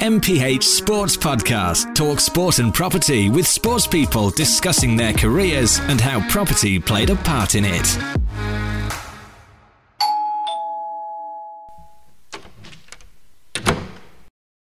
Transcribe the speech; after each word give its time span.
MPH 0.00 0.62
Sports 0.62 1.14
Podcast. 1.14 1.94
Talk 1.94 2.20
sport 2.20 2.58
and 2.58 2.72
property 2.72 3.28
with 3.28 3.46
sports 3.46 3.86
people 3.86 4.30
discussing 4.30 4.96
their 4.96 5.12
careers 5.12 5.78
and 5.78 6.00
how 6.00 6.26
property 6.30 6.78
played 6.78 7.10
a 7.10 7.16
part 7.16 7.54
in 7.54 7.66
it. 7.66 7.86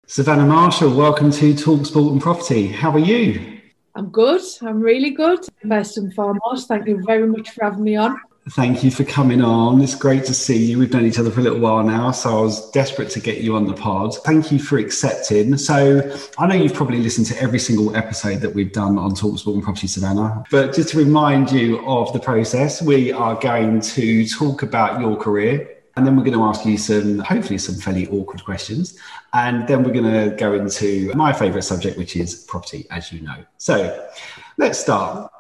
Savannah 0.06 0.44
Marshall, 0.44 0.94
welcome 0.94 1.30
to 1.30 1.56
Talk 1.56 1.86
Sport 1.86 2.12
and 2.12 2.20
Property. 2.20 2.66
How 2.66 2.90
are 2.90 2.98
you? 2.98 3.58
I'm 3.94 4.10
good. 4.10 4.42
I'm 4.60 4.82
really 4.82 5.12
good. 5.12 5.46
First 5.66 5.96
and 5.96 6.12
foremost, 6.12 6.68
thank 6.68 6.86
you 6.86 7.02
very 7.06 7.26
much 7.26 7.48
for 7.52 7.64
having 7.64 7.84
me 7.84 7.96
on. 7.96 8.20
Thank 8.50 8.82
you 8.82 8.90
for 8.90 9.04
coming 9.04 9.40
on. 9.40 9.80
It's 9.80 9.94
great 9.94 10.24
to 10.24 10.34
see 10.34 10.56
you. 10.56 10.78
We've 10.78 10.92
known 10.92 11.06
each 11.06 11.20
other 11.20 11.30
for 11.30 11.38
a 11.38 11.42
little 11.44 11.60
while 11.60 11.84
now, 11.84 12.10
so 12.10 12.38
I 12.38 12.40
was 12.40 12.72
desperate 12.72 13.08
to 13.10 13.20
get 13.20 13.38
you 13.38 13.54
on 13.54 13.66
the 13.66 13.72
pod. 13.72 14.16
Thank 14.24 14.50
you 14.50 14.58
for 14.58 14.78
accepting. 14.78 15.56
So, 15.56 16.18
I 16.38 16.48
know 16.48 16.56
you've 16.56 16.74
probably 16.74 16.98
listened 16.98 17.28
to 17.28 17.40
every 17.40 17.60
single 17.60 17.94
episode 17.94 18.40
that 18.40 18.52
we've 18.52 18.72
done 18.72 18.98
on 18.98 19.12
Talksport 19.12 19.54
and 19.54 19.62
Property 19.62 19.86
Savannah, 19.86 20.42
but 20.50 20.74
just 20.74 20.88
to 20.88 20.98
remind 20.98 21.52
you 21.52 21.86
of 21.86 22.12
the 22.12 22.18
process, 22.18 22.82
we 22.82 23.12
are 23.12 23.36
going 23.36 23.80
to 23.80 24.26
talk 24.26 24.62
about 24.62 25.00
your 25.00 25.16
career. 25.16 25.78
And 25.94 26.06
then 26.06 26.16
we're 26.16 26.24
going 26.24 26.38
to 26.38 26.44
ask 26.44 26.64
you 26.64 26.78
some, 26.78 27.18
hopefully, 27.18 27.58
some 27.58 27.74
fairly 27.74 28.08
awkward 28.08 28.42
questions. 28.44 28.98
And 29.34 29.68
then 29.68 29.84
we're 29.84 29.92
going 29.92 30.30
to 30.30 30.34
go 30.34 30.54
into 30.54 31.12
my 31.14 31.34
favourite 31.34 31.64
subject, 31.64 31.98
which 31.98 32.16
is 32.16 32.34
property, 32.44 32.86
as 32.90 33.12
you 33.12 33.20
know. 33.20 33.44
So 33.58 34.08
let's 34.56 34.78
start. 34.78 35.30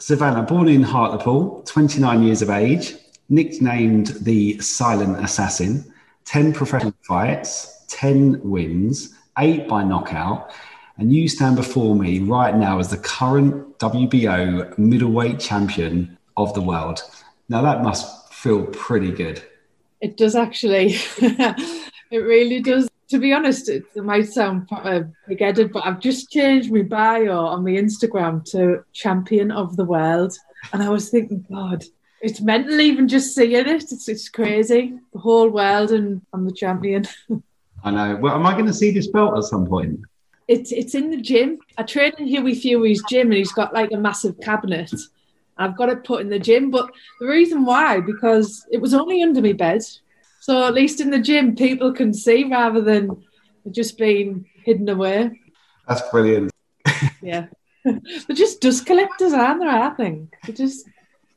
Savannah, 0.00 0.42
born 0.42 0.66
in 0.66 0.82
Hartlepool, 0.82 1.62
29 1.66 2.22
years 2.22 2.40
of 2.40 2.48
age, 2.48 2.94
nicknamed 3.28 4.08
the 4.22 4.58
Silent 4.58 5.22
Assassin, 5.22 5.84
10 6.24 6.54
professional 6.54 6.94
fights, 7.02 7.84
10 7.88 8.40
wins, 8.42 9.14
eight 9.38 9.68
by 9.68 9.84
knockout. 9.84 10.52
And 10.96 11.12
you 11.12 11.28
stand 11.28 11.56
before 11.56 11.94
me 11.94 12.18
right 12.18 12.56
now 12.56 12.78
as 12.78 12.88
the 12.88 12.96
current 12.96 13.78
WBO 13.78 14.76
middleweight 14.78 15.38
champion 15.38 16.16
of 16.38 16.54
the 16.54 16.62
world. 16.62 17.02
Now, 17.50 17.60
that 17.60 17.82
must 17.82 18.32
feel 18.32 18.64
pretty 18.68 19.12
good. 19.12 19.42
It 20.00 20.16
does 20.16 20.34
actually. 20.34 20.94
it 21.18 22.18
really 22.24 22.60
does 22.60 22.88
to 23.10 23.18
be 23.18 23.32
honest, 23.32 23.68
it, 23.68 23.84
might 23.96 24.28
sound 24.28 24.68
uh, 24.70 25.00
big-headed, 25.26 25.72
but 25.72 25.84
I've 25.84 26.00
just 26.00 26.30
changed 26.30 26.72
my 26.72 26.82
bio 26.82 27.46
on 27.46 27.64
my 27.64 27.70
Instagram 27.70 28.44
to 28.52 28.84
champion 28.92 29.50
of 29.50 29.76
the 29.76 29.84
world, 29.84 30.36
and 30.72 30.82
I 30.82 30.88
was 30.88 31.10
thinking, 31.10 31.44
God, 31.50 31.84
it's 32.22 32.40
mental 32.40 32.80
even 32.80 33.08
just 33.08 33.34
seeing 33.34 33.52
it. 33.52 33.66
It's 33.66 34.08
it's 34.08 34.28
crazy, 34.28 34.98
the 35.12 35.18
whole 35.18 35.48
world, 35.48 35.90
and 35.90 36.22
I'm 36.32 36.44
the 36.44 36.52
champion. 36.52 37.06
I 37.84 37.90
know. 37.90 38.16
Well, 38.16 38.34
am 38.34 38.46
I 38.46 38.52
going 38.52 38.66
to 38.66 38.74
see 38.74 38.90
this 38.90 39.08
belt 39.08 39.36
at 39.36 39.44
some 39.44 39.66
point? 39.66 40.00
It's 40.46 40.70
it's 40.70 40.94
in 40.94 41.10
the 41.10 41.20
gym. 41.20 41.58
I 41.78 41.82
train 41.82 42.12
in 42.18 42.26
Hughie 42.26 42.54
Fury's 42.54 43.02
gym, 43.08 43.28
and 43.28 43.36
he's 43.36 43.52
got 43.52 43.74
like 43.74 43.90
a 43.92 43.96
massive 43.96 44.38
cabinet. 44.40 44.92
I've 45.58 45.76
got 45.76 45.88
it 45.88 46.04
put 46.04 46.20
in 46.20 46.30
the 46.30 46.38
gym, 46.38 46.70
but 46.70 46.90
the 47.20 47.26
reason 47.26 47.64
why 47.64 48.00
because 48.00 48.66
it 48.70 48.80
was 48.80 48.94
only 48.94 49.22
under 49.22 49.42
my 49.42 49.52
bed 49.52 49.82
so 50.40 50.66
at 50.66 50.74
least 50.74 51.00
in 51.00 51.10
the 51.10 51.20
gym, 51.20 51.54
people 51.54 51.92
can 51.92 52.12
see 52.12 52.44
rather 52.44 52.80
than 52.80 53.22
just 53.70 53.98
being 53.98 54.46
hidden 54.64 54.88
away. 54.88 55.38
That's 55.86 56.02
brilliant. 56.10 56.50
yeah, 57.22 57.46
they're 57.84 58.34
just 58.34 58.60
dust 58.60 58.86
collectors, 58.86 59.32
aren't 59.32 59.60
they? 59.60 59.68
I 59.68 59.90
think 59.90 60.34
they're 60.44 60.56
just 60.56 60.88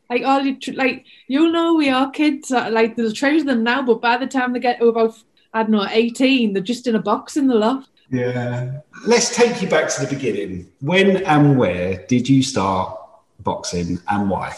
like 0.10 0.24
all 0.24 0.42
you 0.42 0.58
like. 0.74 1.06
You'll 1.28 1.52
know 1.52 1.76
we 1.76 1.90
are 1.90 2.10
kids. 2.12 2.52
Uh, 2.52 2.70
like 2.72 2.96
they'll 2.96 3.12
treasure 3.12 3.44
them 3.44 3.64
now, 3.64 3.82
but 3.82 4.02
by 4.02 4.18
the 4.18 4.28
time 4.28 4.54
they 4.54 4.60
get 4.60 4.80
to 4.80 4.88
about 4.88 5.16
I 5.54 5.64
don't 5.64 5.72
know 5.72 5.88
eighteen, 5.90 6.54
they're 6.54 6.64
just 6.64 6.88
in 6.88 6.96
a 6.96 7.02
box 7.02 7.38
in 7.38 7.48
the 7.48 7.56
loft. 7.56 7.90
Yeah. 8.10 8.80
Let's 9.06 9.36
take 9.36 9.62
you 9.62 9.68
back 9.68 9.90
to 9.90 10.06
the 10.06 10.14
beginning. 10.14 10.72
When 10.82 11.18
and 11.26 11.58
where 11.58 12.06
did 12.08 12.30
you 12.30 12.44
start 12.44 12.98
boxing 13.40 14.00
and 14.08 14.30
why? 14.30 14.56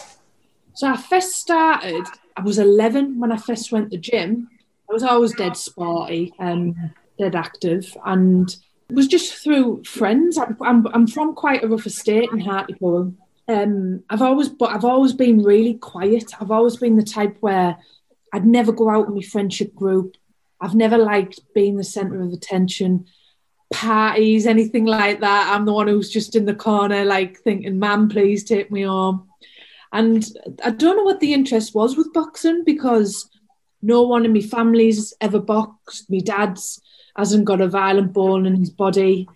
So 0.74 0.88
I 0.88 0.96
first 0.96 1.32
started 1.32 2.04
I 2.36 2.42
was 2.42 2.58
11 2.58 3.18
when 3.18 3.32
I 3.32 3.36
first 3.36 3.72
went 3.72 3.90
to 3.90 3.96
the 3.96 4.00
gym. 4.00 4.48
I 4.88 4.92
was 4.92 5.02
always 5.02 5.34
dead 5.34 5.56
sporty 5.56 6.32
and 6.38 6.74
dead 7.18 7.34
active, 7.34 7.96
and 8.04 8.54
it 8.88 8.94
was 8.94 9.08
just 9.08 9.34
through 9.34 9.84
friends. 9.84 10.38
I'm, 10.38 10.86
I'm, 10.86 11.06
from 11.06 11.34
quite 11.34 11.64
a 11.64 11.68
rough 11.68 11.86
estate 11.86 12.28
in 12.30 12.40
Hartlepool. 12.40 13.14
Um, 13.48 14.04
I've 14.10 14.22
always, 14.22 14.48
but 14.48 14.70
I've 14.70 14.84
always 14.84 15.12
been 15.12 15.42
really 15.42 15.74
quiet. 15.74 16.32
I've 16.40 16.50
always 16.50 16.76
been 16.76 16.96
the 16.96 17.02
type 17.02 17.36
where 17.40 17.78
I'd 18.32 18.46
never 18.46 18.70
go 18.70 18.90
out 18.90 19.06
with 19.06 19.16
my 19.16 19.22
friendship 19.22 19.74
group. 19.74 20.16
I've 20.60 20.74
never 20.74 20.98
liked 20.98 21.40
being 21.54 21.76
the 21.76 21.84
centre 21.84 22.20
of 22.20 22.32
attention, 22.32 23.06
parties, 23.72 24.46
anything 24.46 24.84
like 24.84 25.20
that. 25.20 25.52
I'm 25.52 25.64
the 25.64 25.72
one 25.72 25.88
who's 25.88 26.10
just 26.10 26.36
in 26.36 26.44
the 26.44 26.54
corner, 26.54 27.04
like 27.04 27.38
thinking, 27.38 27.78
"Man, 27.78 28.08
please 28.08 28.44
take 28.44 28.70
me 28.70 28.82
home." 28.82 29.28
And 29.92 30.24
I 30.64 30.70
don't 30.70 30.96
know 30.96 31.04
what 31.04 31.20
the 31.20 31.32
interest 31.32 31.74
was 31.74 31.96
with 31.96 32.12
boxing 32.12 32.64
because 32.64 33.28
no 33.82 34.02
one 34.02 34.24
in 34.24 34.32
my 34.32 34.40
family's 34.40 35.14
ever 35.20 35.38
boxed. 35.38 36.10
My 36.10 36.18
dad's 36.18 36.80
hasn't 37.16 37.44
got 37.44 37.60
a 37.60 37.68
violent 37.68 38.12
bone 38.12 38.46
in 38.46 38.56
his 38.56 38.70
body. 38.70 39.28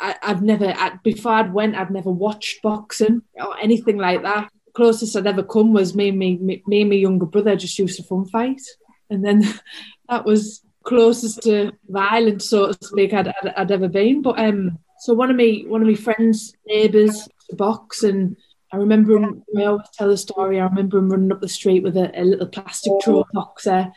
I, 0.00 0.16
have 0.22 0.42
never, 0.42 0.74
before 1.02 1.32
I'd 1.32 1.52
went, 1.52 1.76
I'd 1.76 1.90
never 1.90 2.10
watched 2.10 2.62
boxing 2.62 3.22
or 3.34 3.58
anything 3.58 3.98
like 3.98 4.22
that. 4.22 4.50
Closest 4.74 5.16
I'd 5.16 5.26
ever 5.26 5.42
come 5.42 5.72
was 5.72 5.94
me 5.94 6.08
and 6.08 6.18
me, 6.18 6.36
me, 6.38 6.62
me 6.66 6.80
and 6.80 6.90
my 6.90 6.96
younger 6.96 7.26
brother 7.26 7.54
just 7.54 7.78
used 7.78 7.96
to 7.98 8.02
fun 8.02 8.24
fight. 8.26 8.62
And 9.10 9.24
then 9.24 9.42
that 10.08 10.24
was 10.24 10.62
closest 10.84 11.42
to 11.42 11.72
violence, 11.88 12.48
so 12.48 12.72
to 12.72 12.78
speak, 12.86 13.12
I'd, 13.12 13.28
I'd, 13.28 13.54
I'd 13.56 13.70
ever 13.70 13.88
been. 13.88 14.22
But 14.22 14.38
um, 14.38 14.78
so 15.00 15.14
one 15.14 15.30
of 15.30 15.36
me, 15.36 15.66
one 15.66 15.82
of 15.82 15.88
my 15.88 15.94
friends' 15.94 16.54
neighbours 16.66 17.28
box 17.52 18.02
and 18.02 18.36
I 18.74 18.76
remember 18.76 19.16
him, 19.16 19.44
I 19.56 19.66
always 19.66 19.86
tell 19.92 20.08
the 20.08 20.16
story. 20.16 20.58
I 20.58 20.64
remember 20.64 20.98
him 20.98 21.08
running 21.08 21.30
up 21.30 21.40
the 21.40 21.48
street 21.48 21.84
with 21.84 21.96
a, 21.96 22.10
a 22.20 22.24
little 22.24 22.48
plastic 22.48 22.92
trophy 23.00 23.28
boxer, 23.32 23.92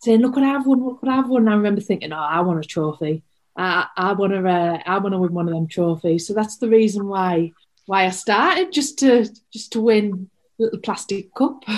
saying, 0.00 0.20
"Look 0.20 0.34
what 0.34 0.44
I've 0.44 0.66
won! 0.66 0.84
Look 0.84 1.00
what 1.00 1.12
I've 1.12 1.28
won!" 1.28 1.42
And 1.42 1.50
I 1.50 1.54
remember 1.54 1.80
thinking, 1.80 2.12
"Oh, 2.12 2.16
I 2.16 2.40
want 2.40 2.64
a 2.64 2.66
trophy. 2.66 3.22
I, 3.56 3.86
I 3.96 4.14
want 4.14 4.32
to, 4.32 4.48
uh, 4.48 4.80
I 4.84 4.98
want 4.98 5.12
to 5.12 5.18
win 5.18 5.32
one 5.32 5.46
of 5.46 5.54
them 5.54 5.68
trophies." 5.68 6.26
So 6.26 6.34
that's 6.34 6.56
the 6.56 6.68
reason 6.68 7.06
why 7.06 7.52
why 7.86 8.06
I 8.06 8.10
started, 8.10 8.72
just 8.72 8.98
to 8.98 9.28
just 9.52 9.72
to 9.72 9.80
win 9.80 10.28
a 10.58 10.62
little 10.64 10.80
plastic 10.80 11.32
cup. 11.34 11.62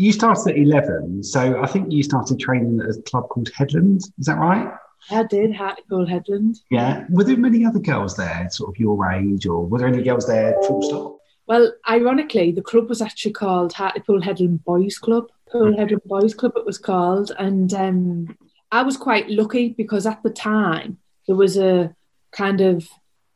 You 0.00 0.12
started 0.12 0.52
at 0.52 0.56
eleven, 0.56 1.24
so 1.24 1.60
I 1.60 1.66
think 1.66 1.90
you 1.90 2.04
started 2.04 2.38
training 2.38 2.80
at 2.80 2.96
a 2.96 3.02
club 3.02 3.28
called 3.30 3.50
Headland. 3.52 4.02
Is 4.20 4.26
that 4.26 4.38
right? 4.38 4.72
I 5.10 5.24
did, 5.24 5.56
Hartlepool 5.56 6.06
Headland. 6.06 6.60
Yeah. 6.70 7.04
Were 7.10 7.24
there 7.24 7.36
many 7.36 7.64
other 7.64 7.80
girls 7.80 8.16
there, 8.16 8.46
sort 8.48 8.70
of 8.70 8.78
your 8.78 9.10
age, 9.10 9.44
or 9.46 9.66
were 9.66 9.80
there 9.80 9.88
any 9.88 10.04
girls 10.04 10.28
there 10.28 10.54
full 10.62 10.82
stop? 10.82 11.17
Well, 11.48 11.72
ironically, 11.88 12.52
the 12.52 12.62
club 12.62 12.90
was 12.90 13.00
actually 13.00 13.32
called 13.32 13.72
Hartlepool 13.72 14.20
Headland 14.20 14.64
Boys 14.64 14.98
Club. 14.98 15.30
Pool 15.50 15.74
Headland 15.74 16.02
Boys 16.04 16.34
Club, 16.34 16.52
it 16.56 16.66
was 16.66 16.76
called. 16.76 17.32
And 17.38 17.72
um, 17.72 18.36
I 18.70 18.82
was 18.82 18.98
quite 18.98 19.30
lucky 19.30 19.70
because 19.70 20.04
at 20.04 20.22
the 20.22 20.30
time 20.30 20.98
there 21.26 21.36
was 21.36 21.56
a 21.56 21.94
kind 22.32 22.60
of 22.60 22.86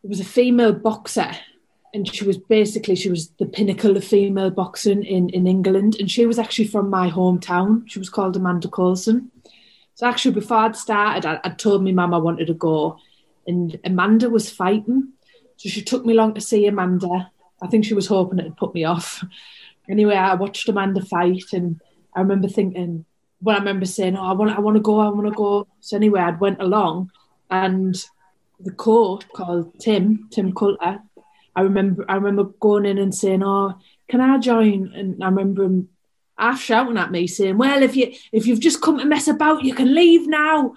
there 0.02 0.10
was 0.10 0.20
a 0.20 0.24
female 0.24 0.74
boxer 0.74 1.30
and 1.94 2.12
she 2.12 2.24
was 2.24 2.36
basically 2.36 2.96
she 2.96 3.08
was 3.08 3.30
the 3.38 3.46
pinnacle 3.46 3.96
of 3.96 4.04
female 4.04 4.50
boxing 4.50 5.02
in 5.04 5.30
in 5.30 5.46
England 5.46 5.96
and 5.98 6.10
she 6.10 6.26
was 6.26 6.38
actually 6.38 6.66
from 6.66 6.90
my 6.90 7.10
hometown 7.10 7.82
she 7.86 7.98
was 7.98 8.10
called 8.10 8.36
Amanda 8.36 8.68
Coulson 8.68 9.30
so 9.94 10.06
actually 10.06 10.34
before 10.34 10.58
I'd 10.58 10.76
started 10.76 11.24
I, 11.24 11.40
would 11.44 11.58
told 11.58 11.82
my 11.82 11.92
mum 11.92 12.12
I 12.12 12.18
wanted 12.18 12.48
to 12.48 12.54
go 12.54 12.98
and 13.46 13.78
Amanda 13.84 14.28
was 14.28 14.50
fighting 14.50 15.12
so 15.56 15.70
she 15.70 15.80
took 15.80 16.04
me 16.04 16.12
along 16.12 16.34
to 16.34 16.42
see 16.42 16.66
Amanda 16.66 17.31
I 17.62 17.68
think 17.68 17.84
she 17.84 17.94
was 17.94 18.08
hoping 18.08 18.38
it'd 18.38 18.56
put 18.56 18.74
me 18.74 18.84
off. 18.84 19.24
Anyway, 19.88 20.14
I 20.14 20.34
watched 20.34 20.68
Amanda 20.68 21.02
fight, 21.04 21.52
and 21.52 21.80
I 22.14 22.20
remember 22.20 22.48
thinking, 22.48 23.04
well, 23.40 23.56
I 23.56 23.58
remember 23.58 23.86
saying, 23.86 24.16
"Oh, 24.16 24.24
I 24.24 24.32
want, 24.32 24.56
I 24.56 24.60
want 24.60 24.76
to 24.76 24.82
go, 24.82 25.00
I 25.00 25.08
want 25.08 25.26
to 25.26 25.32
go." 25.32 25.66
So 25.80 25.96
anyway, 25.96 26.20
I 26.20 26.30
went 26.30 26.60
along, 26.60 27.10
and 27.50 27.94
the 28.60 28.72
coach 28.72 29.28
called 29.34 29.78
Tim, 29.80 30.28
Tim 30.30 30.53
Coulter. 30.53 31.00
I 31.54 31.60
remember, 31.60 32.04
I 32.09 32.14
remember 32.14 32.44
going 32.60 32.86
in 32.86 32.98
and 32.98 33.14
saying, 33.14 33.42
"Oh, 33.42 33.74
can 34.08 34.20
I 34.20 34.38
join?" 34.38 34.92
And 34.94 35.22
I 35.22 35.28
remember 35.28 35.65
him 35.65 35.88
half 36.38 36.60
shouting 36.60 36.97
at 36.97 37.10
me, 37.10 37.26
saying, 37.26 37.58
"Well, 37.58 37.82
if 37.82 37.97
you 37.97 38.12
if 38.32 38.47
you've 38.47 38.60
just 38.60 38.80
come 38.80 38.98
to 38.98 39.04
mess 39.04 39.28
about, 39.28 39.65
you 39.65 39.74
can 39.74 39.94
leave 39.94 40.28
now." 40.28 40.74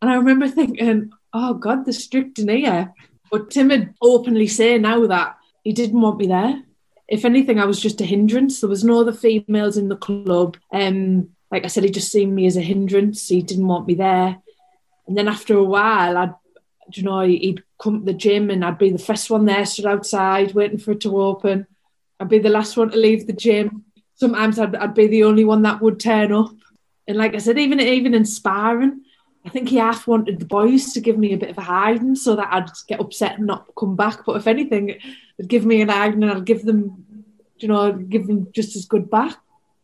And 0.00 0.10
I 0.10 0.14
remember 0.16 0.48
thinking, 0.48 1.10
"Oh 1.32 1.54
God, 1.54 1.86
the 1.86 1.92
strict 1.92 2.38
in 2.38 2.48
here." 2.48 2.92
But 3.30 3.50
Tim 3.50 3.70
had 3.70 3.94
openly 4.02 4.46
say 4.46 4.76
now 4.76 5.06
that 5.06 5.36
he 5.62 5.72
didn't 5.72 6.00
want 6.00 6.18
me 6.18 6.26
there. 6.26 6.62
If 7.08 7.24
anything, 7.24 7.58
I 7.58 7.66
was 7.66 7.80
just 7.80 8.00
a 8.00 8.04
hindrance. 8.04 8.60
There 8.60 8.70
was 8.70 8.84
no 8.84 9.00
other 9.00 9.12
females 9.12 9.76
in 9.76 9.88
the 9.88 9.96
club. 9.96 10.56
Um, 10.72 11.30
like 11.50 11.64
I 11.64 11.68
said, 11.68 11.84
he 11.84 11.90
just 11.90 12.10
seen 12.10 12.34
me 12.34 12.46
as 12.46 12.56
a 12.56 12.62
hindrance. 12.62 13.28
He 13.28 13.42
didn't 13.42 13.66
want 13.66 13.86
me 13.86 13.94
there. 13.94 14.38
And 15.06 15.16
then 15.16 15.28
after 15.28 15.56
a 15.56 15.64
while, 15.64 16.16
I'd, 16.16 16.34
you 16.92 17.02
know, 17.02 17.20
he'd 17.20 17.62
come 17.80 18.00
to 18.00 18.04
the 18.04 18.14
gym 18.14 18.50
and 18.50 18.64
I'd 18.64 18.78
be 18.78 18.90
the 18.90 18.98
first 18.98 19.30
one 19.30 19.44
there, 19.44 19.66
stood 19.66 19.86
outside 19.86 20.54
waiting 20.54 20.78
for 20.78 20.92
it 20.92 21.00
to 21.02 21.20
open. 21.20 21.66
I'd 22.18 22.28
be 22.28 22.38
the 22.38 22.48
last 22.48 22.76
one 22.76 22.90
to 22.90 22.96
leave 22.96 23.26
the 23.26 23.32
gym. 23.32 23.84
Sometimes 24.14 24.58
I'd, 24.58 24.76
I'd 24.76 24.94
be 24.94 25.08
the 25.08 25.24
only 25.24 25.44
one 25.44 25.62
that 25.62 25.82
would 25.82 26.00
turn 26.00 26.32
up. 26.32 26.54
And 27.06 27.18
like 27.18 27.34
I 27.34 27.38
said, 27.38 27.58
even 27.58 27.80
even 27.80 28.14
in 28.14 28.24
sparring, 28.24 29.02
I 29.44 29.48
think 29.48 29.68
he 29.68 29.76
half 29.76 30.06
wanted 30.06 30.38
the 30.38 30.44
boys 30.44 30.92
to 30.92 31.00
give 31.00 31.18
me 31.18 31.32
a 31.32 31.38
bit 31.38 31.50
of 31.50 31.58
a 31.58 31.62
hiding 31.62 32.14
so 32.14 32.36
that 32.36 32.52
I'd 32.52 32.70
get 32.86 33.00
upset 33.00 33.38
and 33.38 33.46
not 33.46 33.66
come 33.76 33.96
back. 33.96 34.24
But 34.24 34.36
if 34.36 34.46
anything, 34.46 34.90
it'd 34.90 35.48
give 35.48 35.66
me 35.66 35.80
an 35.82 35.88
hiding 35.88 36.22
and 36.22 36.30
I'd 36.30 36.44
give 36.44 36.64
them, 36.64 37.24
you 37.58 37.68
know, 37.68 37.92
give 37.92 38.26
them 38.26 38.48
just 38.52 38.76
as 38.76 38.84
good 38.84 39.10
back. 39.10 39.36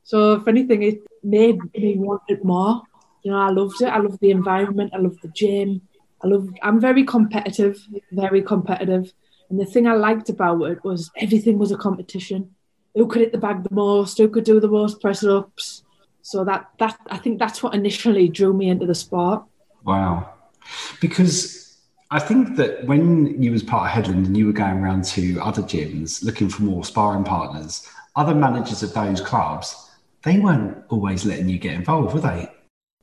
So 0.05 0.35
if 0.35 0.47
anything, 0.47 0.83
it 0.85 1.01
made 1.23 1.59
me 1.75 1.97
want 1.97 2.23
it 2.29 2.45
more. 2.45 2.83
You 3.23 3.33
know, 3.33 3.39
I 3.39 3.51
loved 3.51 3.83
it. 3.83 3.89
I 3.89 3.99
loved 3.99 4.21
the 4.21 4.31
environment. 4.31 4.93
I 4.95 4.99
loved 4.99 5.23
the 5.23 5.29
gym. 5.29 5.83
I 6.23 6.29
love. 6.29 6.49
I'm 6.63 6.81
very 6.81 7.05
competitive, 7.05 7.85
very 8.13 8.43
competitive. 8.43 9.13
And 9.51 9.59
the 9.59 9.67
thing 9.67 9.87
I 9.87 9.95
liked 9.95 10.29
about 10.29 10.63
it 10.63 10.85
was 10.85 11.11
everything 11.17 11.59
was 11.59 11.73
a 11.73 11.77
competition. 11.77 12.55
Who 12.95 13.07
could 13.07 13.23
hit 13.23 13.33
the 13.33 13.39
bag 13.39 13.65
the 13.65 13.75
most? 13.75 14.19
Who 14.19 14.29
could 14.29 14.45
do 14.45 14.61
the 14.61 14.69
most 14.69 15.01
press 15.01 15.25
ups? 15.25 15.83
So 16.23 16.45
that 16.45 16.71
that 16.79 16.99
I 17.11 17.19
think 17.19 17.39
that's 17.39 17.63
what 17.63 17.75
initially 17.75 18.29
drew 18.29 18.53
me 18.53 18.69
into 18.69 18.87
the 18.87 18.95
sport. 18.95 19.45
Wow, 19.85 20.35
because 21.01 21.79
I 22.11 22.19
think 22.19 22.57
that 22.57 22.87
when 22.87 23.43
you 23.43 23.53
was 23.53 23.63
part 23.63 23.87
of 23.87 23.95
Headland 23.95 24.27
and 24.27 24.37
you 24.37 24.47
were 24.47 24.53
going 24.53 24.79
around 24.79 25.05
to 25.07 25.39
other 25.41 25.63
gyms 25.63 26.25
looking 26.25 26.49
for 26.49 26.63
more 26.63 26.85
sparring 26.85 27.25
partners, 27.25 27.87
other 28.17 28.35
managers 28.35 28.83
of 28.83 28.95
those 28.95 29.21
clubs, 29.21 29.91
they 30.23 30.39
weren't 30.39 30.77
always 30.89 31.25
letting 31.25 31.49
you 31.49 31.59
get 31.59 31.75
involved, 31.75 32.15
were 32.15 32.21
they? 32.21 32.51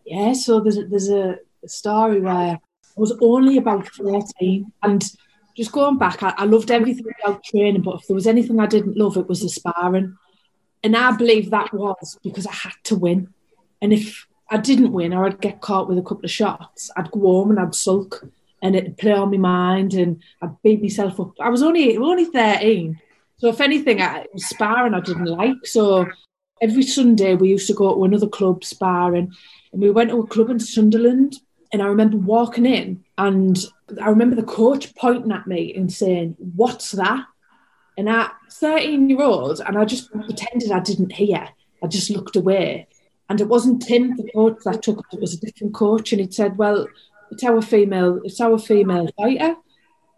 Yeah. 0.06 0.34
So 0.34 0.60
there's 0.60 0.78
a, 0.78 0.86
there's 0.86 1.10
a 1.10 1.38
story 1.68 2.20
where 2.20 2.34
I 2.34 2.60
was 2.96 3.14
only 3.22 3.58
about 3.58 3.88
14 3.90 4.72
and 4.84 5.04
just 5.56 5.72
going 5.72 5.98
back, 5.98 6.22
I, 6.22 6.34
I, 6.38 6.46
loved 6.46 6.70
everything 6.70 7.06
about 7.24 7.44
training, 7.44 7.82
but 7.82 8.02
if 8.02 8.08
there 8.08 8.16
was 8.16 8.28
anything 8.28 8.60
I 8.60 8.66
didn't 8.66 8.98
love, 8.98 9.16
it 9.16 9.30
was 9.30 9.42
the 9.42 9.50
sparring. 9.50 10.18
And 10.86 10.96
I 10.96 11.18
believe 11.18 11.50
that 11.50 11.74
was 11.74 12.20
because 12.24 12.46
I 12.46 12.54
had 12.54 12.76
to 12.84 12.96
win. 12.96 13.34
And 13.82 13.92
if 13.92 14.28
I 14.52 14.58
didn't 14.58 14.92
win 14.92 15.16
or 15.16 15.26
I'd 15.26 15.42
get 15.42 15.60
caught 15.60 15.90
with 15.90 15.98
a 15.98 16.04
couple 16.04 16.26
of 16.26 16.30
shots, 16.30 16.92
I'd 16.96 17.10
go 17.10 17.22
home 17.22 17.50
and 17.50 17.60
I'd 17.60 17.74
sulk 17.74 18.24
and 18.62 18.76
it'd 18.76 19.00
play 19.00 19.14
on 19.14 19.32
my 19.32 19.38
mind 19.38 19.96
and 19.96 20.22
I'd 20.44 20.62
beat 20.62 20.84
myself 20.84 21.20
up. 21.20 21.32
I 21.42 21.50
was 21.50 21.64
only 21.64 21.98
only 21.98 22.26
13. 22.26 23.02
So 23.38 23.48
if 23.48 23.62
anything, 23.62 24.00
I 24.00 24.28
was 24.32 24.46
sparring 24.46 24.94
I 24.94 25.00
didn't 25.00 25.26
like. 25.26 25.58
So 25.64 26.06
every 26.62 26.84
Sunday 26.84 27.34
we 27.34 27.50
used 27.50 27.66
to 27.66 27.74
go 27.74 27.96
to 27.96 28.04
another 28.04 28.28
club 28.28 28.64
sparring. 28.64 29.34
And 29.74 29.82
we 29.82 29.90
went 29.90 30.12
to 30.12 30.20
a 30.20 30.28
club 30.28 30.52
in 30.52 30.60
Sunderland 30.60 31.36
and 31.74 31.82
I 31.82 31.88
remember 31.88 32.18
walking 32.18 32.68
in 32.68 33.04
and 33.18 33.58
I 34.00 34.10
remember 34.10 34.36
the 34.36 34.44
coach 34.44 34.94
pointing 34.94 35.32
at 35.32 35.48
me 35.48 35.74
and 35.74 35.92
saying, 35.92 36.36
What's 36.38 36.92
that? 36.92 37.26
And 37.98 38.10
at 38.10 38.34
13 38.52 39.10
year 39.10 39.22
old, 39.22 39.62
and 39.62 39.78
I 39.78 39.86
just 39.86 40.12
pretended 40.12 40.72
I 40.72 40.80
didn't 40.80 41.14
hear. 41.14 41.48
I 41.84 41.88
just 41.88 42.10
looked 42.10 42.36
away. 42.36 42.88
And 43.30 43.42
it 43.42 43.48
wasn't 43.48 43.82
Tim, 43.82 44.16
the 44.16 44.30
coach 44.34 44.58
that 44.66 44.84
took 44.84 45.00
it, 45.00 45.16
it 45.16 45.22
was 45.22 45.34
a 45.34 45.40
different 45.40 45.74
coach. 45.74 46.12
And 46.12 46.22
he 46.22 46.30
said, 46.30 46.58
Well, 46.58 46.88
it's 47.32 47.44
our 47.44 47.62
female, 47.62 48.22
it's 48.24 48.42
our 48.42 48.60
female 48.60 49.08
fighter. 49.18 49.56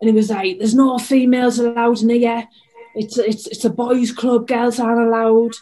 And 0.01 0.09
he 0.09 0.12
was 0.12 0.29
like, 0.29 0.57
There's 0.57 0.75
no 0.75 0.97
females 0.97 1.59
allowed 1.59 2.01
in 2.01 2.09
here. 2.09 2.47
It's 2.95 3.18
it's 3.18 3.47
it's 3.47 3.65
a 3.65 3.69
boys' 3.69 4.12
club, 4.12 4.47
girls 4.47 4.80
aren't 4.80 5.07
allowed. 5.07 5.53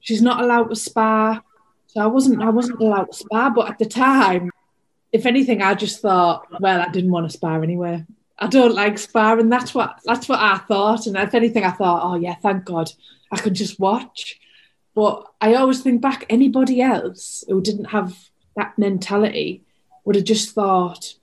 She's 0.00 0.22
not 0.22 0.42
allowed 0.42 0.70
to 0.70 0.76
spar. 0.76 1.42
So 1.86 2.00
I 2.00 2.06
wasn't 2.06 2.42
I 2.42 2.50
wasn't 2.50 2.80
allowed 2.80 3.12
to 3.12 3.16
spar, 3.16 3.50
but 3.50 3.70
at 3.70 3.78
the 3.78 3.86
time 3.86 4.50
if 5.12 5.26
anything, 5.26 5.60
I 5.62 5.74
just 5.74 6.00
thought, 6.00 6.46
well, 6.60 6.80
I 6.80 6.88
didn't 6.88 7.10
want 7.10 7.26
to 7.26 7.36
spar 7.36 7.62
anyway. 7.62 8.04
I 8.40 8.46
don't 8.46 8.74
like 8.74 8.98
sparring. 8.98 9.48
That's 9.48 9.74
what 9.74 10.00
that's 10.04 10.28
what 10.28 10.40
I 10.40 10.58
thought. 10.58 11.06
And 11.06 11.16
if 11.16 11.34
anything, 11.34 11.64
I 11.64 11.70
thought, 11.70 12.02
oh 12.02 12.16
yeah, 12.16 12.34
thank 12.36 12.64
God, 12.64 12.90
I 13.30 13.36
can 13.38 13.54
just 13.54 13.78
watch. 13.78 14.40
But 14.94 15.26
I 15.40 15.54
always 15.54 15.82
think 15.82 16.00
back, 16.00 16.24
anybody 16.28 16.80
else 16.80 17.44
who 17.48 17.60
didn't 17.60 17.86
have 17.86 18.16
that 18.56 18.76
mentality 18.78 19.62
would 20.04 20.16
have 20.16 20.24
just 20.24 20.54
thought, 20.54 21.14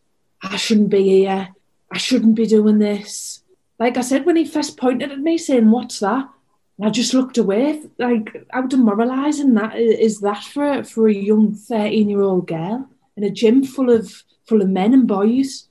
I 0.41 0.55
shouldn't 0.57 0.89
be 0.89 1.03
here. 1.03 1.49
I 1.91 1.97
shouldn't 1.97 2.35
be 2.35 2.45
doing 2.45 2.79
this. 2.79 3.43
Like 3.79 3.97
I 3.97 4.01
said, 4.01 4.25
when 4.25 4.35
he 4.35 4.45
first 4.45 4.77
pointed 4.77 5.11
at 5.11 5.19
me 5.19 5.37
saying, 5.37 5.71
What's 5.71 5.99
that? 5.99 6.29
And 6.77 6.87
I 6.87 6.91
just 6.91 7.13
looked 7.13 7.37
away. 7.37 7.81
Like, 7.97 8.45
how 8.51 8.61
demoralising 8.61 9.55
that 9.55 9.75
is 9.75 10.19
that 10.21 10.43
for, 10.43 10.83
for 10.83 11.07
a 11.07 11.13
young 11.13 11.55
13 11.55 12.09
year 12.09 12.21
old 12.21 12.47
girl? 12.47 12.87
in 13.17 13.23
a 13.23 13.29
gym 13.29 13.63
full 13.63 13.89
of 13.89 14.23
full 14.47 14.61
of 14.61 14.69
men 14.69 14.93
and 14.93 15.07
boys. 15.07 15.67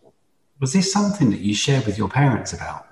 Was 0.61 0.73
this 0.73 0.93
something 0.93 1.31
that 1.31 1.41
you 1.41 1.55
shared 1.55 1.87
with 1.87 1.99
your 1.99 2.08
parents 2.08 2.53
about? 2.53 2.87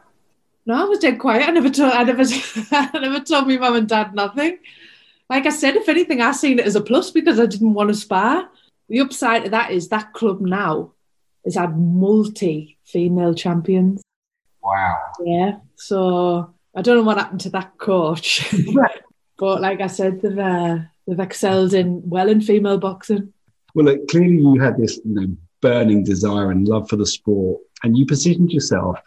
No, 0.67 0.83
I 0.83 0.85
was 0.85 0.99
dead 0.99 1.19
quiet. 1.19 1.49
I 1.49 1.53
never 1.53 1.71
told. 1.71 1.93
I 1.93 2.05
never. 2.05 2.23
I 2.73 2.99
never 2.99 3.21
told 3.21 3.49
my 3.49 3.57
mum 3.57 3.77
and 3.77 3.89
dad 3.89 4.15
nothing. 4.15 4.59
Like 5.31 5.47
I 5.47 5.51
said, 5.51 5.77
if 5.77 5.89
anything, 5.89 6.21
I 6.21 6.33
seen 6.33 6.59
it 6.59 6.67
as 6.67 6.77
a 6.77 6.81
plus 6.81 7.11
because 7.11 7.41
I 7.41 7.47
didn't 7.47 7.75
want 7.75 7.89
to 7.89 7.95
spar. 7.95 8.49
The 8.89 9.01
upside 9.01 9.47
of 9.47 9.51
that 9.53 9.71
is 9.71 9.89
that 9.89 10.13
club 10.13 10.41
now 10.41 10.93
has 11.45 11.55
had 11.55 11.79
multi 11.79 12.79
female 12.85 13.35
champions. 13.35 14.03
Wow. 14.63 14.97
Yeah. 15.25 15.57
So 15.77 16.55
I 16.75 16.83
don't 16.83 16.97
know 16.97 17.03
what 17.03 17.19
happened 17.19 17.41
to 17.43 17.51
that 17.51 17.79
coach, 17.79 18.53
but 19.39 19.61
like 19.61 19.81
I 19.81 19.87
said, 19.87 20.21
they've 20.21 20.39
uh, 20.39 20.79
they've 21.07 21.21
excelled 21.21 21.75
in 21.75 22.03
well 22.09 22.29
in 22.29 22.41
female 22.41 22.79
boxing. 22.79 23.33
Well, 23.75 23.87
look, 23.87 24.09
clearly 24.09 24.37
you 24.37 24.61
had 24.61 24.77
this 24.77 25.01
you 25.05 25.15
know, 25.15 25.37
burning 25.65 26.05
desire 26.05 26.51
and 26.51 26.69
love 26.69 26.91
for 26.91 26.97
the 26.97 27.07
sport, 27.07 27.59
and 27.83 27.97
you 27.97 28.05
positioned 28.05 28.53
yourself 28.53 28.99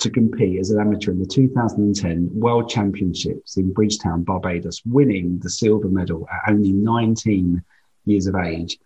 to 0.00 0.10
compete 0.10 0.60
as 0.60 0.68
an 0.68 0.78
amateur 0.78 1.12
in 1.12 1.18
the 1.18 1.24
2010 1.24 2.28
World 2.34 2.68
Championships 2.68 3.56
in 3.56 3.72
Bridgetown, 3.72 4.22
Barbados, 4.22 4.82
winning 4.84 5.38
the 5.38 5.48
silver 5.48 5.88
medal 5.88 6.28
at 6.30 6.52
only 6.52 6.72
19 6.72 7.64
years 8.04 8.26
of 8.26 8.34
age. 8.34 8.76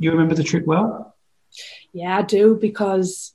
You 0.00 0.10
remember 0.10 0.34
the 0.34 0.42
trip 0.42 0.66
well? 0.66 1.14
Yeah, 1.92 2.18
I 2.18 2.22
do 2.22 2.56
because 2.60 3.34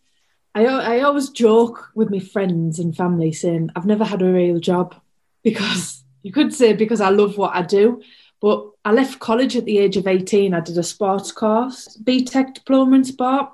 I, 0.54 0.66
I 0.66 1.02
always 1.04 1.30
joke 1.30 1.92
with 1.96 2.12
my 2.12 2.20
friends 2.20 2.78
and 2.78 2.94
family 2.94 3.32
saying 3.32 3.70
I've 3.74 3.86
never 3.86 4.04
had 4.04 4.22
a 4.22 4.34
real 4.34 4.60
job 4.60 4.96
because 5.44 6.04
you 6.24 6.34
could 6.34 6.54
say 6.54 6.74
because 6.74 7.00
I 7.00 7.10
love 7.10 7.38
what 7.38 7.56
I 7.56 7.62
do, 7.62 8.02
but 8.42 8.70
I 8.86 8.92
left 8.92 9.20
college 9.20 9.56
at 9.56 9.66
the 9.66 9.78
age 9.78 9.98
of 9.98 10.08
18. 10.08 10.54
I 10.54 10.60
did 10.62 10.78
a 10.78 10.84
sports 10.84 11.32
course, 11.32 11.98
BTEC 12.04 12.54
diploma 12.56 12.96
in 12.96 13.04
sport. 13.04 13.50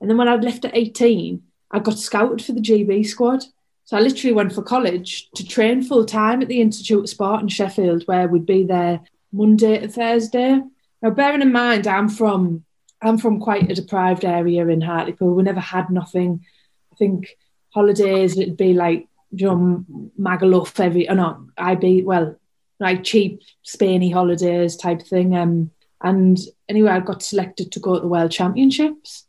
And 0.00 0.08
then 0.08 0.16
when 0.16 0.28
I 0.28 0.36
left 0.36 0.64
at 0.64 0.76
18, 0.76 1.42
I 1.70 1.78
got 1.78 1.98
scouted 1.98 2.44
for 2.44 2.52
the 2.52 2.60
GB 2.60 3.06
squad. 3.06 3.44
So 3.84 3.96
I 3.96 4.00
literally 4.00 4.34
went 4.34 4.52
for 4.52 4.62
college 4.62 5.28
to 5.34 5.46
train 5.46 5.82
full 5.82 6.04
time 6.04 6.40
at 6.40 6.48
the 6.48 6.60
Institute 6.60 7.00
of 7.00 7.08
Sport 7.08 7.42
in 7.42 7.48
Sheffield, 7.48 8.04
where 8.06 8.28
we'd 8.28 8.46
be 8.46 8.64
there 8.64 9.00
Monday 9.32 9.80
to 9.80 9.88
Thursday. 9.88 10.60
Now, 11.02 11.10
bearing 11.10 11.42
in 11.42 11.52
mind, 11.52 11.86
I'm 11.86 12.08
from 12.08 12.64
I'm 13.02 13.18
from 13.18 13.40
quite 13.40 13.68
a 13.70 13.74
deprived 13.74 14.24
area 14.24 14.66
in 14.68 14.80
Hartlepool. 14.80 15.34
We 15.34 15.42
never 15.42 15.60
had 15.60 15.90
nothing. 15.90 16.44
I 16.92 16.96
think 16.96 17.36
holidays 17.70 18.38
it'd 18.38 18.56
be 18.56 18.74
like 18.74 19.08
you 19.32 19.46
know 19.46 19.84
Magaluf 20.18 20.78
every. 20.78 21.08
Oh, 21.08 21.12
or 21.12 21.16
not, 21.16 21.40
I'd 21.58 21.80
be 21.80 22.02
well 22.02 22.36
like 22.82 23.04
cheap 23.04 23.40
Spainy 23.64 24.12
holidays 24.12 24.76
type 24.76 25.02
thing. 25.02 25.34
Um, 25.34 25.70
and 26.02 26.38
anyway, 26.68 26.90
I 26.90 27.00
got 27.00 27.22
selected 27.22 27.72
to 27.72 27.80
go 27.80 27.94
to 27.94 28.00
the 28.00 28.08
World 28.08 28.32
Championships, 28.32 29.26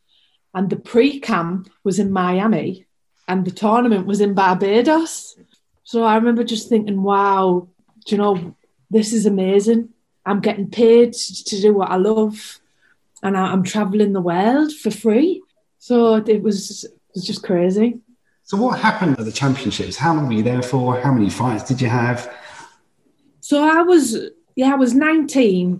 and 0.53 0.69
the 0.69 0.75
pre-camp 0.75 1.69
was 1.83 2.00
in 2.00 2.12
Miami, 2.12 2.86
and 3.27 3.45
the 3.45 3.51
tournament 3.51 4.07
was 4.07 4.19
in 4.19 4.33
Barbados. 4.33 5.38
So 5.83 6.03
I 6.03 6.15
remember 6.15 6.43
just 6.43 6.67
thinking, 6.67 7.03
"Wow, 7.03 7.69
do 8.05 8.15
you 8.15 8.22
know, 8.22 8.55
this 8.89 9.13
is 9.13 9.25
amazing. 9.25 9.89
I'm 10.25 10.41
getting 10.41 10.69
paid 10.69 11.13
to 11.13 11.62
do 11.62 11.74
what 11.74 11.91
I 11.91 11.98
love, 11.98 12.60
and 13.22 13.38
I'm 13.38 13.63
traveling 13.63 14.13
the 14.13 14.22
world 14.22 14.74
for 14.74 14.91
free." 14.91 15.41
So 15.77 16.15
it 16.15 16.41
was, 16.41 16.86
it 16.86 16.91
was 17.13 17.25
just 17.25 17.43
crazy. 17.43 18.00
So 18.45 18.57
what 18.57 18.79
happened 18.79 19.19
at 19.19 19.25
the 19.25 19.31
championships? 19.31 19.95
How 19.95 20.13
long 20.15 20.27
were 20.27 20.33
you 20.33 20.43
there 20.43 20.62
for? 20.62 21.00
How 21.00 21.13
many 21.13 21.29
fights 21.29 21.63
did 21.63 21.79
you 21.81 21.89
have? 21.89 22.33
So 23.53 23.62
I 23.62 23.83
was, 23.83 24.17
yeah, 24.55 24.72
I 24.72 24.77
was 24.77 24.95
19. 24.95 25.79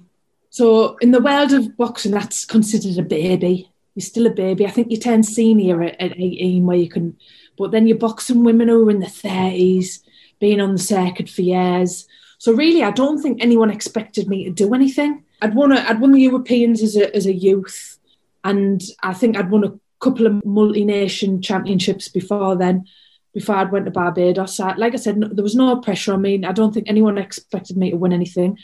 So 0.52 0.96
in 0.98 1.10
the 1.10 1.20
world 1.20 1.54
of 1.54 1.76
boxing, 1.76 2.12
that's 2.12 2.46
considered 2.46 3.00
a 3.00 3.02
baby. 3.02 3.72
You're 3.96 4.06
still 4.06 4.28
a 4.28 4.30
baby. 4.30 4.68
I 4.68 4.70
think 4.70 4.92
you 4.92 4.98
turn 4.98 5.24
senior 5.24 5.82
at, 5.82 6.00
at 6.00 6.12
18 6.12 6.68
where 6.68 6.78
you 6.78 6.88
can, 6.88 7.18
but 7.58 7.72
then 7.72 7.88
you're 7.88 7.98
boxing 7.98 8.44
women 8.44 8.68
who 8.68 8.88
are 8.88 8.92
in 8.92 9.00
the 9.00 9.08
30s, 9.08 10.04
being 10.40 10.62
on 10.62 10.74
the 10.74 10.78
circuit 10.78 11.28
for 11.28 11.42
years. 11.42 12.08
So 12.38 12.54
really, 12.54 12.84
I 12.84 12.92
don't 12.92 13.20
think 13.20 13.42
anyone 13.42 13.72
expected 13.72 14.28
me 14.28 14.44
to 14.44 14.52
do 14.52 14.76
anything. 14.76 15.24
I'd 15.42 15.56
won, 15.56 15.72
a, 15.72 15.78
I'd 15.78 16.00
won 16.00 16.12
the 16.12 16.22
Europeans 16.22 16.84
as 16.84 16.96
a, 16.96 17.16
as 17.16 17.26
a 17.26 17.34
youth, 17.34 17.98
and 18.44 18.84
I 19.02 19.16
think 19.16 19.36
I'd 19.36 19.50
won 19.50 19.64
a 19.64 19.74
couple 20.00 20.28
of 20.28 20.46
multi-nation 20.46 21.42
championships 21.42 22.08
before 22.08 22.56
then 22.56 22.86
before 23.34 23.56
I 23.56 23.64
went 23.64 23.86
to 23.86 23.92
Barbados. 23.92 24.60
I, 24.60 24.76
like 24.76 24.94
I 24.94 24.98
said, 24.98 25.18
no, 25.18 25.28
there 25.28 25.44
was 25.44 25.56
no 25.56 25.76
pressure 25.78 26.14
on 26.14 26.22
me. 26.22 26.44
I 26.46 26.52
don't 26.52 26.74
think 26.74 26.88
anyone 26.88 27.18
expected 27.18 27.78
me 27.78 27.92
to 27.92 27.98
win 27.98 28.14
anything. 28.14 28.58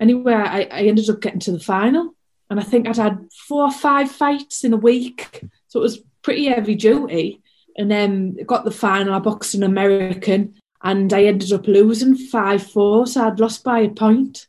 Anyway, 0.00 0.32
I, 0.32 0.62
I 0.70 0.80
ended 0.82 1.08
up 1.10 1.20
getting 1.20 1.40
to 1.40 1.52
the 1.52 1.60
final, 1.60 2.14
and 2.50 2.58
I 2.58 2.62
think 2.62 2.88
I'd 2.88 2.96
had 2.96 3.28
four 3.46 3.64
or 3.64 3.72
five 3.72 4.10
fights 4.10 4.64
in 4.64 4.72
a 4.72 4.78
week, 4.78 5.44
so 5.68 5.80
it 5.80 5.82
was 5.82 6.02
pretty 6.22 6.46
heavy 6.46 6.74
duty. 6.74 7.40
And 7.76 7.90
then 7.90 8.36
got 8.46 8.64
the 8.64 8.70
final. 8.70 9.14
I 9.14 9.18
boxed 9.18 9.54
an 9.54 9.64
American, 9.64 10.54
and 10.82 11.12
I 11.12 11.24
ended 11.24 11.52
up 11.52 11.66
losing 11.66 12.16
five 12.16 12.62
four, 12.62 13.06
so 13.06 13.26
I'd 13.26 13.40
lost 13.40 13.64
by 13.64 13.80
a 13.80 13.88
point. 13.88 14.46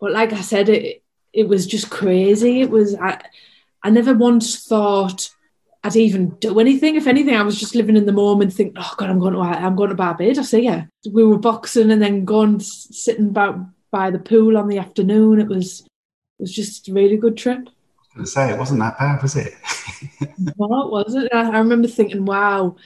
But 0.00 0.12
like 0.12 0.32
I 0.32 0.40
said, 0.40 0.68
it 0.68 1.02
it 1.32 1.48
was 1.48 1.66
just 1.66 1.90
crazy. 1.90 2.60
It 2.60 2.70
was 2.70 2.94
I, 2.94 3.20
I 3.82 3.90
never 3.90 4.14
once 4.14 4.64
thought 4.66 5.33
I'd 5.84 5.96
even 5.96 6.30
do 6.40 6.58
anything. 6.60 6.96
If 6.96 7.06
anything, 7.06 7.36
I 7.36 7.42
was 7.42 7.60
just 7.60 7.74
living 7.74 7.96
in 7.96 8.06
the 8.06 8.12
moment, 8.12 8.54
thinking, 8.54 8.76
"Oh 8.78 8.94
God, 8.96 9.10
I'm 9.10 9.18
going 9.18 9.34
to 9.34 9.40
I'm 9.40 9.76
going 9.76 9.90
to 9.90 9.94
Barbados." 9.94 10.54
Yeah, 10.54 10.86
we 11.12 11.24
were 11.24 11.38
boxing 11.38 11.90
and 11.90 12.00
then 12.00 12.24
going 12.24 12.58
sitting 12.60 13.28
about 13.28 13.60
by 13.90 14.10
the 14.10 14.18
pool 14.18 14.56
on 14.56 14.68
the 14.68 14.78
afternoon. 14.78 15.40
It 15.40 15.48
was 15.48 15.82
it 16.38 16.42
was 16.42 16.54
just 16.54 16.88
a 16.88 16.92
really 16.94 17.18
good 17.18 17.36
trip. 17.36 17.68
I 18.16 18.20
was 18.20 18.32
say 18.32 18.50
it 18.50 18.58
wasn't 18.58 18.80
that 18.80 18.98
bad, 18.98 19.22
was 19.22 19.36
it? 19.36 19.54
no, 20.58 20.84
it 20.84 20.90
wasn't. 20.90 21.34
I, 21.34 21.50
I 21.50 21.58
remember 21.58 21.86
thinking, 21.86 22.24
"Wow, 22.24 22.76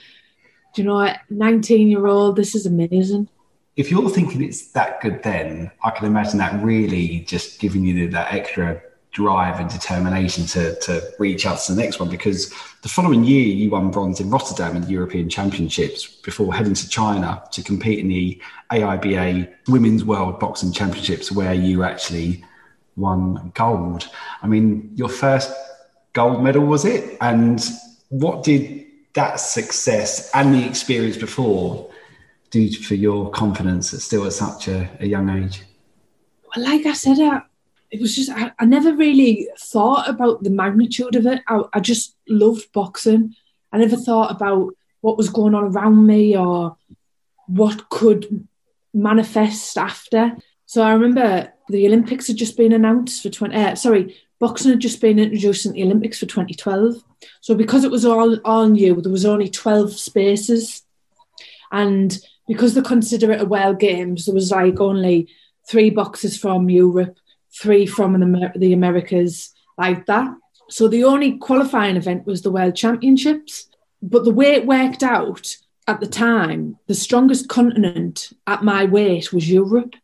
do 0.75 0.81
you 0.81 0.87
know, 0.87 0.95
what? 0.95 1.19
19 1.29 1.87
year 1.87 2.05
old, 2.05 2.35
this 2.35 2.53
is 2.53 2.65
amazing." 2.65 3.29
If 3.77 3.89
you're 3.89 4.09
thinking 4.09 4.43
it's 4.43 4.71
that 4.71 4.99
good, 4.99 5.23
then 5.23 5.71
I 5.85 5.91
can 5.91 6.05
imagine 6.05 6.39
that 6.39 6.61
really 6.61 7.21
just 7.21 7.61
giving 7.61 7.85
you 7.85 8.09
that 8.09 8.33
extra 8.33 8.81
drive 9.11 9.59
and 9.59 9.69
determination 9.69 10.45
to, 10.45 10.75
to 10.79 11.01
reach 11.17 11.45
out 11.45 11.59
to 11.59 11.73
the 11.73 11.81
next 11.81 11.99
one 11.99 12.09
because 12.09 12.53
the 12.83 12.89
following 12.89 13.23
year 13.23 13.45
you 13.45 13.71
won 13.71 13.89
bronze 13.89 14.19
in 14.19 14.29
Rotterdam 14.29 14.75
in 14.75 14.83
the 14.83 14.89
European 14.89 15.29
Championships 15.29 16.05
before 16.05 16.53
heading 16.53 16.75
to 16.75 16.89
China 16.89 17.41
to 17.51 17.63
compete 17.63 17.99
in 17.99 18.07
the 18.07 18.39
AIBA 18.71 19.51
Women's 19.67 20.05
World 20.05 20.39
Boxing 20.39 20.71
Championships 20.71 21.31
where 21.31 21.53
you 21.53 21.83
actually 21.83 22.43
won 22.95 23.51
gold. 23.55 24.07
I 24.43 24.47
mean, 24.47 24.91
your 24.95 25.09
first 25.09 25.51
gold 26.13 26.43
medal 26.43 26.65
was 26.65 26.85
it? 26.85 27.17
And 27.21 27.63
what 28.09 28.43
did 28.43 28.85
that 29.13 29.39
success 29.39 30.29
and 30.35 30.53
the 30.53 30.65
experience 30.65 31.17
before 31.17 31.89
do 32.51 32.71
for 32.71 32.95
your 32.95 33.29
confidence 33.31 33.91
still 34.03 34.25
at 34.25 34.33
such 34.33 34.67
a, 34.67 34.89
a 34.99 35.07
young 35.07 35.29
age? 35.29 35.63
Well, 36.55 36.65
like 36.65 36.85
I 36.85 36.93
said, 36.93 37.19
I, 37.19 37.41
it 37.91 37.99
was 37.99 38.15
just 38.15 38.29
I, 38.29 38.51
I, 38.59 38.65
never 38.65 38.93
really 38.93 39.47
thought 39.57 40.07
about 40.07 40.43
the 40.43 40.49
magnitude 40.49 41.15
of 41.15 41.25
it. 41.25 41.41
I, 41.47 41.63
I 41.73 41.79
just 41.79 42.15
loved 42.27 42.71
boxing. 42.71 43.35
I 43.71 43.77
never 43.77 43.95
thought 43.95 44.31
about 44.31 44.73
what 45.01 45.17
was 45.17 45.29
going 45.29 45.55
on 45.55 45.65
around 45.65 46.05
me 46.05 46.37
or 46.37 46.77
what 47.47 47.89
could 47.89 48.47
manifest 48.93 49.77
after. 49.77 50.37
So 50.65 50.83
I 50.83 50.91
remember 50.91 51.51
the 51.69 51.87
Olympics 51.87 52.27
had 52.27 52.37
just 52.37 52.57
been 52.57 52.73
announced 52.73 53.23
for 53.23 53.29
20, 53.29 53.55
uh, 53.55 53.75
sorry, 53.75 54.15
boxing 54.39 54.71
had 54.71 54.79
just 54.79 55.01
been 55.01 55.17
introduced 55.17 55.65
in 55.65 55.73
the 55.73 55.83
Olympics 55.83 56.19
for 56.19 56.25
2012. 56.25 57.03
So 57.41 57.55
because 57.55 57.83
it 57.83 57.91
was 57.91 58.05
all, 58.05 58.37
all 58.45 58.67
new, 58.67 59.01
there 59.01 59.11
was 59.11 59.25
only 59.25 59.49
12 59.49 59.93
spaces. 59.93 60.83
And 61.71 62.17
because 62.47 62.73
they 62.73 62.81
consider 62.81 63.31
it 63.31 63.41
a 63.41 63.45
World 63.45 63.79
Games, 63.79 64.25
there 64.25 64.35
was 64.35 64.51
like 64.51 64.79
only 64.79 65.27
three 65.67 65.89
boxes 65.89 66.37
from 66.37 66.69
Europe 66.69 67.17
three 67.51 67.85
from 67.85 68.19
the, 68.19 68.51
the 68.55 68.73
Americas 68.73 69.53
like 69.77 70.05
that. 70.05 70.29
So 70.69 70.87
the 70.87 71.03
only 71.03 71.37
qualifying 71.37 71.95
event 71.95 72.25
was 72.25 72.41
the 72.41 72.51
World 72.51 72.75
Championships. 72.75 73.67
But 74.01 74.23
the 74.23 74.31
way 74.31 74.53
it 74.53 74.65
worked 74.65 75.03
out 75.03 75.55
at 75.87 75.99
the 75.99 76.07
time, 76.07 76.77
the 76.87 76.95
strongest 76.95 77.49
continent 77.49 78.31
at 78.47 78.63
my 78.63 78.85
weight 78.85 79.33
was 79.33 79.49
Europe. 79.49 79.95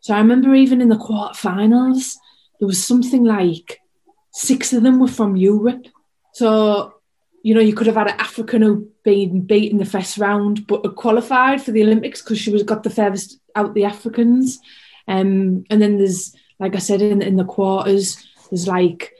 So 0.00 0.14
I 0.14 0.18
remember 0.18 0.54
even 0.54 0.80
in 0.80 0.88
the 0.88 0.96
quarterfinals, 0.96 2.16
there 2.58 2.66
was 2.66 2.84
something 2.84 3.24
like 3.24 3.80
six 4.32 4.72
of 4.72 4.82
them 4.82 4.98
were 4.98 5.08
from 5.08 5.36
Europe. 5.36 5.86
So, 6.34 6.94
you 7.42 7.54
know, 7.54 7.60
you 7.60 7.74
could 7.74 7.86
have 7.86 7.96
had 7.96 8.08
an 8.08 8.20
African 8.20 8.62
who 8.62 8.88
been 9.04 9.42
beat 9.46 9.72
in 9.72 9.78
the 9.78 9.84
first 9.84 10.18
round, 10.18 10.66
but 10.66 10.96
qualified 10.96 11.62
for 11.62 11.72
the 11.72 11.82
Olympics 11.82 12.20
because 12.20 12.38
she 12.38 12.50
was 12.50 12.62
got 12.62 12.82
the 12.82 12.90
furthest 12.90 13.38
out 13.54 13.74
the 13.74 13.84
Africans. 13.84 14.58
Um, 15.06 15.64
and 15.70 15.80
then 15.80 15.96
there's 15.98 16.34
like 16.60 16.74
I 16.74 16.78
said, 16.78 17.02
in, 17.02 17.22
in 17.22 17.36
the 17.36 17.44
quarters, 17.44 18.26
there's 18.50 18.68
like 18.68 19.14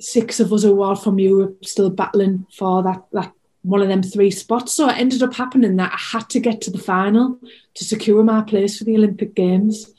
six 0.00 0.40
of 0.40 0.52
us 0.52 0.62
who 0.62 0.82
are 0.82 0.96
from 0.96 1.18
Europe 1.18 1.64
still 1.64 1.90
battling 1.90 2.46
for 2.56 2.82
that, 2.82 3.04
that 3.12 3.32
one 3.62 3.82
of 3.82 3.88
them 3.88 4.02
three 4.02 4.30
spots. 4.30 4.72
So 4.72 4.88
it 4.88 4.96
ended 4.96 5.22
up 5.22 5.34
happening 5.34 5.76
that 5.76 5.92
I 5.92 6.16
had 6.18 6.28
to 6.30 6.40
get 6.40 6.60
to 6.62 6.70
the 6.70 6.78
final 6.78 7.38
to 7.74 7.84
secure 7.84 8.22
my 8.24 8.40
place 8.42 8.78
for 8.78 8.84
the 8.84 8.96
Olympic 8.96 9.34
Games, 9.34 9.92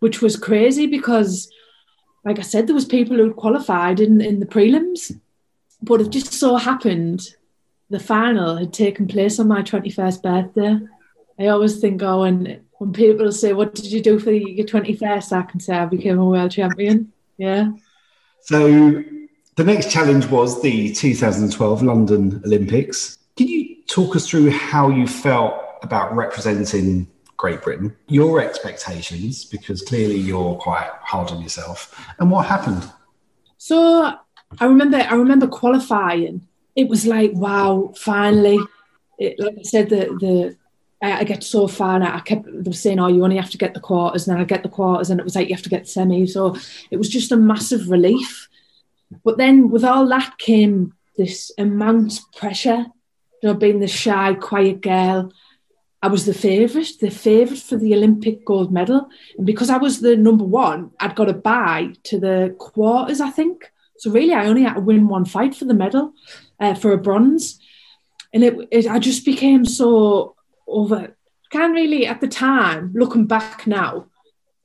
which 0.00 0.22
was 0.22 0.36
crazy 0.36 0.86
because, 0.86 1.50
like 2.24 2.38
I 2.38 2.42
said, 2.42 2.66
there 2.66 2.74
was 2.74 2.86
people 2.86 3.16
who 3.16 3.32
qualified 3.32 4.00
in, 4.00 4.20
in 4.20 4.40
the 4.40 4.46
prelims, 4.46 5.18
but 5.82 6.00
it 6.00 6.10
just 6.10 6.32
so 6.32 6.56
happened 6.56 7.34
the 7.90 8.00
final 8.00 8.56
had 8.56 8.72
taken 8.72 9.06
place 9.06 9.38
on 9.38 9.46
my 9.46 9.62
21st 9.62 10.22
birthday. 10.22 10.78
I 11.38 11.46
always 11.48 11.80
think, 11.80 12.02
oh, 12.02 12.22
and 12.22 12.63
when 12.78 12.92
people 12.92 13.30
say, 13.32 13.52
"What 13.52 13.74
did 13.74 13.86
you 13.86 14.00
do 14.00 14.18
for 14.18 14.32
your 14.32 14.66
twenty 14.66 14.94
first? 14.94 15.32
I 15.32 15.42
can 15.42 15.60
say 15.60 15.74
I 15.74 15.86
became 15.86 16.18
a 16.18 16.26
world 16.26 16.50
champion. 16.50 17.12
Yeah. 17.36 17.72
So 18.42 19.02
the 19.56 19.64
next 19.64 19.90
challenge 19.90 20.26
was 20.26 20.60
the 20.62 20.92
2012 20.92 21.82
London 21.82 22.42
Olympics. 22.44 23.18
Can 23.36 23.48
you 23.48 23.76
talk 23.86 24.16
us 24.16 24.28
through 24.28 24.50
how 24.50 24.90
you 24.90 25.06
felt 25.06 25.54
about 25.82 26.14
representing 26.14 27.06
Great 27.36 27.62
Britain, 27.62 27.96
your 28.08 28.40
expectations, 28.40 29.44
because 29.44 29.82
clearly 29.82 30.16
you're 30.16 30.56
quite 30.56 30.90
hard 31.02 31.30
on 31.30 31.42
yourself, 31.42 31.98
and 32.18 32.30
what 32.30 32.46
happened? 32.46 32.90
So 33.58 34.14
I 34.60 34.64
remember, 34.66 34.98
I 34.98 35.14
remember 35.14 35.46
qualifying. 35.46 36.46
It 36.76 36.88
was 36.88 37.06
like, 37.06 37.32
wow, 37.34 37.92
finally. 37.96 38.58
It, 39.18 39.38
like 39.38 39.54
I 39.58 39.62
said, 39.62 39.88
the 39.90 40.06
the 40.20 40.56
I, 41.12 41.24
get 41.24 41.42
so 41.44 41.66
far 41.66 41.96
and 41.96 42.04
I 42.04 42.20
kept 42.20 42.46
saying, 42.74 42.98
oh, 42.98 43.08
you 43.08 43.24
only 43.24 43.36
have 43.36 43.50
to 43.50 43.58
get 43.58 43.74
the 43.74 43.80
quarters, 43.80 44.26
and 44.26 44.34
then 44.34 44.40
I 44.40 44.44
get 44.44 44.62
the 44.62 44.68
quarters, 44.68 45.10
and 45.10 45.20
it 45.20 45.24
was 45.24 45.34
like 45.34 45.48
you 45.48 45.54
have 45.54 45.62
to 45.64 45.70
get 45.70 45.88
semi. 45.88 46.26
So 46.26 46.56
it 46.90 46.96
was 46.96 47.08
just 47.08 47.32
a 47.32 47.36
massive 47.36 47.90
relief. 47.90 48.48
But 49.24 49.36
then 49.36 49.70
with 49.70 49.84
all 49.84 50.08
that 50.08 50.38
came 50.38 50.94
this 51.16 51.50
immense 51.58 52.20
pressure, 52.36 52.86
you 53.42 53.48
know, 53.48 53.54
being 53.54 53.80
the 53.80 53.88
shy, 53.88 54.34
quiet 54.34 54.80
girl. 54.80 55.32
I 56.02 56.08
was 56.08 56.26
the 56.26 56.34
favourite, 56.34 56.92
the 57.00 57.10
favourite 57.10 57.62
for 57.62 57.76
the 57.76 57.94
Olympic 57.94 58.44
gold 58.44 58.72
medal. 58.72 59.08
And 59.38 59.46
because 59.46 59.70
I 59.70 59.78
was 59.78 60.00
the 60.00 60.16
number 60.16 60.44
one, 60.44 60.90
I'd 61.00 61.14
got 61.14 61.30
a 61.30 61.34
bye 61.34 61.92
to 62.04 62.20
the 62.20 62.54
quarters, 62.58 63.20
I 63.20 63.30
think. 63.30 63.70
So 63.98 64.10
really, 64.10 64.34
I 64.34 64.46
only 64.46 64.64
had 64.64 64.74
to 64.74 64.80
win 64.80 65.08
one 65.08 65.24
fight 65.24 65.54
for 65.54 65.64
the 65.64 65.72
medal, 65.72 66.12
uh, 66.60 66.74
for 66.74 66.92
a 66.92 66.98
bronze. 66.98 67.58
And 68.34 68.44
it, 68.44 68.68
it, 68.70 68.86
I 68.86 68.98
just 68.98 69.24
became 69.24 69.64
so 69.64 70.33
over. 70.66 71.16
Can 71.50 71.72
really 71.72 72.06
at 72.06 72.20
the 72.20 72.28
time 72.28 72.92
looking 72.94 73.26
back 73.26 73.66
now 73.66 74.06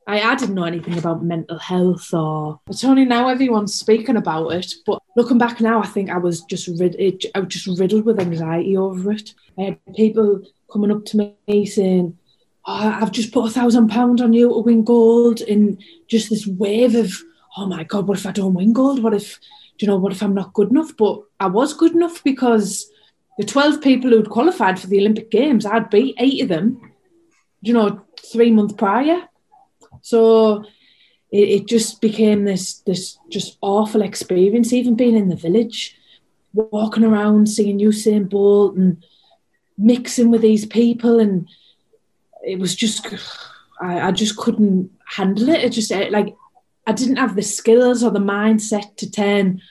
I, 0.09 0.21
I 0.21 0.35
didn't 0.35 0.55
know 0.55 0.63
anything 0.63 0.97
about 0.97 1.23
mental 1.23 1.59
health 1.59 2.11
or 2.15 2.59
it's 2.67 2.83
only 2.83 3.05
now 3.05 3.29
everyone's 3.29 3.75
speaking 3.75 4.17
about 4.17 4.49
it 4.49 4.73
but 4.87 4.99
looking 5.15 5.37
back 5.37 5.61
now 5.61 5.83
I 5.83 5.85
think 5.85 6.09
I 6.09 6.17
was 6.17 6.41
just 6.41 6.67
rid- 6.79 6.99
I 7.35 7.39
was 7.39 7.47
just 7.49 7.79
riddled 7.79 8.05
with 8.05 8.19
anxiety 8.19 8.75
over 8.75 9.11
it. 9.11 9.35
I 9.55 9.61
had 9.61 9.95
people 9.95 10.41
coming 10.71 10.91
up 10.91 11.05
to 11.05 11.35
me 11.47 11.65
saying 11.67 12.17
oh, 12.65 12.97
I've 13.01 13.11
just 13.11 13.31
put 13.31 13.45
a 13.45 13.51
thousand 13.51 13.89
pounds 13.89 14.19
on 14.19 14.33
you 14.33 14.49
to 14.49 14.59
win 14.59 14.83
gold 14.83 15.41
in 15.41 15.77
just 16.07 16.31
this 16.31 16.47
wave 16.47 16.95
of 16.95 17.13
oh 17.57 17.67
my 17.67 17.83
god 17.83 18.07
what 18.07 18.17
if 18.17 18.25
I 18.25 18.31
don't 18.31 18.55
win 18.55 18.73
gold? 18.73 19.03
What 19.03 19.13
if 19.13 19.39
do 19.77 19.85
you 19.85 19.91
know 19.91 19.97
what 19.97 20.11
if 20.11 20.23
I'm 20.23 20.33
not 20.33 20.53
good 20.53 20.71
enough? 20.71 20.97
But 20.97 21.21
I 21.39 21.45
was 21.45 21.75
good 21.75 21.93
enough 21.93 22.23
because 22.23 22.88
the 23.39 23.45
12 23.45 23.81
people 23.81 24.09
who'd 24.09 24.29
qualified 24.29 24.77
for 24.77 24.87
the 24.87 24.99
Olympic 24.99 25.31
Games, 25.31 25.65
I'd 25.65 25.89
beat 25.89 26.15
eight 26.19 26.43
of 26.43 26.49
them, 26.49 26.91
you 27.61 27.73
know, 27.73 28.01
three 28.33 28.51
months 28.51 28.73
prior. 28.73 29.29
So 30.01 30.65
it, 31.31 31.49
it 31.49 31.67
just 31.67 32.01
became 32.01 32.43
this 32.43 32.79
this 32.79 33.17
just 33.29 33.57
awful 33.61 34.01
experience, 34.01 34.73
even 34.73 34.95
being 34.95 35.15
in 35.15 35.29
the 35.29 35.37
village, 35.37 35.97
walking 36.51 37.05
around, 37.05 37.47
seeing 37.47 37.79
Usain 37.79 38.29
Bolt 38.29 38.75
and 38.75 39.01
mixing 39.77 40.31
with 40.31 40.41
these 40.41 40.65
people. 40.65 41.21
And 41.21 41.47
it 42.45 42.59
was 42.59 42.75
just, 42.75 43.07
I, 43.79 44.09
I 44.09 44.11
just 44.11 44.35
couldn't 44.35 44.91
handle 45.05 45.47
it. 45.47 45.63
It 45.63 45.69
just 45.69 45.91
like, 45.91 46.35
I 46.85 46.91
didn't 46.91 47.15
have 47.15 47.37
the 47.37 47.41
skills 47.41 48.03
or 48.03 48.11
the 48.11 48.19
mindset 48.19 48.97
to 48.97 49.09
turn 49.09 49.61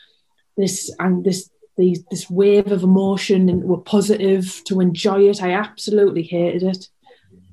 this 0.56 0.90
and 0.98 1.22
this 1.22 1.50
these, 1.78 2.04
this 2.10 2.28
wave 2.28 2.70
of 2.70 2.82
emotion 2.82 3.48
and 3.48 3.64
were 3.64 3.78
positive 3.78 4.60
to 4.66 4.80
enjoy 4.80 5.28
it. 5.28 5.42
I 5.42 5.52
absolutely 5.52 6.24
hated 6.24 6.64
it, 6.64 6.88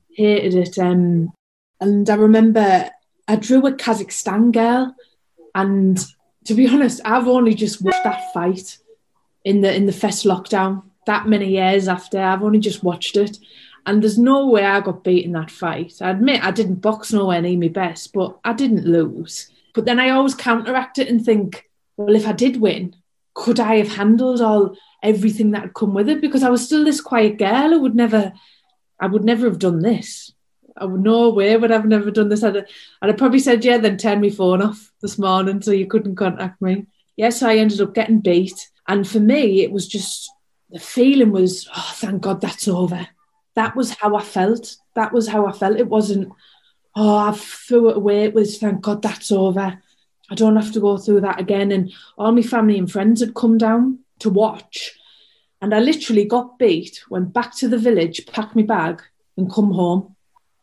hated 0.09 0.55
it. 0.55 0.77
Um, 0.77 1.31
and 1.79 2.09
I 2.09 2.15
remember 2.15 2.89
I 3.27 3.35
drew 3.37 3.65
a 3.65 3.71
Kazakhstan 3.71 4.51
girl, 4.51 4.95
and 5.53 6.03
to 6.45 6.53
be 6.53 6.67
honest, 6.67 6.99
I've 7.05 7.27
only 7.27 7.53
just 7.53 7.81
watched 7.81 8.03
that 8.03 8.33
fight 8.33 8.77
in 9.45 9.61
the 9.61 9.73
in 9.73 9.85
the 9.85 9.93
first 9.93 10.25
lockdown. 10.25 10.83
That 11.05 11.27
many 11.27 11.51
years 11.51 11.87
after, 11.87 12.19
I've 12.19 12.43
only 12.43 12.59
just 12.59 12.83
watched 12.83 13.15
it, 13.15 13.37
and 13.85 14.01
there's 14.01 14.17
no 14.17 14.47
way 14.47 14.65
I 14.65 14.81
got 14.81 15.03
beat 15.03 15.25
in 15.25 15.33
that 15.33 15.51
fight. 15.51 16.01
I 16.01 16.09
admit 16.09 16.43
I 16.43 16.51
didn't 16.51 16.81
box 16.81 17.13
nowhere 17.13 17.41
near 17.41 17.57
my 17.57 17.67
best, 17.67 18.11
but 18.11 18.37
I 18.43 18.53
didn't 18.53 18.85
lose. 18.85 19.51
But 19.73 19.85
then 19.85 19.99
I 19.99 20.09
always 20.09 20.33
counteract 20.35 20.97
it 20.99 21.09
and 21.09 21.23
think, 21.23 21.69
well, 21.97 22.15
if 22.15 22.25
I 22.25 22.31
did 22.31 22.61
win, 22.61 22.95
could 23.35 23.59
I 23.59 23.75
have 23.75 23.95
handled 23.95 24.41
all 24.41 24.75
everything 25.03 25.51
that 25.51 25.61
had 25.61 25.73
come 25.75 25.93
with 25.93 26.09
it? 26.09 26.21
Because 26.21 26.41
I 26.41 26.49
was 26.49 26.65
still 26.65 26.83
this 26.83 27.01
quiet 27.01 27.37
girl. 27.37 27.73
I 27.73 27.77
would 27.77 27.93
never, 27.93 28.33
I 28.99 29.05
would 29.05 29.23
never 29.23 29.45
have 29.47 29.59
done 29.59 29.81
this. 29.81 30.31
I 30.77 30.85
would 30.85 31.01
no 31.01 31.29
way 31.29 31.55
would 31.55 31.71
I've 31.71 31.85
never 31.85 32.11
done 32.11 32.29
this. 32.29 32.43
I'd, 32.43 32.57
I'd 32.57 33.09
have 33.09 33.17
probably 33.17 33.39
said, 33.39 33.63
yeah, 33.63 33.77
then 33.77 33.97
turn 33.97 34.21
my 34.21 34.29
phone 34.29 34.61
off 34.61 34.91
this 35.01 35.19
morning 35.19 35.61
so 35.61 35.71
you 35.71 35.85
couldn't 35.85 36.15
contact 36.15 36.61
me. 36.61 36.87
yes, 37.15 37.43
I 37.43 37.57
ended 37.57 37.81
up 37.81 37.93
getting 37.93 38.19
beat. 38.19 38.69
And 38.87 39.07
for 39.07 39.19
me, 39.19 39.61
it 39.61 39.71
was 39.71 39.87
just 39.87 40.29
the 40.69 40.79
feeling 40.79 41.31
was, 41.31 41.67
oh, 41.75 41.91
thank 41.95 42.21
God 42.21 42.41
that's 42.41 42.67
over. 42.67 43.07
That 43.55 43.75
was 43.75 43.91
how 43.91 44.15
I 44.15 44.21
felt. 44.21 44.75
That 44.95 45.13
was 45.13 45.27
how 45.27 45.45
I 45.45 45.51
felt. 45.51 45.77
It 45.77 45.87
wasn't, 45.87 46.33
oh, 46.95 47.17
I 47.17 47.31
threw 47.31 47.89
it 47.89 47.97
away. 47.97 48.23
It 48.25 48.33
was, 48.33 48.57
thank 48.57 48.81
God 48.81 49.01
that's 49.01 49.31
over. 49.31 49.81
I 50.29 50.35
don't 50.35 50.55
have 50.55 50.71
to 50.73 50.79
go 50.79 50.97
through 50.97 51.21
that 51.21 51.39
again. 51.39 51.71
And 51.71 51.93
all 52.17 52.31
my 52.31 52.41
family 52.41 52.77
and 52.77 52.91
friends 52.91 53.21
had 53.21 53.35
come 53.35 53.57
down 53.57 53.99
to 54.19 54.29
watch. 54.29 54.97
And 55.61 55.73
I 55.73 55.79
literally 55.79 56.25
got 56.25 56.59
beat, 56.59 57.03
went 57.09 57.33
back 57.33 57.55
to 57.57 57.67
the 57.67 57.77
village, 57.77 58.25
packed 58.27 58.55
my 58.55 58.63
bag, 58.63 59.01
and 59.37 59.51
come 59.51 59.71
home. 59.71 60.15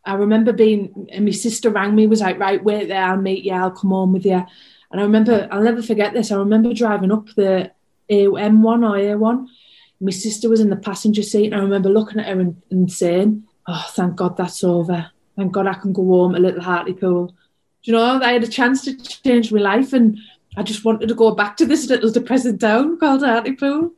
I 0.05 0.15
remember 0.15 0.53
being, 0.53 1.09
and 1.11 1.25
my 1.25 1.31
sister 1.31 1.71
rang 1.71 1.95
me, 1.95 2.07
was 2.07 2.21
like, 2.21 2.39
right, 2.39 2.63
wait 2.63 2.89
there, 2.89 3.05
I'll 3.05 3.17
meet 3.17 3.45
you, 3.45 3.53
I'll 3.53 3.71
come 3.71 3.91
home 3.91 4.13
with 4.13 4.27
you. 4.27 4.45
And 4.91 5.01
I 5.01 5.05
remember, 5.05 5.49
I'll 5.51 5.63
never 5.63 5.83
forget 5.83 6.13
this. 6.13 6.31
I 6.31 6.37
remember 6.37 6.75
driving 6.75 7.13
up 7.13 7.27
the 7.37 7.71
M1 8.11 8.65
or 8.65 8.97
A1. 8.97 9.47
My 10.01 10.11
sister 10.11 10.49
was 10.49 10.61
in 10.61 10.71
the 10.71 10.77
passenger 10.77 11.23
seat, 11.23 11.47
and 11.47 11.55
I 11.55 11.59
remember 11.59 11.89
looking 11.89 12.21
at 12.21 12.27
her 12.27 12.41
and, 12.41 12.61
and 12.71 12.91
saying, 12.91 13.45
oh, 13.69 13.87
thank 13.91 14.17
God 14.17 14.37
that's 14.37 14.65
over. 14.65 15.11
Thank 15.37 15.53
God 15.53 15.69
I 15.69 15.75
can 15.75 15.93
go 15.93 16.05
home 16.05 16.35
a 16.35 16.41
little 16.41 16.61
Hartlepool 16.61 17.35
you 17.85 17.93
know, 17.93 18.21
I 18.23 18.33
had 18.33 18.45
a 18.45 18.49
chance 18.49 18.85
to 18.85 18.97
change 18.97 19.53
my 19.53 19.61
life 19.61 19.93
and 19.93 20.19
I 20.57 20.63
just 20.63 20.85
wanted 20.85 21.09
to 21.09 21.15
go 21.15 21.35
back 21.35 21.57
to 21.57 21.67
this 21.67 21.89
little 21.89 22.11
depressing 22.11 22.59
town 22.59 22.99
called 22.99 23.23
Hartlepool. 23.23 23.93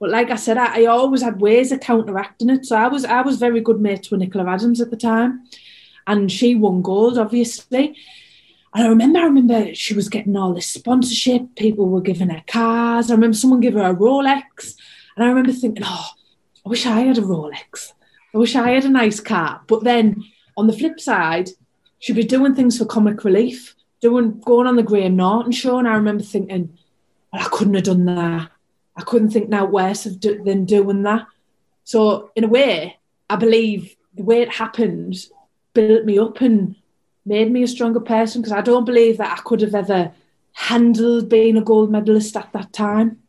But 0.00 0.10
like 0.10 0.30
I 0.30 0.36
said, 0.36 0.58
I, 0.58 0.82
I, 0.82 0.86
always 0.86 1.22
had 1.22 1.40
ways 1.40 1.70
of 1.70 1.80
counteracting 1.80 2.50
it. 2.50 2.66
So 2.66 2.76
I 2.76 2.88
was 2.88 3.04
I 3.04 3.22
was 3.22 3.38
very 3.38 3.60
good 3.60 3.80
mates 3.80 4.10
with 4.10 4.20
Nicola 4.20 4.50
Adams 4.50 4.80
at 4.80 4.90
the 4.90 4.96
time. 4.96 5.44
And 6.06 6.30
she 6.30 6.54
won 6.54 6.82
gold, 6.82 7.16
obviously. 7.16 7.96
And 8.74 8.84
I 8.84 8.88
remember, 8.88 9.20
I 9.20 9.24
remember 9.24 9.74
she 9.74 9.94
was 9.94 10.08
getting 10.08 10.36
all 10.36 10.52
this 10.52 10.66
sponsorship. 10.66 11.54
People 11.56 11.88
were 11.88 12.00
giving 12.00 12.28
her 12.30 12.42
cars. 12.46 13.10
I 13.10 13.14
remember 13.14 13.36
someone 13.36 13.60
gave 13.60 13.74
her 13.74 13.80
a 13.80 13.94
Rolex. 13.94 14.74
And 15.16 15.24
I 15.24 15.28
remember 15.28 15.52
thinking, 15.52 15.84
oh, 15.86 16.08
I 16.66 16.68
wish 16.68 16.84
I 16.84 17.00
had 17.00 17.18
a 17.18 17.22
Rolex. 17.22 17.92
I 18.34 18.38
wish 18.38 18.56
I 18.56 18.70
had 18.70 18.84
a 18.84 18.88
nice 18.88 19.20
car. 19.20 19.62
But 19.68 19.84
then 19.84 20.24
on 20.56 20.66
the 20.66 20.72
flip 20.72 20.98
side, 20.98 21.50
she'd 22.04 22.16
be 22.16 22.22
doing 22.22 22.54
things 22.54 22.76
for 22.76 22.84
comic 22.84 23.24
relief, 23.24 23.74
doing 24.02 24.38
going 24.40 24.66
on 24.66 24.76
the 24.76 24.82
Graham 24.82 25.16
Norton 25.16 25.52
show, 25.52 25.78
and 25.78 25.88
I 25.88 25.94
remember 25.94 26.22
thinking, 26.22 26.76
well, 27.32 27.42
I 27.42 27.48
couldn't 27.48 27.72
have 27.72 27.84
done 27.84 28.04
that. 28.04 28.50
I 28.94 29.02
couldn't 29.04 29.30
think 29.30 29.48
now 29.48 29.64
worse 29.64 30.04
of 30.04 30.20
do, 30.20 30.42
than 30.44 30.66
doing 30.66 31.02
that. 31.04 31.26
So 31.84 32.30
in 32.36 32.44
a 32.44 32.48
way, 32.48 32.98
I 33.30 33.36
believe 33.36 33.96
the 34.14 34.22
way 34.22 34.42
it 34.42 34.52
happened 34.52 35.16
built 35.72 36.04
me 36.04 36.18
up 36.18 36.42
and 36.42 36.76
made 37.24 37.50
me 37.50 37.62
a 37.62 37.66
stronger 37.66 38.00
person 38.00 38.42
because 38.42 38.52
I 38.52 38.60
don't 38.60 38.84
believe 38.84 39.16
that 39.16 39.38
I 39.38 39.40
could 39.40 39.62
have 39.62 39.74
ever 39.74 40.12
handled 40.52 41.30
being 41.30 41.56
a 41.56 41.62
gold 41.62 41.90
medalist 41.90 42.36
at 42.36 42.52
that 42.52 42.74
time. 42.74 43.22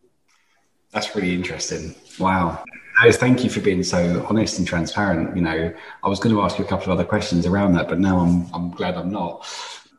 That's 0.91 1.15
really 1.15 1.33
interesting. 1.33 1.95
Wow. 2.19 2.61
No, 3.03 3.11
thank 3.11 3.43
you 3.43 3.49
for 3.49 3.59
being 3.59 3.83
so 3.83 4.25
honest 4.29 4.57
and 4.57 4.67
transparent. 4.67 5.35
You 5.35 5.41
know, 5.41 5.73
I 6.03 6.07
was 6.07 6.19
going 6.19 6.33
to 6.33 6.41
ask 6.41 6.57
you 6.57 6.65
a 6.65 6.67
couple 6.67 6.85
of 6.85 6.97
other 6.97 7.07
questions 7.07 7.45
around 7.45 7.73
that, 7.73 7.87
but 7.87 7.99
now 7.99 8.19
I'm 8.19 8.47
I'm 8.53 8.71
glad 8.71 8.95
I'm 8.95 9.11
not. 9.11 9.45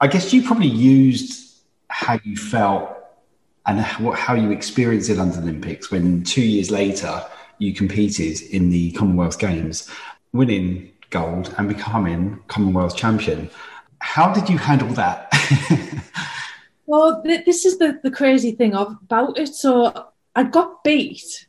I 0.00 0.07
guess 0.07 0.33
you 0.33 0.43
probably 0.43 0.69
used 0.69 1.61
how 1.88 2.19
you 2.25 2.37
felt 2.37 2.91
and 3.67 3.81
how 3.81 4.35
you 4.35 4.50
experienced 4.50 5.09
the 5.09 5.21
Olympics 5.21 5.91
when 5.91 6.23
two 6.23 6.43
years 6.43 6.71
later 6.71 7.23
you 7.59 7.73
competed 7.73 8.41
in 8.50 8.71
the 8.71 8.93
Commonwealth 8.93 9.38
Games, 9.38 9.91
winning 10.33 10.93
gold 11.11 11.55
and 11.59 11.69
becoming 11.69 12.41
Commonwealth 12.49 12.97
champion. 12.97 13.50
How 14.00 14.33
did 14.33 14.49
you 14.49 14.59
handle 14.59 14.88
that? 14.91 15.33
well, 16.87 17.23
this 17.25 17.65
is 17.65 17.79
the, 17.79 17.99
the 18.03 18.11
crazy 18.11 18.53
thing 18.53 18.75
about 18.75 19.38
it. 19.38 19.55
So 19.55 20.11
I 20.35 20.45
got 20.45 20.85
beat 20.85 21.46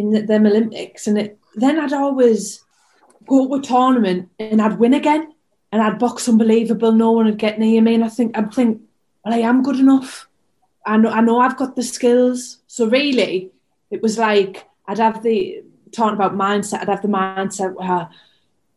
in 0.00 0.10
the, 0.10 0.22
them 0.22 0.46
Olympics, 0.46 1.06
and 1.06 1.18
it, 1.18 1.38
then 1.54 1.78
I'd 1.78 1.92
always 1.92 2.64
go 3.26 3.46
to 3.46 3.54
a 3.54 3.62
tournament 3.62 4.28
and 4.38 4.60
I'd 4.60 4.78
win 4.78 4.94
again, 4.94 5.32
and 5.72 5.82
I'd 5.82 5.98
box 5.98 6.28
unbelievable. 6.28 6.92
No 6.92 7.12
one 7.12 7.26
would 7.26 7.38
get 7.38 7.58
near 7.58 7.80
me, 7.80 7.94
and 7.94 8.04
I 8.04 8.08
think 8.08 8.36
I'd 8.36 8.52
think, 8.52 8.80
well, 9.24 9.34
I 9.34 9.38
am 9.38 9.62
good 9.62 9.78
enough. 9.78 10.26
I 10.84 10.96
know, 10.96 11.10
I 11.10 11.20
know, 11.20 11.38
I've 11.38 11.58
got 11.58 11.76
the 11.76 11.82
skills. 11.82 12.58
So 12.66 12.88
really, 12.88 13.50
it 13.90 14.02
was 14.02 14.18
like 14.18 14.66
I'd 14.86 14.98
have 14.98 15.22
the 15.22 15.62
talking 15.92 16.14
about 16.14 16.34
mindset. 16.34 16.80
I'd 16.80 16.88
have 16.88 17.02
the 17.02 17.08
mindset 17.08 17.74
where, 17.74 18.08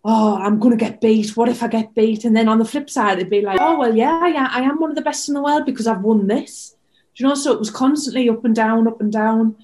oh, 0.03 0.37
I'm 0.37 0.59
going 0.59 0.77
to 0.77 0.85
get 0.85 1.01
beat. 1.01 1.35
What 1.37 1.49
if 1.49 1.63
I 1.63 1.67
get 1.67 1.95
beat? 1.95 2.25
And 2.25 2.35
then 2.35 2.47
on 2.47 2.59
the 2.59 2.65
flip 2.65 2.89
side, 2.89 3.17
it'd 3.17 3.29
be 3.29 3.41
like, 3.41 3.59
oh 3.61 3.79
well, 3.79 3.95
yeah, 3.95 4.27
yeah, 4.27 4.49
I 4.51 4.61
am 4.61 4.79
one 4.79 4.89
of 4.89 4.95
the 4.95 5.01
best 5.01 5.27
in 5.27 5.35
the 5.35 5.41
world 5.41 5.65
because 5.65 5.87
I've 5.87 6.01
won 6.01 6.27
this. 6.27 6.75
Do 7.15 7.23
you 7.23 7.29
know? 7.29 7.35
So 7.35 7.53
it 7.53 7.59
was 7.59 7.71
constantly 7.71 8.29
up 8.29 8.43
and 8.43 8.55
down, 8.55 8.87
up 8.87 8.99
and 8.99 9.11
down. 9.11 9.55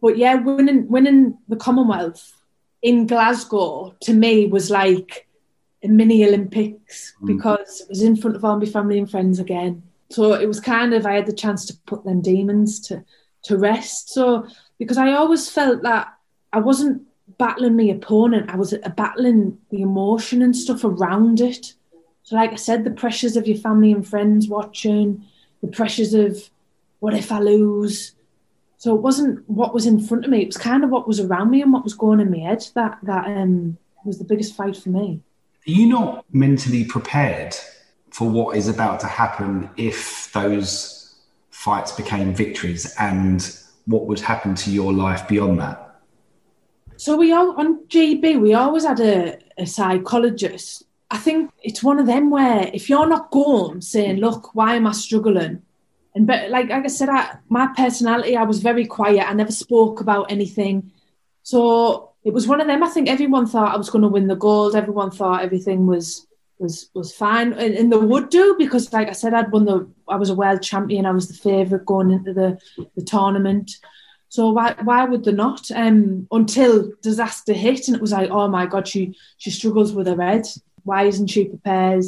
But 0.00 0.18
yeah, 0.18 0.34
winning 0.34 0.88
winning 0.88 1.38
the 1.48 1.56
Commonwealth 1.56 2.32
in 2.82 3.06
Glasgow 3.06 3.94
to 4.00 4.12
me 4.12 4.46
was 4.46 4.70
like 4.70 5.26
a 5.82 5.88
mini 5.88 6.24
Olympics 6.24 7.14
mm. 7.22 7.26
because 7.26 7.80
it 7.80 7.88
was 7.88 8.02
in 8.02 8.16
front 8.16 8.36
of 8.36 8.44
all 8.44 8.58
my 8.58 8.66
family 8.66 8.98
and 8.98 9.10
friends 9.10 9.38
again. 9.38 9.82
So 10.10 10.34
it 10.34 10.46
was 10.46 10.60
kind 10.60 10.94
of 10.94 11.06
I 11.06 11.14
had 11.14 11.26
the 11.26 11.32
chance 11.32 11.64
to 11.66 11.76
put 11.86 12.04
them 12.04 12.20
demons 12.20 12.80
to 12.88 13.04
to 13.44 13.56
rest. 13.56 14.10
So 14.10 14.46
because 14.78 14.98
I 14.98 15.12
always 15.12 15.48
felt 15.48 15.82
that 15.82 16.12
I 16.52 16.60
wasn't 16.60 17.02
battling 17.38 17.76
my 17.76 17.84
opponent, 17.84 18.50
I 18.50 18.56
was 18.56 18.74
battling 18.96 19.58
the 19.70 19.82
emotion 19.82 20.42
and 20.42 20.54
stuff 20.54 20.84
around 20.84 21.40
it. 21.40 21.74
So 22.22 22.36
like 22.36 22.52
I 22.52 22.56
said, 22.56 22.84
the 22.84 22.90
pressures 22.90 23.36
of 23.36 23.46
your 23.46 23.56
family 23.56 23.92
and 23.92 24.06
friends 24.06 24.48
watching, 24.48 25.24
the 25.62 25.68
pressures 25.68 26.12
of 26.12 26.50
what 26.98 27.14
if 27.14 27.30
I 27.30 27.38
lose? 27.38 28.15
So 28.78 28.94
it 28.94 29.00
wasn't 29.00 29.48
what 29.48 29.72
was 29.72 29.86
in 29.86 30.00
front 30.00 30.24
of 30.24 30.30
me; 30.30 30.42
it 30.42 30.48
was 30.48 30.56
kind 30.56 30.84
of 30.84 30.90
what 30.90 31.08
was 31.08 31.20
around 31.20 31.50
me 31.50 31.62
and 31.62 31.72
what 31.72 31.84
was 31.84 31.94
going 31.94 32.20
in 32.20 32.30
my 32.30 32.38
head 32.38 32.66
that 32.74 32.98
that 33.02 33.26
um, 33.26 33.78
was 34.04 34.18
the 34.18 34.24
biggest 34.24 34.54
fight 34.54 34.76
for 34.76 34.90
me. 34.90 35.20
Are 35.66 35.70
you 35.70 35.88
not 35.88 36.24
mentally 36.32 36.84
prepared 36.84 37.56
for 38.10 38.28
what 38.28 38.56
is 38.56 38.68
about 38.68 39.00
to 39.00 39.06
happen 39.06 39.68
if 39.76 40.32
those 40.32 41.16
fights 41.50 41.92
became 41.92 42.34
victories, 42.34 42.94
and 42.98 43.58
what 43.86 44.06
would 44.06 44.20
happen 44.20 44.54
to 44.54 44.70
your 44.70 44.92
life 44.92 45.26
beyond 45.26 45.58
that? 45.60 45.82
So 46.96 47.16
we 47.16 47.32
all 47.32 47.58
on 47.58 47.84
GB, 47.86 48.40
we 48.40 48.54
always 48.54 48.84
had 48.84 49.00
a, 49.00 49.38
a 49.58 49.66
psychologist. 49.66 50.84
I 51.10 51.18
think 51.18 51.50
it's 51.62 51.82
one 51.82 51.98
of 51.98 52.06
them 52.06 52.30
where 52.30 52.70
if 52.72 52.90
you're 52.90 53.08
not 53.08 53.30
going 53.30 53.80
saying, 53.80 54.16
"Look, 54.16 54.54
why 54.54 54.74
am 54.76 54.86
I 54.86 54.92
struggling?" 54.92 55.62
And 56.16 56.26
but 56.26 56.50
like, 56.50 56.70
like 56.70 56.84
I 56.84 56.88
said, 56.88 57.10
I, 57.10 57.36
my 57.50 57.68
personality, 57.76 58.36
I 58.36 58.44
was 58.44 58.60
very 58.60 58.86
quiet. 58.86 59.28
I 59.28 59.34
never 59.34 59.52
spoke 59.52 60.00
about 60.00 60.32
anything. 60.32 60.90
So 61.42 62.12
it 62.24 62.32
was 62.32 62.48
one 62.48 62.62
of 62.62 62.66
them. 62.66 62.82
I 62.82 62.88
think 62.88 63.10
everyone 63.10 63.46
thought 63.46 63.74
I 63.74 63.76
was 63.76 63.90
going 63.90 64.00
to 64.00 64.08
win 64.08 64.26
the 64.26 64.34
gold. 64.34 64.74
Everyone 64.74 65.10
thought 65.10 65.44
everything 65.44 65.86
was 65.86 66.26
was 66.58 66.88
was 66.94 67.14
fine, 67.14 67.52
and, 67.52 67.74
and 67.74 67.92
they 67.92 67.98
would 67.98 68.30
do 68.30 68.56
because, 68.58 68.90
like 68.94 69.08
I 69.08 69.12
said, 69.12 69.34
I'd 69.34 69.52
won 69.52 69.66
the. 69.66 69.86
I 70.08 70.16
was 70.16 70.30
a 70.30 70.34
world 70.34 70.62
champion. 70.62 71.04
I 71.04 71.10
was 71.10 71.28
the 71.28 71.34
favourite 71.34 71.84
going 71.84 72.10
into 72.10 72.32
the 72.32 72.58
the 72.96 73.04
tournament. 73.04 73.72
So 74.30 74.50
why 74.52 74.74
why 74.84 75.04
would 75.04 75.22
they 75.22 75.32
not? 75.32 75.70
Um, 75.70 76.28
until 76.32 76.92
disaster 77.02 77.52
hit, 77.52 77.88
and 77.88 77.94
it 77.94 78.00
was 78.00 78.12
like, 78.12 78.30
oh 78.30 78.48
my 78.48 78.64
god, 78.64 78.88
she 78.88 79.14
she 79.36 79.50
struggles 79.50 79.92
with 79.92 80.06
her 80.06 80.20
head. 80.20 80.46
Why 80.82 81.02
isn't 81.04 81.26
she 81.26 81.44
prepared? 81.44 82.06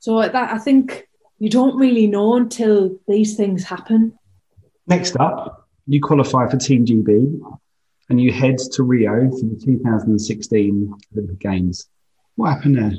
So 0.00 0.20
that 0.20 0.52
I 0.52 0.58
think 0.58 1.06
you 1.38 1.50
don't 1.50 1.76
really 1.76 2.06
know 2.06 2.36
until 2.36 2.98
these 3.06 3.36
things 3.36 3.64
happen. 3.64 4.18
Next 4.86 5.16
up, 5.16 5.68
you 5.86 6.00
qualify 6.00 6.48
for 6.48 6.56
Team 6.56 6.86
GB 6.86 7.40
and 8.08 8.20
you 8.20 8.32
head 8.32 8.58
to 8.72 8.82
Rio 8.82 9.30
for 9.30 9.44
the 9.44 9.60
2016 9.62 10.94
Olympic 11.12 11.38
Games. 11.38 11.88
What 12.36 12.54
happened 12.54 12.76
there? 12.76 12.92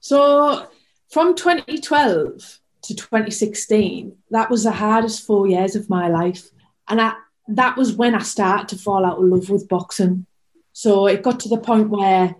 So, 0.00 0.66
from 1.10 1.34
2012 1.34 2.58
to 2.82 2.94
2016, 2.94 4.16
that 4.30 4.50
was 4.50 4.64
the 4.64 4.72
hardest 4.72 5.26
four 5.26 5.46
years 5.46 5.76
of 5.76 5.90
my 5.90 6.08
life. 6.08 6.48
And 6.88 7.00
I, 7.00 7.14
that 7.48 7.76
was 7.76 7.94
when 7.94 8.14
I 8.14 8.22
started 8.22 8.68
to 8.68 8.82
fall 8.82 9.04
out 9.04 9.18
of 9.18 9.24
love 9.24 9.50
with 9.50 9.68
boxing. 9.68 10.26
So, 10.72 11.06
it 11.06 11.22
got 11.22 11.40
to 11.40 11.48
the 11.48 11.58
point 11.58 11.90
where 11.90 12.36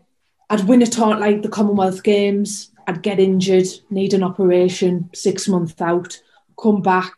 I'd 0.49 0.64
win 0.64 0.83
a 0.83 0.87
tournament 0.87 1.20
like 1.20 1.42
the 1.42 1.49
Commonwealth 1.49 2.03
Games, 2.03 2.73
I'd 2.90 3.03
get 3.03 3.20
injured, 3.20 3.68
need 3.88 4.14
an 4.14 4.24
operation, 4.24 5.11
six 5.14 5.46
months 5.46 5.81
out, 5.81 6.20
come 6.61 6.83
back, 6.83 7.12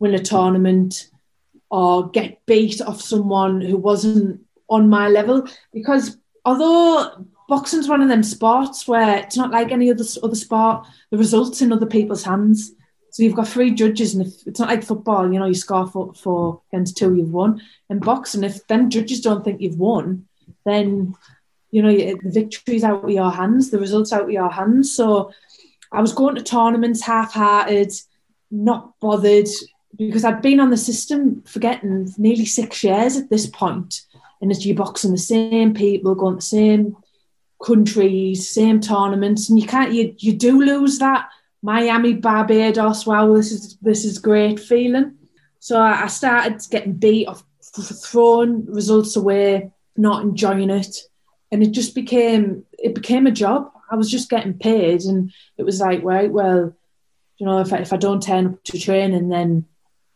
win 0.00 0.12
a 0.14 0.18
tournament, 0.18 1.08
or 1.70 2.10
get 2.10 2.44
beat 2.46 2.80
off 2.80 3.00
someone 3.00 3.60
who 3.60 3.76
wasn't 3.76 4.40
on 4.68 4.88
my 4.88 5.08
level. 5.08 5.46
Because 5.72 6.18
although 6.44 7.26
boxing's 7.48 7.88
one 7.88 8.02
of 8.02 8.08
them 8.08 8.24
sports 8.24 8.88
where 8.88 9.18
it's 9.18 9.36
not 9.36 9.52
like 9.52 9.70
any 9.70 9.88
other 9.88 10.04
other 10.24 10.34
sport, 10.34 10.84
the 11.12 11.18
results 11.18 11.62
in 11.62 11.72
other 11.72 11.86
people's 11.86 12.24
hands. 12.24 12.72
So 13.10 13.22
you've 13.22 13.36
got 13.36 13.46
three 13.46 13.70
judges, 13.70 14.14
and 14.14 14.26
if 14.26 14.44
it's 14.48 14.58
not 14.58 14.68
like 14.68 14.82
football, 14.82 15.32
you 15.32 15.38
know, 15.38 15.46
you 15.46 15.54
score 15.54 15.86
four, 15.86 16.12
four 16.14 16.60
against 16.72 16.96
two, 16.96 17.14
you've 17.14 17.30
won. 17.30 17.60
In 17.88 18.00
boxing, 18.00 18.42
if 18.42 18.66
them 18.66 18.90
judges 18.90 19.20
don't 19.20 19.44
think 19.44 19.60
you've 19.60 19.78
won, 19.78 20.26
then 20.64 21.14
you 21.74 21.82
know, 21.82 21.94
the 21.94 22.30
victory's 22.40 22.84
out 22.84 23.02
of 23.04 23.10
your 23.10 23.32
hands, 23.40 23.70
the 23.70 23.80
results 23.80 24.12
out 24.12 24.26
of 24.28 24.30
your 24.30 24.50
hands. 24.50 24.94
So 24.94 25.32
I 25.90 26.00
was 26.00 26.12
going 26.12 26.36
to 26.36 26.42
tournaments 26.42 27.02
half-hearted, 27.02 27.92
not 28.50 28.80
bothered, 29.00 29.48
because 29.96 30.24
I'd 30.24 30.40
been 30.40 30.60
on 30.60 30.70
the 30.70 30.76
system 30.76 31.42
for 31.42 31.58
getting 31.58 32.12
nearly 32.16 32.46
six 32.46 32.84
years 32.84 33.16
at 33.16 33.28
this 33.28 33.46
point. 33.46 33.92
and 34.44 34.52
it's 34.52 34.66
you 34.66 34.74
boxing 34.74 35.10
the 35.10 35.18
same 35.18 35.72
people, 35.72 36.14
going 36.14 36.34
to 36.34 36.36
the 36.36 36.42
same 36.42 36.96
countries, 37.64 38.50
same 38.50 38.78
tournaments, 38.78 39.48
and 39.48 39.58
you 39.58 39.66
can't 39.66 39.92
you 39.92 40.14
you 40.18 40.34
do 40.34 40.60
lose 40.60 40.98
that 40.98 41.30
Miami, 41.62 42.12
Barbados. 42.12 43.06
Wow, 43.06 43.34
this 43.34 43.52
is 43.52 43.78
this 43.80 44.04
is 44.04 44.18
great 44.18 44.60
feeling. 44.60 45.14
So 45.60 45.80
I 45.80 46.08
started 46.08 46.60
getting 46.70 46.92
beat 46.92 47.26
off, 47.26 47.42
throwing 47.62 48.66
results 48.66 49.16
away, 49.16 49.72
not 49.96 50.22
enjoying 50.22 50.68
it, 50.68 50.94
and 51.54 51.62
it 51.62 51.70
just 51.70 51.94
became 51.94 52.64
it 52.72 52.96
became 52.96 53.28
a 53.28 53.30
job. 53.30 53.70
I 53.88 53.94
was 53.94 54.10
just 54.10 54.28
getting 54.28 54.54
paid, 54.54 55.02
and 55.02 55.32
it 55.56 55.62
was 55.62 55.78
like, 55.78 56.02
right, 56.02 56.30
well, 56.30 56.74
you 57.38 57.46
know, 57.46 57.60
if 57.60 57.72
I, 57.72 57.76
if 57.76 57.92
I 57.92 57.96
don't 57.96 58.20
turn 58.20 58.46
up 58.46 58.64
to 58.64 58.78
training, 58.78 59.28
then 59.28 59.64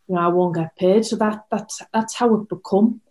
you 0.09 0.16
know 0.16 0.20
I 0.20 0.27
won't 0.29 0.57
get 0.57 0.74
paid. 0.77 1.07
So 1.07 1.14
that 1.14 1.44
that's 1.48 1.81
that's 1.94 2.16
how 2.16 2.35
it 2.35 2.48
become. 2.48 3.03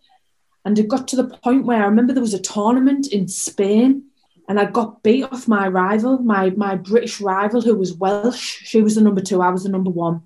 And 0.66 0.78
it 0.78 0.88
got 0.88 1.08
to 1.08 1.16
the 1.16 1.38
point 1.38 1.64
where 1.64 1.82
I 1.82 1.86
remember 1.86 2.12
there 2.12 2.20
was 2.22 2.34
a 2.34 2.38
tournament 2.38 3.10
in 3.10 3.28
Spain 3.28 4.04
and 4.46 4.60
I 4.60 4.66
got 4.66 5.02
beat 5.02 5.24
off 5.24 5.48
my 5.48 5.66
rival, 5.66 6.18
my 6.18 6.50
my 6.50 6.74
British 6.74 7.22
rival, 7.22 7.62
who 7.62 7.76
was 7.76 7.94
Welsh. 7.94 8.60
She 8.62 8.82
was 8.82 8.96
the 8.96 9.00
number 9.00 9.22
two, 9.22 9.40
I 9.40 9.48
was 9.48 9.62
the 9.62 9.70
number 9.70 9.90
one, 9.90 10.20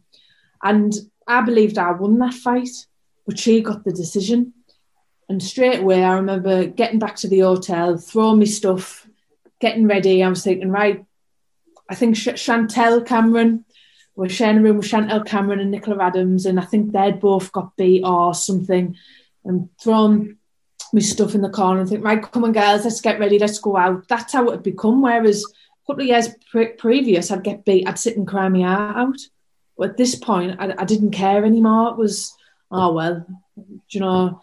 and 0.61 0.93
I 1.29 1.43
believed 1.43 1.79
I 1.79 1.93
won 1.93 2.19
that 2.19 2.35
fight, 2.35 2.87
but 3.27 3.38
she 3.38 3.61
got 3.61 3.85
the 3.85 3.93
decision. 3.93 4.55
And 5.33 5.42
straight 5.42 5.81
away, 5.81 6.05
I 6.05 6.16
remember 6.16 6.66
getting 6.66 6.99
back 6.99 7.16
to 7.16 7.27
the 7.27 7.38
hotel, 7.38 7.97
throwing 7.97 8.38
my 8.38 8.45
stuff, 8.45 9.09
getting 9.61 9.87
ready. 9.87 10.23
I 10.23 10.29
was 10.29 10.45
thinking, 10.45 10.68
right, 10.68 11.07
I 11.88 11.95
think 11.95 12.16
Ch- 12.16 12.38
Chantelle 12.38 13.01
Cameron, 13.01 13.64
we're 14.14 14.29
sharing 14.29 14.59
a 14.59 14.61
room 14.61 14.77
with 14.77 14.87
Chantelle 14.87 15.25
Cameron 15.25 15.61
and 15.61 15.71
Nicola 15.71 16.05
Adams, 16.05 16.45
and 16.45 16.61
I 16.61 16.66
think 16.66 16.92
they'd 16.92 17.18
both 17.18 17.51
got 17.51 17.75
beat 17.79 18.05
or 18.05 18.35
something, 18.35 18.95
and 19.42 19.71
thrown 19.81 20.37
my 20.92 21.01
stuff 21.01 21.35
in 21.35 21.40
the 21.40 21.49
corner 21.49 21.81
and 21.81 21.88
think, 21.88 22.05
right, 22.05 22.21
come 22.21 22.45
on, 22.45 22.53
girls, 22.53 22.85
let's 22.85 23.01
get 23.01 23.18
ready, 23.18 23.38
let's 23.38 23.59
go 23.59 23.79
out. 23.79 24.07
That's 24.09 24.35
how 24.35 24.49
it 24.49 24.53
had 24.53 24.62
become. 24.62 25.01
Whereas 25.01 25.42
a 25.47 25.87
couple 25.87 26.03
of 26.03 26.09
years 26.09 26.29
pre- 26.51 26.75
previous, 26.75 27.31
I'd 27.31 27.42
get 27.42 27.64
beat, 27.64 27.88
I'd 27.88 27.99
sit 27.99 28.18
and 28.18 28.29
cry 28.29 28.51
my 28.51 28.61
heart 28.61 28.97
out. 28.99 29.18
But 29.79 29.90
at 29.92 29.97
this 29.97 30.14
point, 30.14 30.61
I, 30.61 30.75
I 30.77 30.85
didn't 30.85 31.12
care 31.12 31.42
anymore. 31.42 31.92
It 31.92 31.97
was, 31.97 32.37
oh, 32.71 32.92
well, 32.92 33.27
you 33.88 34.01
know, 34.01 34.42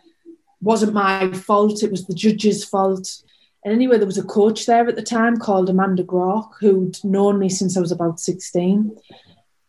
wasn't 0.61 0.93
my 0.93 1.31
fault. 1.31 1.83
It 1.83 1.91
was 1.91 2.05
the 2.05 2.13
judge's 2.13 2.63
fault. 2.63 3.21
And 3.63 3.73
anyway, 3.73 3.97
there 3.97 4.05
was 4.05 4.17
a 4.17 4.23
coach 4.23 4.65
there 4.65 4.87
at 4.87 4.95
the 4.95 5.03
time 5.03 5.37
called 5.37 5.69
Amanda 5.69 6.03
Grock, 6.03 6.51
who'd 6.59 7.03
known 7.03 7.39
me 7.39 7.49
since 7.49 7.75
I 7.75 7.81
was 7.81 7.91
about 7.91 8.19
16. 8.19 8.95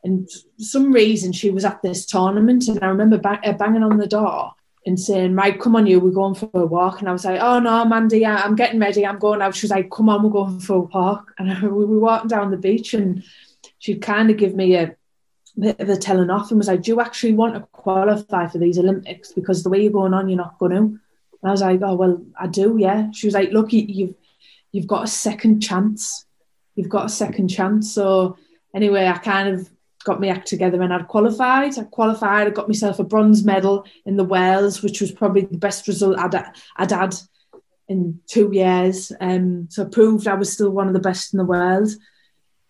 And 0.05 0.29
some 0.59 0.92
reason, 0.92 1.33
she 1.33 1.50
was 1.50 1.64
at 1.64 1.83
this 1.83 2.07
tournament, 2.07 2.68
and 2.68 2.83
I 2.83 2.87
remember 2.87 3.20
uh, 3.24 3.53
banging 3.53 3.83
on 3.83 3.98
the 3.98 4.07
door 4.07 4.53
and 4.87 4.98
saying, 4.98 5.35
Right, 5.35 5.61
come 5.61 5.76
on, 5.76 5.87
you, 5.87 6.00
we're 6.00 6.11
going 6.11 6.35
for 6.35 6.48
a 6.55 6.64
walk. 6.64 7.00
And 7.00 7.09
I 7.09 7.12
was 7.12 7.24
like, 7.24 7.40
Oh, 7.40 7.59
no, 7.59 7.85
Mandy, 7.85 8.24
I'm 8.24 8.57
getting 8.57 8.81
ready, 8.81 9.05
I'm 9.05 9.18
going 9.18 9.42
out. 9.42 9.55
She 9.55 9.66
was 9.66 9.72
like, 9.72 9.90
Come 9.90 10.09
on, 10.09 10.22
we're 10.22 10.31
going 10.31 10.61
for 10.61 10.76
a 10.76 10.81
walk. 10.81 11.33
And 11.38 11.62
we 11.62 11.85
were 11.85 11.98
walking 11.98 12.29
down 12.29 12.50
the 12.50 12.57
beach, 12.57 12.94
and 12.94 13.22
she'd 13.79 14.00
kind 14.00 14.31
of 14.31 14.37
give 14.37 14.55
me 14.55 14.76
a 14.76 14.96
bit 15.58 15.80
of 15.80 15.88
a 15.88 15.96
telling 15.96 16.30
off 16.30 16.50
and 16.50 16.58
was 16.58 16.68
like, 16.68 16.82
Do 16.82 16.92
you 16.92 17.00
actually 17.00 17.34
want 17.34 17.54
to 17.54 17.60
qualify 17.72 18.46
for 18.46 18.58
these 18.58 18.78
Olympics? 18.78 19.32
Because 19.32 19.62
the 19.62 19.70
way 19.70 19.82
you're 19.82 19.92
going 19.92 20.14
on, 20.14 20.28
you're 20.28 20.36
not 20.36 20.58
going 20.58 20.72
to. 20.72 20.78
And 20.78 21.00
I 21.44 21.50
was 21.50 21.62
like, 21.62 21.80
Oh, 21.82 21.94
well, 21.94 22.22
I 22.38 22.46
do, 22.46 22.76
yeah. 22.78 23.10
She 23.12 23.26
was 23.26 23.34
like, 23.34 23.50
Look, 23.50 23.72
you've, 23.72 24.14
you've 24.72 24.86
got 24.86 25.04
a 25.04 25.08
second 25.08 25.60
chance. 25.60 26.26
You've 26.74 26.88
got 26.88 27.06
a 27.06 27.10
second 27.10 27.48
chance. 27.48 27.92
So, 27.92 28.36
anyway, 28.74 29.06
I 29.06 29.18
kind 29.18 29.48
of 29.48 29.68
got 30.04 30.20
my 30.20 30.28
act 30.28 30.48
together 30.48 30.80
and 30.82 30.92
I'd 30.92 31.08
qualified. 31.08 31.78
I 31.78 31.84
qualified, 31.84 32.46
I 32.46 32.50
got 32.50 32.68
myself 32.68 32.98
a 32.98 33.04
bronze 33.04 33.44
medal 33.44 33.84
in 34.06 34.16
the 34.16 34.24
Worlds, 34.24 34.82
which 34.82 35.00
was 35.00 35.12
probably 35.12 35.42
the 35.42 35.58
best 35.58 35.86
result 35.86 36.18
I'd, 36.18 36.34
I'd 36.76 36.90
had 36.90 37.14
in 37.88 38.20
two 38.26 38.50
years. 38.52 39.12
Um, 39.20 39.66
so 39.68 39.84
I 39.84 39.88
proved 39.88 40.26
I 40.26 40.34
was 40.34 40.52
still 40.52 40.70
one 40.70 40.86
of 40.86 40.94
the 40.94 41.00
best 41.00 41.34
in 41.34 41.38
the 41.38 41.44
world. 41.44 41.90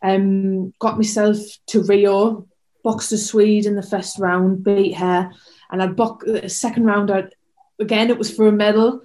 Um, 0.03 0.73
got 0.79 0.97
myself 0.97 1.37
to 1.69 1.83
Rio, 1.83 2.49
boxed 2.83 3.13
a 3.13 3.19
Swede 3.19 3.67
in 3.67 3.77
the 3.77 3.83
first 3.83 4.19
round, 4.19 4.65
beat 4.65 4.95
her, 4.97 5.31
and 5.71 5.83
I'd 5.83 5.97
box 5.97 6.25
the 6.27 6.49
second 6.49 6.85
round. 6.85 7.11
I'd, 7.11 7.35
again, 7.79 8.11
it 8.11 8.19
was 8.19 8.35
for 8.35 8.47
a 8.49 8.53
medal. 8.53 9.03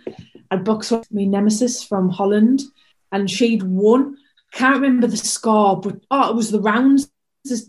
I'd 0.51 0.63
boxed 0.63 0.91
my 1.11 1.23
nemesis 1.23 1.83
from 1.83 2.09
Holland, 2.09 2.61
and 3.11 3.29
she'd 3.29 3.63
won. 3.63 4.17
Can't 4.51 4.81
remember 4.81 5.07
the 5.07 5.17
score, 5.17 5.79
but 5.81 5.97
oh, 6.11 6.29
it 6.29 6.35
was 6.35 6.51
the 6.51 6.61
rounds 6.61 7.09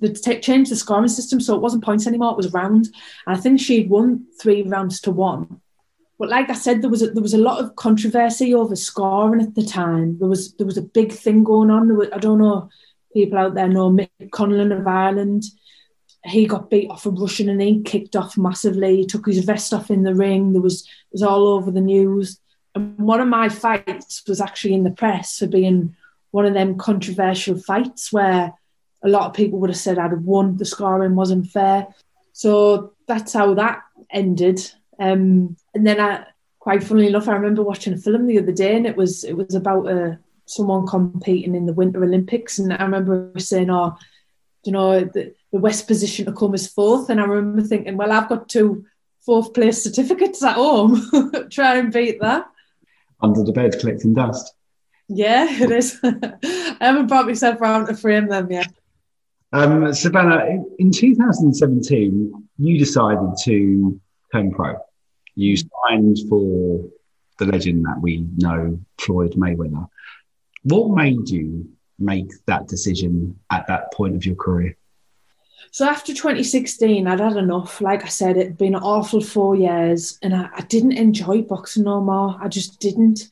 they 0.01 0.41
changed 0.41 0.71
the 0.71 0.77
scoring 0.77 1.09
system, 1.09 1.41
so 1.41 1.55
it 1.55 1.61
wasn't 1.61 1.85
points 1.85 2.07
anymore; 2.07 2.33
it 2.33 2.37
was 2.37 2.53
rounds. 2.53 2.91
And 3.27 3.37
I 3.37 3.41
think 3.41 3.61
she'd 3.61 3.91
won 3.91 4.27
three 4.41 4.63
rounds 4.63 5.01
to 5.03 5.11
one. 5.11 5.61
But 6.19 6.31
like 6.31 6.49
I 6.49 6.55
said, 6.55 6.81
there 6.81 6.91
was 6.91 7.03
a, 7.03 7.11
there 7.11 7.23
was 7.23 7.35
a 7.35 7.39
lot 7.39 7.63
of 7.63 7.77
controversy 7.77 8.55
over 8.55 8.75
scoring 8.75 9.43
at 9.43 9.55
the 9.55 9.65
time. 9.65 10.19
There 10.19 10.29
was 10.29 10.55
there 10.55 10.67
was 10.67 10.79
a 10.79 10.83
big 10.83 11.13
thing 11.13 11.45
going 11.45 11.71
on. 11.71 11.95
Was, 11.97 12.09
I 12.13 12.19
don't 12.19 12.39
know 12.39 12.71
people 13.13 13.39
out 13.39 13.55
there 13.55 13.69
know 13.69 13.91
Mick 13.91 14.11
Conlan 14.31 14.79
of 14.79 14.87
Ireland. 14.87 15.45
He 16.27 16.47
got 16.47 16.71
beat 16.71 16.91
off 16.91 17.07
a 17.07 17.11
Russian 17.11 17.49
and 17.49 17.61
he 17.61 17.83
kicked 17.83 18.17
off 18.17 18.37
massively. 18.37 18.97
He 18.97 19.07
took 19.07 19.27
his 19.27 19.45
vest 19.45 19.73
off 19.73 19.91
in 19.91 20.03
the 20.03 20.15
ring. 20.15 20.53
There 20.53 20.63
was 20.63 20.83
it 20.83 21.13
was 21.13 21.23
all 21.23 21.49
over 21.49 21.71
the 21.71 21.81
news. 21.81 22.41
And 22.75 22.99
one 22.99 23.21
of 23.21 23.29
my 23.29 23.49
fights 23.49 24.23
was 24.27 24.41
actually 24.41 24.75
in 24.75 24.85
the 24.85 24.91
press 24.91 25.39
for 25.39 25.47
being 25.47 25.97
one 26.31 26.47
of 26.47 26.55
them 26.55 26.77
controversial 26.77 27.59
fights 27.59 28.13
where 28.13 28.53
a 29.03 29.09
lot 29.09 29.27
of 29.27 29.35
people 29.35 29.59
would 29.61 29.71
have 29.71 29.79
said 29.79 29.99
I'd 29.99 30.11
have 30.11 30.23
won. 30.23 30.57
The 30.57 30.65
scoring 30.65 31.15
wasn't 31.15 31.51
fair. 31.51 31.87
So 32.33 32.93
that's 33.07 33.33
how 33.33 33.55
that 33.55 33.83
ended. 34.11 34.61
Um, 34.99 35.57
and 35.75 35.87
then 35.87 36.01
I, 36.01 36.27
quite 36.59 36.83
funnily 36.83 37.07
enough, 37.07 37.29
I 37.29 37.33
remember 37.33 37.63
watching 37.63 37.95
a 37.95 37.97
film 37.97 38.27
the 38.27 38.39
other 38.39 38.53
day, 38.53 38.77
and 38.77 38.87
it 38.87 38.97
was 38.97 39.25
it 39.25 39.35
was 39.35 39.55
about 39.55 39.87
uh, 39.87 40.17
someone 40.47 40.85
competing 40.87 41.55
in 41.55 41.67
the 41.67 41.73
Winter 41.73 42.03
Olympics, 42.03 42.59
and 42.59 42.73
I 42.73 42.83
remember 42.83 43.31
saying, 43.39 43.71
"Oh, 43.71 43.97
you 44.65 44.73
know, 44.73 45.05
the, 45.05 45.33
the 45.53 45.59
West 45.59 45.87
position 45.87 46.27
to 46.27 46.33
come 46.33 46.55
as 46.55 46.67
fourth. 46.69 47.09
and 47.11 47.21
I 47.21 47.25
remember 47.25 47.63
thinking, 47.63 47.97
"Well, 47.97 48.13
I've 48.13 48.29
got 48.29 48.49
two 48.49 48.85
fourth 49.25 49.55
place 49.55 49.83
certificates 49.83 50.43
at 50.43 50.55
home. 50.55 51.11
Try 51.51 51.77
and 51.77 51.93
beat 51.93 52.21
that." 52.21 52.47
Under 53.21 53.43
the 53.43 53.53
bed, 53.53 53.79
collecting 53.81 54.15
dust. 54.15 54.55
Yeah, 55.09 55.47
it 55.49 55.71
is. 55.71 55.99
I 56.05 56.77
haven't 56.81 57.07
brought 57.07 57.27
myself 57.27 57.61
around 57.61 57.87
to 57.87 57.97
frame 57.97 58.29
them 58.29 58.51
yet. 58.51 58.73
Um, 59.53 59.95
Savannah, 59.95 60.65
in 60.79 60.91
2017, 60.91 62.49
you 62.59 62.79
decided 62.79 63.31
to 63.45 64.01
turn 64.33 64.53
pro. 64.53 64.77
You 65.35 65.57
signed 65.57 66.19
for 66.29 66.85
the 67.39 67.47
legend 67.47 67.85
that 67.85 68.01
we 68.01 68.27
know, 68.37 68.81
Floyd 68.99 69.35
Mayweather. 69.35 69.89
What 70.65 70.97
made 70.97 71.29
you 71.29 71.69
make 71.99 72.31
that 72.47 72.67
decision 72.67 73.39
at 73.51 73.67
that 73.69 73.93
point 73.93 74.17
of 74.17 74.27
your 74.27 74.35
career? 74.35 74.77
So 75.77 75.87
after 75.87 76.15
2016, 76.15 77.07
I'd 77.07 77.21
had 77.21 77.37
enough. 77.37 77.83
Like 77.83 78.03
I 78.03 78.09
said, 78.09 78.39
it'd 78.39 78.57
been 78.57 78.77
an 78.77 78.83
awful 78.83 79.21
four 79.21 79.55
years, 79.55 80.19
and 80.23 80.35
I, 80.35 80.49
I 80.57 80.63
didn't 80.63 80.93
enjoy 80.93 81.43
boxing 81.43 81.85
no 81.85 82.01
more. 82.01 82.35
I 82.41 82.49
just 82.49 82.81
didn't. 82.81 83.29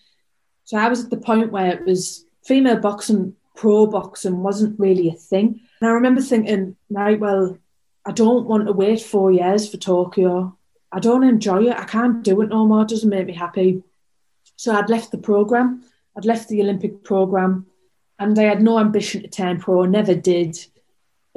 So 0.64 0.76
I 0.76 0.88
was 0.88 1.02
at 1.02 1.09
the 1.09 1.16
point 1.16 1.52
where 1.52 1.72
it 1.72 1.87
was 1.87 2.26
female 2.44 2.76
boxing, 2.76 3.35
pro 3.57 3.87
boxing 3.87 4.42
wasn't 4.42 4.78
really 4.78 5.09
a 5.09 5.14
thing. 5.14 5.59
And 5.80 5.88
I 5.88 5.92
remember 5.94 6.20
thinking, 6.20 6.76
right, 6.90 7.18
well, 7.18 7.57
I 8.04 8.12
don't 8.12 8.44
want 8.46 8.66
to 8.66 8.74
wait 8.74 9.00
four 9.00 9.33
years 9.33 9.66
for 9.70 9.78
Tokyo. 9.78 10.54
I 10.92 11.00
don't 11.00 11.24
enjoy 11.24 11.68
it. 11.68 11.78
I 11.78 11.85
can't 11.85 12.22
do 12.22 12.42
it 12.42 12.50
no 12.50 12.66
more. 12.66 12.83
It 12.83 12.88
doesn't 12.88 13.09
make 13.09 13.26
me 13.26 13.33
happy. 13.33 13.83
So 14.57 14.74
I'd 14.74 14.90
left 14.90 15.12
the 15.12 15.16
program. 15.16 15.83
I'd 16.14 16.26
left 16.26 16.50
the 16.50 16.61
Olympic 16.61 17.04
program, 17.04 17.68
and 18.18 18.38
I 18.38 18.42
had 18.42 18.61
no 18.61 18.78
ambition 18.78 19.22
to 19.22 19.28
turn 19.28 19.61
pro. 19.61 19.87
Never 19.87 20.14
did. 20.14 20.59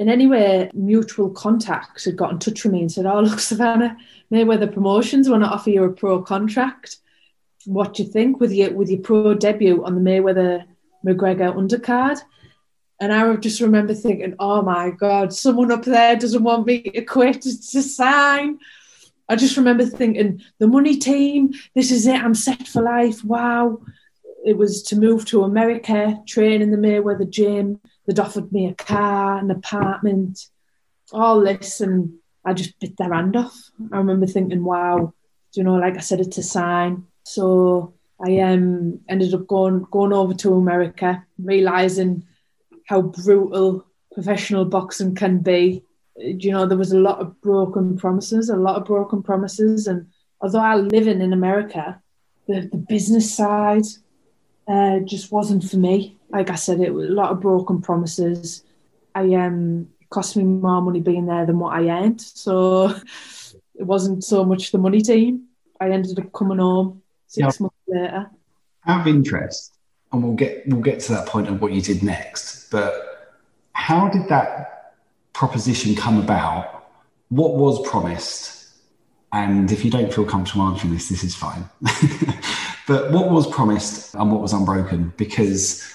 And 0.00 0.30
way, 0.30 0.70
mutual 0.74 1.30
contacts 1.30 2.04
had 2.04 2.16
got 2.16 2.30
in 2.30 2.38
touch 2.38 2.62
with 2.62 2.72
me 2.72 2.82
and 2.82 2.92
said, 2.92 3.06
"Oh, 3.06 3.20
look, 3.22 3.40
Savannah, 3.40 3.96
Mayweather 4.32 4.72
Promotions 4.72 5.28
want 5.28 5.42
to 5.42 5.48
offer 5.48 5.70
you 5.70 5.84
a 5.84 5.92
pro 5.92 6.22
contract. 6.22 6.98
What 7.66 7.94
do 7.94 8.04
you 8.04 8.08
think 8.08 8.40
with 8.40 8.52
your 8.52 8.72
with 8.72 8.90
your 8.90 9.00
pro 9.00 9.34
debut 9.34 9.84
on 9.84 9.94
the 9.94 10.00
Mayweather 10.00 10.64
McGregor 11.04 11.54
undercard?" 11.54 12.20
And 13.00 13.12
I 13.12 13.36
just 13.36 13.60
remember 13.60 13.94
thinking, 13.94 14.34
oh 14.40 14.62
my 14.62 14.90
God, 14.90 15.32
someone 15.32 15.70
up 15.70 15.84
there 15.84 16.16
doesn't 16.16 16.42
want 16.42 16.66
me 16.66 16.82
to 16.82 17.04
quit 17.04 17.42
to 17.42 17.82
sign. 17.82 18.58
I 19.28 19.36
just 19.36 19.56
remember 19.56 19.84
thinking, 19.84 20.42
the 20.58 20.66
money 20.66 20.96
team, 20.96 21.52
this 21.74 21.92
is 21.92 22.06
it, 22.06 22.20
I'm 22.20 22.34
set 22.34 22.66
for 22.66 22.82
life. 22.82 23.24
Wow. 23.24 23.82
It 24.44 24.56
was 24.56 24.82
to 24.84 24.96
move 24.96 25.26
to 25.26 25.44
America, 25.44 26.20
train 26.26 26.60
in 26.60 26.70
the 26.70 26.76
Mayweather 26.76 27.28
gym. 27.28 27.80
They'd 28.08 28.18
offered 28.18 28.50
me 28.50 28.66
a 28.68 28.74
car, 28.74 29.36
an 29.36 29.50
apartment, 29.50 30.48
all 31.12 31.42
this. 31.42 31.82
And 31.82 32.14
I 32.42 32.54
just 32.54 32.80
bit 32.80 32.96
their 32.96 33.12
hand 33.12 33.36
off. 33.36 33.70
I 33.92 33.98
remember 33.98 34.26
thinking, 34.26 34.64
wow, 34.64 35.12
you 35.52 35.62
know, 35.62 35.74
like 35.74 35.94
I 35.98 36.00
said, 36.00 36.20
it's 36.20 36.38
a 36.38 36.42
sign. 36.42 37.04
So 37.24 37.92
I 38.26 38.38
um, 38.38 39.00
ended 39.10 39.34
up 39.34 39.46
going 39.46 39.86
going 39.90 40.14
over 40.14 40.32
to 40.32 40.54
America, 40.54 41.22
realizing 41.38 42.24
how 42.86 43.02
brutal 43.02 43.84
professional 44.14 44.64
boxing 44.64 45.14
can 45.14 45.40
be. 45.40 45.82
you 46.16 46.50
know, 46.50 46.66
there 46.66 46.78
was 46.78 46.92
a 46.92 46.98
lot 46.98 47.20
of 47.20 47.38
broken 47.42 47.98
promises, 47.98 48.48
a 48.48 48.56
lot 48.56 48.76
of 48.76 48.86
broken 48.86 49.22
promises. 49.22 49.86
And 49.86 50.06
although 50.40 50.60
I 50.60 50.76
live 50.76 51.06
in 51.06 51.20
in 51.20 51.34
America, 51.34 52.00
the, 52.46 52.68
the 52.72 52.78
business 52.78 53.32
side 53.32 53.84
uh, 54.68 55.00
just 55.00 55.32
wasn't 55.32 55.64
for 55.64 55.76
me. 55.76 56.16
Like 56.30 56.50
I 56.50 56.54
said, 56.54 56.80
it 56.80 56.92
was 56.92 57.08
a 57.08 57.12
lot 57.12 57.32
of 57.32 57.40
broken 57.40 57.80
promises. 57.80 58.62
I 59.14 59.34
um, 59.34 59.88
it 60.00 60.10
cost 60.10 60.36
me 60.36 60.44
more 60.44 60.82
money 60.82 61.00
being 61.00 61.26
there 61.26 61.46
than 61.46 61.58
what 61.58 61.74
I 61.74 61.88
earned. 61.88 62.20
So 62.20 62.88
it 63.74 63.84
wasn't 63.84 64.24
so 64.24 64.44
much 64.44 64.70
the 64.70 64.78
money 64.78 65.00
team. 65.00 65.44
I 65.80 65.90
ended 65.90 66.18
up 66.18 66.32
coming 66.32 66.58
home 66.58 67.02
six 67.26 67.60
months 67.60 67.76
later. 67.86 68.30
Out 68.86 69.00
of 69.02 69.06
interest, 69.06 69.74
and 70.12 70.22
we'll 70.22 70.34
get 70.34 70.66
we'll 70.66 70.82
get 70.82 71.00
to 71.00 71.12
that 71.12 71.26
point 71.26 71.48
of 71.48 71.60
what 71.62 71.72
you 71.72 71.80
did 71.80 72.02
next. 72.02 72.70
But 72.70 73.38
how 73.72 74.08
did 74.08 74.28
that 74.28 74.94
proposition 75.32 75.94
come 75.94 76.18
about? 76.18 76.86
What 77.28 77.54
was 77.54 77.86
promised? 77.88 78.56
And 79.32 79.70
if 79.70 79.84
you 79.84 79.90
don't 79.90 80.12
feel 80.12 80.24
comfortable 80.24 80.64
answering 80.64 80.94
this, 80.94 81.10
this 81.10 81.22
is 81.22 81.34
fine. 81.34 81.68
but 82.88 83.12
what 83.12 83.30
was 83.30 83.46
promised 83.46 84.14
and 84.14 84.32
what 84.32 84.40
was 84.40 84.54
unbroken? 84.54 85.12
Because 85.18 85.86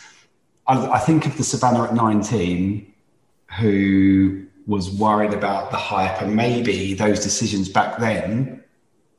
I, 0.67 0.91
I 0.91 0.99
think 0.99 1.25
of 1.25 1.36
the 1.38 1.43
Savannah 1.43 1.86
at 1.86 1.95
19 1.95 2.93
who 3.60 4.45
was 4.67 4.91
worried 4.91 5.34
about 5.34 5.71
the 5.71 5.77
hype 5.77 6.21
and 6.21 6.36
maybe 6.36 6.93
those 6.93 7.21
decisions 7.21 7.67
back 7.67 7.97
then 7.97 8.63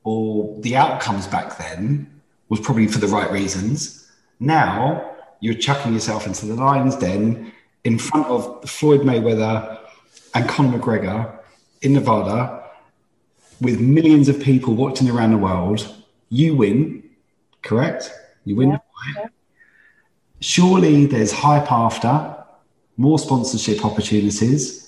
or 0.04 0.56
the 0.60 0.76
outcomes 0.76 1.26
back 1.26 1.58
then 1.58 2.08
was 2.48 2.60
probably 2.60 2.86
for 2.86 2.98
the 2.98 3.08
right 3.08 3.30
reasons. 3.32 4.08
Now 4.38 5.16
you're 5.40 5.54
chucking 5.54 5.92
yourself 5.92 6.28
into 6.28 6.46
the 6.46 6.54
lion's 6.54 6.94
den 6.94 7.52
in 7.82 7.98
front 7.98 8.28
of 8.28 8.70
Floyd 8.70 9.00
Mayweather 9.00 9.80
and 10.34 10.48
Conor 10.48 10.78
McGregor 10.78 11.40
in 11.82 11.94
Nevada 11.94 12.70
with 13.60 13.80
millions 13.80 14.28
of 14.28 14.40
people 14.40 14.74
watching 14.74 15.10
around 15.10 15.32
the 15.32 15.38
world. 15.38 15.92
You 16.28 16.54
win, 16.54 17.03
correct? 17.64 18.12
You 18.44 18.56
win. 18.56 18.70
Yeah. 18.70 19.26
Surely 20.40 21.06
there's 21.06 21.32
hype 21.32 21.72
after, 21.72 22.36
more 22.96 23.18
sponsorship 23.18 23.84
opportunities 23.84 24.84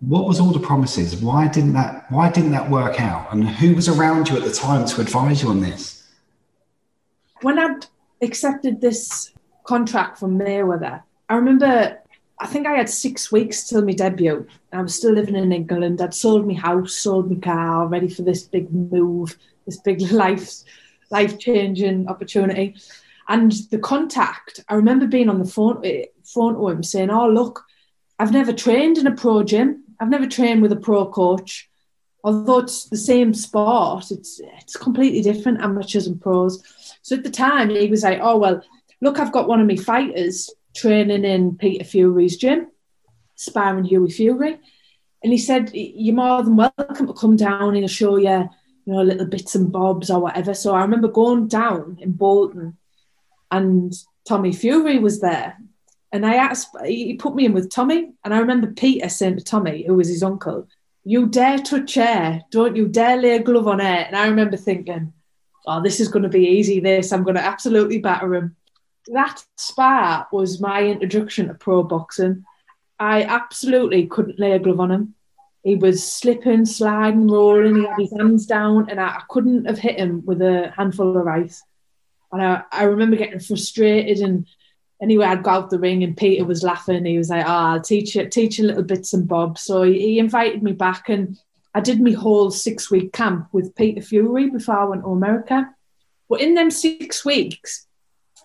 what 0.00 0.26
was 0.26 0.40
all 0.40 0.52
the 0.52 0.60
promises? 0.60 1.16
Why 1.16 1.48
didn't 1.48 1.72
that 1.72 2.10
why 2.10 2.30
didn't 2.30 2.52
that 2.52 2.70
work 2.70 3.00
out? 3.00 3.32
And 3.32 3.48
who 3.48 3.74
was 3.74 3.88
around 3.88 4.28
you 4.28 4.36
at 4.36 4.44
the 4.44 4.52
time 4.52 4.86
to 4.86 5.00
advise 5.00 5.42
you 5.42 5.48
on 5.48 5.60
this? 5.60 6.04
When 7.42 7.58
I'd 7.58 7.86
accepted 8.22 8.80
this 8.80 9.32
contract 9.64 10.18
from 10.18 10.38
Mayweather, 10.38 11.02
I 11.28 11.34
remember 11.34 11.98
I 12.38 12.46
think 12.46 12.66
I 12.66 12.74
had 12.74 12.90
six 12.90 13.32
weeks 13.32 13.66
till 13.66 13.82
my 13.82 13.92
debut. 13.92 14.46
I 14.72 14.82
was 14.82 14.94
still 14.94 15.12
living 15.12 15.36
in 15.36 15.52
England. 15.52 16.02
I'd 16.02 16.12
sold 16.12 16.46
my 16.46 16.54
house, 16.54 16.92
sold 16.92 17.30
my 17.30 17.38
car, 17.38 17.86
ready 17.86 18.08
for 18.08 18.22
this 18.22 18.42
big 18.42 18.70
move, 18.70 19.36
this 19.64 19.78
big 19.78 20.00
life 20.12 20.50
life 21.10 21.38
changing 21.38 22.08
opportunity. 22.08 22.76
And 23.28 23.52
the 23.70 23.78
contact, 23.78 24.60
I 24.68 24.74
remember 24.74 25.06
being 25.06 25.28
on 25.28 25.38
the 25.38 25.44
phone 25.44 25.82
phone 26.24 26.54
to 26.54 26.68
him 26.68 26.82
saying, 26.82 27.10
"Oh 27.10 27.28
look, 27.28 27.64
I've 28.18 28.32
never 28.32 28.52
trained 28.52 28.98
in 28.98 29.06
a 29.06 29.14
pro 29.14 29.42
gym. 29.42 29.84
I've 30.00 30.08
never 30.08 30.26
trained 30.26 30.62
with 30.62 30.72
a 30.72 30.76
pro 30.76 31.06
coach. 31.06 31.68
Although 32.22 32.58
it's 32.58 32.88
the 32.88 32.96
same 32.96 33.34
sport, 33.34 34.10
it's 34.10 34.40
it's 34.60 34.76
completely 34.76 35.22
different, 35.22 35.60
amateurs 35.60 36.06
and 36.06 36.20
pros. 36.20 36.62
So 37.02 37.16
at 37.16 37.24
the 37.24 37.30
time, 37.30 37.70
he 37.70 37.88
was 37.88 38.02
like, 38.02 38.20
"Oh 38.20 38.36
well, 38.38 38.62
look, 39.00 39.18
I've 39.18 39.32
got 39.32 39.48
one 39.48 39.60
of 39.60 39.66
my 39.66 39.76
fighters 39.76 40.50
training 40.74 41.24
in 41.24 41.56
Peter 41.56 41.84
Fury's 41.84 42.36
gym, 42.36 42.68
sparring 43.34 43.84
Hughie 43.84 44.12
Fury." 44.12 44.58
And 45.22 45.32
he 45.32 45.38
said, 45.38 45.70
"You're 45.72 46.14
more 46.14 46.42
than 46.42 46.56
welcome 46.56 47.06
to 47.06 47.12
come 47.12 47.36
down 47.36 47.76
and 47.76 47.90
show 47.90 48.16
you, 48.16 48.48
you 48.86 48.94
know, 48.94 49.02
little 49.02 49.26
bits 49.26 49.54
and 49.54 49.70
bobs 49.70 50.10
or 50.10 50.20
whatever." 50.20 50.54
So 50.54 50.74
I 50.74 50.80
remember 50.82 51.08
going 51.08 51.48
down 51.48 51.98
in 52.00 52.12
Bolton, 52.12 52.78
and 53.50 53.92
Tommy 54.26 54.52
Fury 54.52 54.98
was 54.98 55.20
there, 55.20 55.58
and 56.12 56.24
I 56.24 56.36
asked, 56.36 56.74
he 56.84 57.14
put 57.14 57.34
me 57.34 57.44
in 57.44 57.52
with 57.52 57.70
Tommy. 57.70 58.12
And 58.24 58.32
I 58.32 58.38
remember 58.38 58.68
Peter 58.68 59.08
saying 59.08 59.36
to 59.36 59.44
Tommy, 59.44 59.84
who 59.86 59.94
was 59.94 60.08
his 60.08 60.22
uncle, 60.22 60.68
You 61.04 61.26
dare 61.26 61.58
touch 61.58 61.96
air, 61.96 62.42
don't 62.50 62.76
you 62.76 62.88
dare 62.88 63.16
lay 63.16 63.36
a 63.36 63.42
glove 63.42 63.68
on 63.68 63.80
air. 63.80 64.06
And 64.06 64.16
I 64.16 64.26
remember 64.28 64.56
thinking, 64.56 65.12
Oh, 65.66 65.82
this 65.82 66.00
is 66.00 66.08
going 66.08 66.22
to 66.22 66.28
be 66.28 66.46
easy, 66.46 66.80
this. 66.80 67.12
I'm 67.12 67.24
going 67.24 67.34
to 67.34 67.44
absolutely 67.44 67.98
batter 67.98 68.34
him. 68.34 68.56
That 69.08 69.42
spar 69.56 70.26
was 70.32 70.60
my 70.60 70.84
introduction 70.84 71.48
to 71.48 71.54
pro 71.54 71.82
boxing. 71.82 72.44
I 72.98 73.24
absolutely 73.24 74.06
couldn't 74.06 74.38
lay 74.38 74.52
a 74.52 74.58
glove 74.58 74.80
on 74.80 74.90
him. 74.92 75.14
He 75.66 75.74
was 75.74 76.06
slipping, 76.06 76.64
sliding, 76.64 77.26
rolling. 77.26 77.74
He 77.74 77.86
had 77.86 77.98
his 77.98 78.12
hands 78.16 78.46
down, 78.46 78.88
and 78.88 79.00
I, 79.00 79.20
couldn't 79.28 79.64
have 79.64 79.80
hit 79.80 79.98
him 79.98 80.24
with 80.24 80.40
a 80.40 80.72
handful 80.76 81.16
of 81.16 81.24
rice. 81.24 81.60
And 82.30 82.40
I, 82.40 82.62
I 82.70 82.84
remember 82.84 83.16
getting 83.16 83.40
frustrated 83.40 84.18
and 84.18 84.46
anyway, 85.02 85.26
I'd 85.26 85.42
go 85.42 85.50
out 85.50 85.70
the 85.70 85.80
ring 85.80 86.04
and 86.04 86.16
Peter 86.16 86.44
was 86.44 86.62
laughing. 86.62 87.04
He 87.04 87.18
was 87.18 87.30
like, 87.30 87.44
oh, 87.44 87.50
I'll 87.50 87.80
teach 87.80 88.14
you, 88.14 88.28
teach 88.28 88.60
you 88.60 88.66
little 88.66 88.84
bits 88.84 89.12
and 89.12 89.26
bobs. 89.26 89.62
So 89.62 89.82
he, 89.82 89.98
he 89.98 90.18
invited 90.20 90.62
me 90.62 90.70
back 90.70 91.08
and 91.08 91.36
I 91.74 91.80
did 91.80 92.00
my 92.00 92.12
whole 92.12 92.52
six 92.52 92.88
week 92.88 93.12
camp 93.12 93.48
with 93.50 93.74
Peter 93.74 94.02
Fury 94.02 94.48
before 94.48 94.78
I 94.78 94.84
went 94.84 95.02
to 95.02 95.08
America. 95.08 95.68
But 96.28 96.42
in 96.42 96.54
them 96.54 96.70
six 96.70 97.24
weeks, 97.24 97.88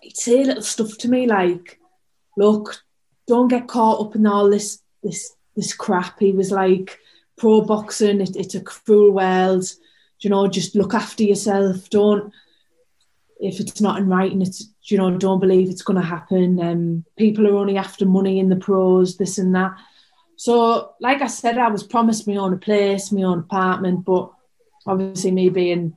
he'd 0.00 0.16
say 0.16 0.42
little 0.42 0.60
stuff 0.60 0.98
to 0.98 1.08
me 1.08 1.28
like, 1.28 1.78
look, 2.36 2.82
don't 3.28 3.46
get 3.46 3.68
caught 3.68 4.04
up 4.04 4.16
in 4.16 4.26
all 4.26 4.50
this, 4.50 4.80
this, 5.04 5.36
this 5.54 5.72
crap. 5.72 6.18
He 6.18 6.32
was 6.32 6.50
like, 6.50 6.98
pro 7.36 7.62
boxing, 7.62 8.20
it, 8.20 8.36
it's 8.36 8.54
a 8.54 8.60
cruel 8.60 9.12
world. 9.12 9.64
You 10.20 10.30
know, 10.30 10.46
just 10.46 10.74
look 10.74 10.94
after 10.94 11.24
yourself. 11.24 11.90
Don't, 11.90 12.32
if 13.40 13.58
it's 13.58 13.80
not 13.80 13.98
in 13.98 14.08
writing, 14.08 14.40
it's 14.42 14.68
you 14.84 14.98
know 14.98 15.16
don't 15.16 15.40
believe 15.40 15.68
it's 15.68 15.82
going 15.82 16.00
to 16.00 16.06
happen. 16.06 16.60
Um, 16.60 17.04
people 17.16 17.46
are 17.46 17.56
only 17.56 17.76
after 17.76 18.06
money 18.06 18.38
in 18.38 18.48
the 18.48 18.56
pros, 18.56 19.16
this 19.16 19.38
and 19.38 19.54
that. 19.54 19.72
So, 20.36 20.94
like 21.00 21.22
I 21.22 21.26
said, 21.26 21.58
I 21.58 21.68
was 21.68 21.82
promised 21.82 22.26
my 22.26 22.36
own 22.36 22.58
place, 22.58 23.12
my 23.12 23.22
own 23.22 23.40
apartment, 23.40 24.04
but 24.04 24.32
obviously 24.86 25.30
me 25.30 25.48
being 25.48 25.96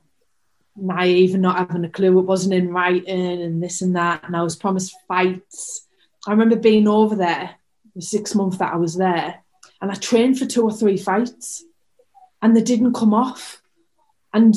naive 0.76 1.34
and 1.34 1.42
not 1.42 1.58
having 1.58 1.84
a 1.84 1.90
clue, 1.90 2.18
it 2.18 2.22
wasn't 2.22 2.54
in 2.54 2.72
writing 2.72 3.42
and 3.42 3.62
this 3.62 3.82
and 3.82 3.96
that. 3.96 4.24
And 4.24 4.36
I 4.36 4.42
was 4.42 4.56
promised 4.56 4.94
fights. 5.08 5.86
I 6.26 6.32
remember 6.32 6.56
being 6.56 6.86
over 6.88 7.16
there 7.16 7.56
the 7.94 8.02
six 8.02 8.34
months 8.34 8.58
that 8.58 8.72
I 8.72 8.76
was 8.76 8.96
there, 8.96 9.42
and 9.80 9.90
I 9.90 9.94
trained 9.94 10.38
for 10.38 10.46
two 10.46 10.62
or 10.62 10.72
three 10.72 10.96
fights, 10.96 11.64
and 12.42 12.56
they 12.56 12.62
didn't 12.62 12.94
come 12.94 13.14
off. 13.14 13.62
And 14.32 14.54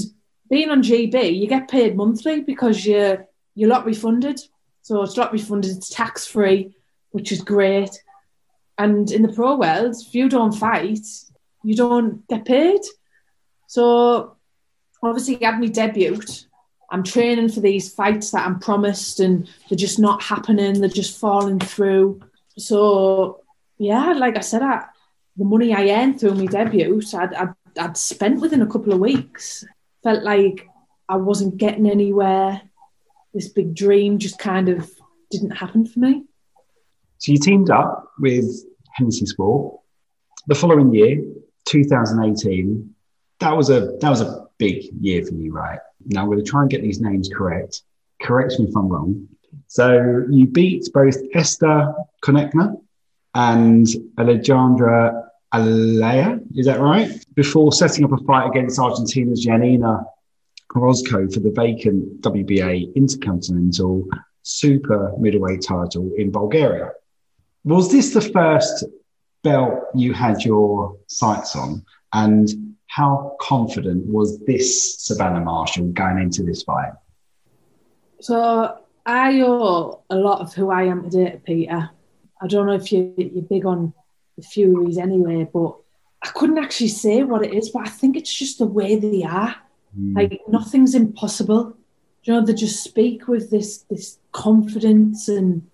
being 0.50 0.70
on 0.70 0.84
GB, 0.84 1.38
you 1.38 1.48
get 1.48 1.70
paid 1.70 1.96
monthly 1.96 2.42
because 2.42 2.86
you're 2.86 3.28
you're 3.56 3.70
lottery 3.70 3.94
funded. 3.94 4.40
So 4.82 5.02
it's 5.04 5.18
lottery 5.18 5.40
funded. 5.40 5.78
It's 5.78 5.90
tax 5.90 6.26
free, 6.26 6.76
which 7.12 7.32
is 7.32 7.42
great. 7.42 7.92
And 8.78 9.12
in 9.12 9.22
the 9.22 9.34
pro 9.34 9.58
world, 9.58 9.96
if 10.00 10.16
you 10.16 10.30
don't 10.30 10.54
fight, 10.54 11.06
you 11.64 11.76
don't 11.76 12.26
get 12.28 12.46
paid. 12.46 12.82
So 13.68 14.38
obviously, 15.04 15.44
I 15.44 15.52
had 15.52 15.60
me 15.60 15.70
debut. 15.70 16.22
I'm 16.92 17.04
training 17.04 17.50
for 17.50 17.60
these 17.60 17.94
fights 17.94 18.32
that 18.32 18.48
I'm 18.48 18.60
promised, 18.60 19.20
and 19.20 19.48
they're 19.70 19.78
just 19.78 20.00
not 20.00 20.24
happening. 20.24 20.80
They're 20.80 20.90
just 20.90 21.20
falling 21.20 21.60
through. 21.60 22.22
So 22.58 23.42
yeah, 23.78 24.14
like 24.14 24.38
I 24.38 24.42
said, 24.42 24.62
I, 24.62 24.86
the 25.39 25.45
money 25.45 25.73
I 25.73 25.89
earned 25.89 26.19
through 26.19 26.36
my 26.36 26.45
debut, 26.45 27.02
I'd, 27.13 27.34
I'd, 27.34 27.54
I'd 27.80 27.97
spent 27.97 28.41
within 28.41 28.62
a 28.62 28.67
couple 28.67 28.91
of 28.91 28.99
weeks 28.99 29.65
felt 30.04 30.23
like 30.23 30.67
I 31.08 31.15
wasn't 31.15 31.58
getting 31.58 31.89
anywhere. 31.89 32.62
This 33.34 33.47
big 33.47 33.73
dream 33.73 34.19
just 34.19 34.38
kind 34.38 34.67
of 34.67 34.91
didn't 35.32 35.52
happen 35.52 35.86
for 35.86 35.99
me. 35.99 36.25
So 37.19 37.32
you 37.32 37.38
teamed 37.38 37.69
up 37.69 38.12
with 38.19 38.45
Hennessy 38.93 39.25
Sport. 39.25 39.80
The 40.47 40.56
following 40.56 40.93
year, 40.93 41.23
2018, 41.65 42.93
that 43.39 43.56
was 43.56 43.69
a 43.69 43.97
that 44.02 44.10
was 44.10 44.21
a 44.21 44.47
big 44.58 44.86
year 44.99 45.25
for 45.25 45.34
you, 45.34 45.54
right? 45.54 45.80
Now 46.06 46.21
I'm 46.21 46.28
going 46.28 46.43
to 46.43 46.49
try 46.49 46.62
and 46.62 46.69
get 46.69 46.82
these 46.82 46.99
names 46.99 47.30
correct. 47.34 47.84
Correct 48.21 48.60
me 48.60 48.65
if 48.67 48.75
I'm 48.75 48.89
wrong. 48.89 49.28
So 49.67 50.25
you 50.30 50.47
beat 50.47 50.89
both 50.93 51.15
Esther 51.34 51.93
Konechna 52.23 52.75
and 53.36 53.86
Alejandra 54.17 55.29
Alea, 55.52 56.40
is 56.56 56.66
that 56.68 56.80
right? 56.80 57.10
Before 57.36 57.72
setting 57.72 58.06
up 58.06 58.12
a 58.12 58.18
fight 58.26 58.48
against 58.48 58.80
Argentina's 58.80 59.44
Janina 59.44 60.04
Orozco 60.76 61.28
for 61.28 61.40
the 61.40 61.52
vacant 61.52 62.22
WBA 62.22 62.94
Intercontinental 62.96 64.08
Super 64.44 65.12
Middleweight 65.18 65.62
title 65.62 66.12
in 66.18 66.32
Bulgaria. 66.32 66.92
Was 67.64 67.92
this 67.92 68.14
the 68.14 68.22
first 68.22 68.86
belt 69.44 69.74
you 69.96 70.14
had 70.14 70.44
your 70.46 70.98
sights 71.08 71.56
on? 71.56 71.84
And 72.14 72.76
how 72.88 73.36
confident 73.40 74.06
was 74.06 74.40
this 74.46 75.00
Savannah 75.00 75.42
Marshall 75.42 75.88
going 75.90 76.20
into 76.20 76.44
this 76.44 76.64
fight? 76.64 76.94
So 78.22 78.78
I 79.06 79.42
owe 79.42 80.04
a 80.10 80.16
lot 80.16 80.42
of 80.42 80.54
who 80.54 80.70
I 80.70 80.84
am 80.84 81.10
today 81.10 81.32
to 81.32 81.38
Peter. 81.38 81.90
I 82.42 82.48
don't 82.48 82.68
know 82.68 82.74
if 82.74 82.92
you, 82.92 83.14
you're 83.18 83.44
big 83.44 83.66
on 83.66 83.94
Furies 84.41 84.97
anyway, 84.97 85.47
but 85.52 85.75
I 86.21 86.30
couldn't 86.30 86.58
actually 86.58 86.89
say 86.89 87.23
what 87.23 87.45
it 87.45 87.54
is, 87.54 87.69
but 87.69 87.88
I 87.88 87.89
think 87.89 88.17
it's 88.17 88.34
just 88.34 88.60
the 88.60 88.65
way 88.65 88.95
they 88.95 89.23
are. 89.23 89.56
Mm. 89.97 90.15
Like 90.15 90.41
nothing's 90.47 90.95
impossible. 90.95 91.75
You 92.23 92.34
know, 92.34 92.45
they 92.45 92.54
just 92.54 92.84
speak 92.84 93.28
with 93.28 93.49
this 93.49 93.80
this 93.89 94.19
confidence, 94.32 95.30
and 95.30 95.67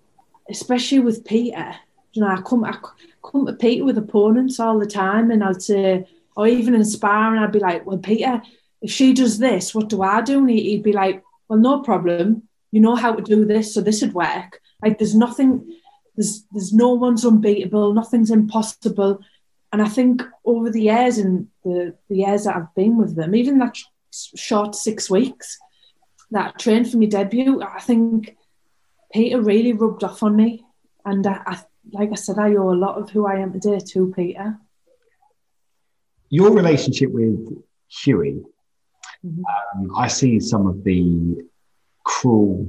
especially 0.48 1.00
with 1.00 1.24
Peter. 1.24 1.74
You 2.12 2.22
know, 2.22 2.28
I 2.28 2.40
come 2.40 2.64
I 2.64 2.76
come 3.22 3.46
to 3.46 3.52
Peter 3.52 3.84
with 3.84 3.98
opponents 3.98 4.60
all 4.60 4.78
the 4.78 4.86
time, 4.86 5.30
and 5.30 5.42
I'd 5.42 5.62
say, 5.62 6.06
or 6.36 6.46
even 6.46 6.74
in 6.74 6.84
sparring, 6.84 7.42
I'd 7.42 7.52
be 7.52 7.58
like, 7.58 7.84
"Well, 7.84 7.98
Peter, 7.98 8.40
if 8.80 8.90
she 8.90 9.12
does 9.12 9.38
this, 9.38 9.74
what 9.74 9.88
do 9.88 10.02
I 10.02 10.22
do?" 10.22 10.38
And 10.38 10.50
he'd 10.50 10.82
be 10.82 10.92
like, 10.92 11.22
"Well, 11.48 11.58
no 11.58 11.82
problem. 11.82 12.44
You 12.70 12.80
know 12.80 12.94
how 12.94 13.14
to 13.14 13.22
do 13.22 13.44
this, 13.44 13.74
so 13.74 13.80
this 13.80 14.00
would 14.02 14.14
work." 14.14 14.60
Like, 14.82 14.98
there's 14.98 15.14
nothing. 15.14 15.74
There's 16.16 16.44
there's 16.52 16.72
no 16.72 16.94
one's 16.94 17.24
unbeatable. 17.24 17.92
Nothing's 17.92 18.30
impossible. 18.30 19.20
And 19.72 19.82
I 19.82 19.88
think 19.88 20.22
over 20.44 20.70
the 20.70 20.82
years 20.82 21.18
and 21.18 21.48
the, 21.64 21.94
the 22.08 22.16
years 22.16 22.44
that 22.44 22.56
I've 22.56 22.74
been 22.74 22.96
with 22.96 23.16
them, 23.16 23.34
even 23.34 23.58
that 23.58 23.76
short 24.10 24.74
six 24.74 25.10
weeks 25.10 25.58
that 26.30 26.54
I 26.54 26.58
trained 26.58 26.90
for 26.90 26.96
my 26.96 27.06
debut, 27.06 27.62
I 27.62 27.80
think 27.80 28.36
Peter 29.12 29.40
really 29.40 29.72
rubbed 29.72 30.04
off 30.04 30.22
on 30.22 30.36
me. 30.36 30.64
And 31.04 31.26
I, 31.26 31.40
I, 31.46 31.62
like 31.92 32.10
I 32.12 32.14
said, 32.14 32.38
I 32.38 32.54
owe 32.54 32.72
a 32.72 32.74
lot 32.74 32.96
of 32.96 33.10
who 33.10 33.26
I 33.26 33.36
am 33.36 33.52
today 33.52 33.78
to 33.78 34.12
Peter. 34.14 34.58
Your 36.30 36.50
relationship 36.50 37.12
with 37.12 37.62
Hughie, 37.88 38.42
mm-hmm. 39.24 39.42
um, 39.80 39.96
I 39.96 40.08
see 40.08 40.40
some 40.40 40.66
of 40.66 40.82
the 40.82 41.44
cruel, 42.02 42.66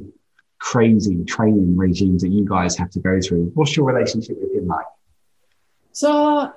crazy 0.59 1.23
training 1.23 1.77
regimes 1.77 2.21
that 2.23 2.29
you 2.29 2.45
guys 2.45 2.75
have 2.77 2.89
to 2.91 2.99
go 2.99 3.19
through. 3.21 3.51
What's 3.53 3.75
your 3.75 3.85
relationship 3.85 4.37
with 4.41 4.53
him 4.53 4.67
like? 4.67 4.85
So 5.91 6.51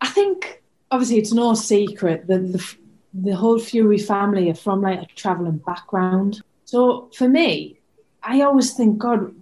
I 0.00 0.08
think 0.08 0.62
obviously 0.90 1.18
it's 1.18 1.32
no 1.32 1.54
secret 1.54 2.26
that 2.26 2.52
the, 2.52 2.74
the 3.14 3.34
whole 3.34 3.58
Fury 3.58 3.98
family 3.98 4.50
are 4.50 4.54
from 4.54 4.82
like 4.82 5.02
a 5.02 5.06
traveling 5.14 5.58
background. 5.58 6.42
So 6.64 7.10
for 7.14 7.28
me, 7.28 7.80
I 8.22 8.42
always 8.42 8.74
think, 8.74 8.98
God, 8.98 9.34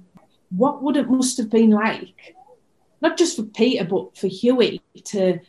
what 0.50 0.82
would 0.82 0.96
it 0.96 1.08
must 1.08 1.38
have 1.38 1.50
been 1.50 1.70
like, 1.70 2.34
not 3.00 3.16
just 3.16 3.36
for 3.36 3.42
Peter, 3.42 3.84
but 3.84 4.16
for 4.16 4.28
Hughie 4.28 4.80
to 5.04 5.40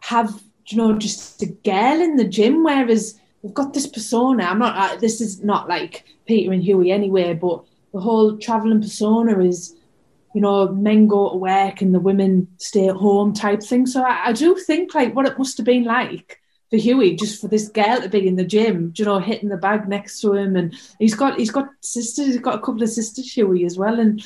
have, 0.00 0.42
you 0.66 0.78
know, 0.78 0.96
just 0.96 1.42
a 1.42 1.46
girl 1.46 2.00
in 2.00 2.16
the 2.16 2.24
gym, 2.24 2.62
whereas 2.62 3.18
we've 3.42 3.54
got 3.54 3.72
this 3.74 3.86
persona. 3.86 4.44
I'm 4.44 4.58
not, 4.58 4.76
uh, 4.76 4.96
this 4.96 5.20
is 5.20 5.42
not 5.42 5.68
like 5.68 6.04
Peter 6.26 6.52
and 6.52 6.62
Hughie 6.62 6.92
anyway, 6.92 7.34
but 7.34 7.64
the 7.92 8.00
whole 8.00 8.38
traveling 8.38 8.80
persona 8.80 9.40
is 9.40 9.74
you 10.34 10.40
know, 10.40 10.68
men 10.68 11.06
go 11.06 11.30
to 11.30 11.36
work 11.36 11.80
and 11.80 11.94
the 11.94 12.00
women 12.00 12.46
stay 12.58 12.88
at 12.88 12.96
home 12.96 13.32
type 13.32 13.62
thing. 13.62 13.86
So 13.86 14.02
I, 14.02 14.26
I 14.26 14.32
do 14.32 14.54
think 14.54 14.94
like 14.94 15.14
what 15.14 15.26
it 15.26 15.38
must 15.38 15.56
have 15.56 15.66
been 15.66 15.84
like 15.84 16.40
for 16.70 16.76
Hughie, 16.76 17.16
just 17.16 17.40
for 17.40 17.48
this 17.48 17.68
girl 17.68 18.00
to 18.00 18.08
be 18.08 18.28
in 18.28 18.36
the 18.36 18.44
gym, 18.44 18.92
you 18.96 19.04
know, 19.04 19.18
hitting 19.18 19.48
the 19.48 19.56
bag 19.56 19.88
next 19.88 20.20
to 20.20 20.34
him, 20.34 20.54
and 20.54 20.74
he's 20.98 21.14
got 21.14 21.38
he's 21.38 21.50
got 21.50 21.68
sisters, 21.80 22.26
he's 22.26 22.38
got 22.38 22.56
a 22.56 22.60
couple 22.60 22.82
of 22.82 22.90
sisters, 22.90 23.32
Hughie 23.32 23.64
as 23.64 23.78
well, 23.78 23.98
and 23.98 24.22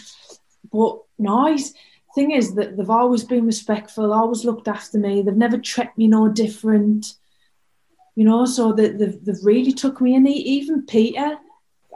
but 0.72 0.98
nice 1.18 1.72
thing 2.14 2.32
is 2.32 2.54
that 2.56 2.76
they've 2.76 2.90
always 2.90 3.24
been 3.24 3.46
respectful, 3.46 4.12
always 4.12 4.44
looked 4.44 4.68
after 4.68 4.98
me. 4.98 5.22
They've 5.22 5.34
never 5.34 5.56
treated 5.56 5.96
me 5.96 6.08
no 6.08 6.28
different, 6.28 7.14
you 8.16 8.24
know. 8.24 8.44
So 8.44 8.72
they, 8.72 8.88
they've 8.88 9.24
they've 9.24 9.44
really 9.44 9.72
took 9.72 10.00
me 10.00 10.16
in. 10.16 10.26
Even 10.26 10.84
Peter, 10.84 11.38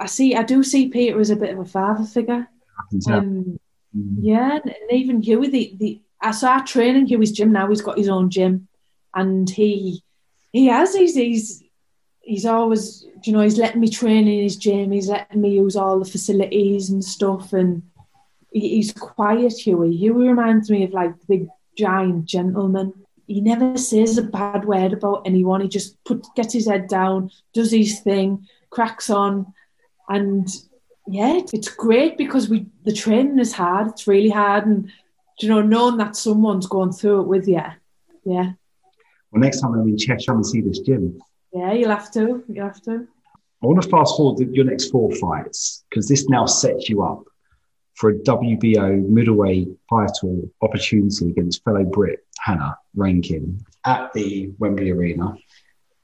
I 0.01 0.07
see, 0.07 0.35
I 0.35 0.43
do 0.43 0.63
see 0.63 0.89
Peter 0.89 1.19
as 1.21 1.31
a 1.31 1.37
bit 1.37 1.51
of 1.51 1.59
a 1.59 1.65
father 1.65 2.05
figure. 2.05 2.49
Um, 3.09 3.59
Mm. 3.97 4.17
Yeah, 4.21 4.59
and 4.63 4.75
even 4.91 5.23
Hughie, 5.23 5.49
the, 5.49 5.77
the 5.79 6.01
I 6.21 6.31
saw 6.33 6.61
training 6.61 7.07
Hughie's 7.07 7.33
gym 7.33 7.53
now. 7.53 7.69
He's 7.69 7.81
got 7.81 7.99
his 7.99 8.09
own 8.09 8.31
gym, 8.31 8.69
and 9.15 9.49
he 9.49 10.03
he 10.53 10.67
has 10.67 10.95
he's 10.95 11.15
he's 11.15 11.63
he's 12.21 12.47
always 12.47 13.07
you 13.25 13.33
know 13.33 13.41
he's 13.41 13.59
letting 13.59 13.81
me 13.81 13.89
train 13.89 14.29
in 14.29 14.43
his 14.43 14.57
gym. 14.57 14.93
He's 14.93 15.09
letting 15.09 15.41
me 15.41 15.51
use 15.55 15.77
all 15.77 15.99
the 15.99 16.11
facilities 16.11 16.91
and 16.91 17.03
stuff, 17.03 17.53
and 17.53 17.83
he, 18.51 18.77
he's 18.77 18.93
quiet. 18.93 19.53
Hughie. 19.53 19.97
Hughie 19.97 20.29
reminds 20.29 20.71
me 20.71 20.85
of 20.85 20.93
like 20.93 21.19
the 21.21 21.27
big 21.27 21.49
giant 21.77 22.27
gentleman. 22.27 22.93
He 23.27 23.41
never 23.41 23.77
says 23.77 24.19
a 24.19 24.23
bad 24.23 24.65
word 24.67 24.93
about 24.93 25.23
anyone. 25.27 25.61
He 25.61 25.69
just 25.69 26.03
put 26.05 26.27
gets 26.37 26.53
his 26.53 26.67
head 26.67 26.87
down, 26.89 27.31
does 27.55 27.73
his 27.73 28.01
thing, 28.01 28.47
cracks 28.71 29.11
on, 29.11 29.53
and 30.09 30.49
yeah, 31.07 31.41
it's 31.53 31.69
great 31.69 32.19
because 32.19 32.49
we 32.49 32.67
the 32.85 32.93
training 32.93 33.39
is 33.39 33.53
hard. 33.53 33.89
It's 33.89 34.07
really 34.07 34.31
hard, 34.31 34.67
and 34.67 34.91
you 35.41 35.49
know, 35.49 35.63
knowing 35.63 35.99
that 35.99 36.17
someone's 36.17 36.67
going 36.67 36.93
through 36.93 37.23
it 37.23 37.29
with 37.29 37.49
you, 37.49 37.63
yeah. 38.25 38.53
Well, 39.31 39.41
next 39.41 39.61
time 39.61 39.75
I'm 39.75 39.89
in 39.89 39.99
Cheshire, 39.99 40.33
I'm 40.33 40.43
see 40.43 40.61
this 40.61 40.81
gym. 40.81 41.21
Yeah, 41.53 41.73
you'll 41.73 41.91
have 41.91 42.11
to. 42.13 42.45
You'll 42.49 42.67
have 42.67 42.83
to. 42.83 43.07
I 43.63 43.67
want 43.67 43.83
to 43.83 43.89
fast 43.89 44.17
forward 44.17 44.55
your 44.55 44.65
next 44.65 44.91
four 44.91 45.11
fights 45.13 45.85
because 45.89 46.09
this 46.09 46.29
now 46.29 46.47
sets 46.47 46.89
you 46.89 47.03
up 47.03 47.25
for 47.95 48.11
a 48.11 48.15
WBO 48.15 49.09
middleweight 49.09 49.69
title 49.89 50.51
opportunity 50.61 51.31
against 51.31 51.65
fellow 51.65 51.85
Brit 51.85 52.21
Hannah 52.41 52.77
Rankin 52.95 53.59
at 53.85 54.13
the 54.13 54.53
Wembley 54.59 54.91
Arena. 54.91 55.35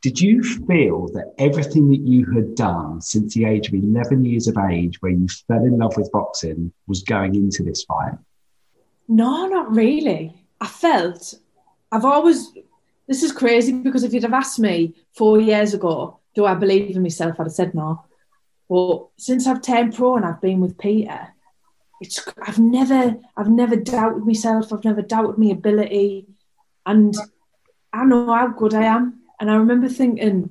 Did 0.03 0.21
you 0.21 0.43
feel 0.43 1.07
that 1.13 1.33
everything 1.39 1.89
that 1.91 2.01
you 2.01 2.27
had 2.33 2.57
done 2.57 3.01
since 3.01 3.35
the 3.35 3.45
age 3.45 3.69
of 3.69 3.75
11 3.75 4.25
years 4.25 4.49
of 4.49 4.59
age, 4.59 5.01
where 5.01 5.13
you 5.13 5.29
fell 5.47 5.65
in 5.65 5.79
love 5.79 5.97
with 5.97 6.11
boxing, 6.11 6.73
was 6.89 7.05
going 7.05 7.37
into 7.37 7.63
this 7.63 7.85
fight? 7.85 8.15
No, 9.07 9.47
not 9.47 9.73
really. 9.75 10.45
I 10.61 10.67
felt 10.67 11.35
I've 11.93 12.05
always, 12.05 12.53
this 13.07 13.23
is 13.23 13.31
crazy 13.31 13.73
because 13.73 14.03
if 14.03 14.13
you'd 14.13 14.25
have 14.25 14.33
asked 14.33 14.59
me 14.59 14.95
four 15.13 15.41
years 15.41 15.73
ago, 15.73 16.19
do 16.35 16.47
I 16.47 16.55
believe 16.55 16.97
in 16.97 17.03
myself? 17.03 17.39
I'd 17.39 17.45
have 17.45 17.53
said 17.53 17.75
no. 17.75 18.05
But 18.69 19.07
since 19.19 19.47
I've 19.47 19.63
turned 19.63 19.95
pro 19.95 20.17
and 20.17 20.25
I've 20.25 20.41
been 20.41 20.61
with 20.61 20.79
Peter, 20.79 21.29
it's 22.01 22.27
I've 22.45 22.59
never 22.59 23.17
I've 23.37 23.51
never 23.51 23.77
doubted 23.77 24.25
myself. 24.27 24.73
I've 24.73 24.85
never 24.85 25.03
doubted 25.03 25.39
my 25.39 25.53
ability, 25.53 26.27
and 26.87 27.15
I 27.93 28.05
know 28.05 28.33
how 28.33 28.49
good 28.49 28.75
I 28.75 28.85
am. 28.85 29.22
And 29.43 29.51
I 29.51 29.57
remember 29.57 29.89
thinking, 29.89 30.51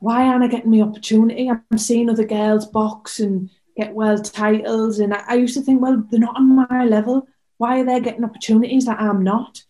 why 0.00 0.26
aren't 0.26 0.44
I 0.44 0.48
getting 0.48 0.70
the 0.70 0.82
opportunity? 0.82 1.48
I'm 1.48 1.78
seeing 1.78 2.10
other 2.10 2.26
girls 2.26 2.66
box 2.66 3.20
and 3.20 3.48
get 3.74 3.94
world 3.94 4.22
titles. 4.26 4.98
And 4.98 5.14
I, 5.14 5.24
I 5.28 5.34
used 5.36 5.54
to 5.54 5.62
think, 5.62 5.80
well, 5.80 6.04
they're 6.10 6.20
not 6.20 6.36
on 6.36 6.68
my 6.68 6.84
level. 6.84 7.26
Why 7.56 7.80
are 7.80 7.84
they 7.86 8.00
getting 8.00 8.24
opportunities 8.24 8.84
that 8.84 9.00
I'm 9.00 9.24
not? 9.24 9.64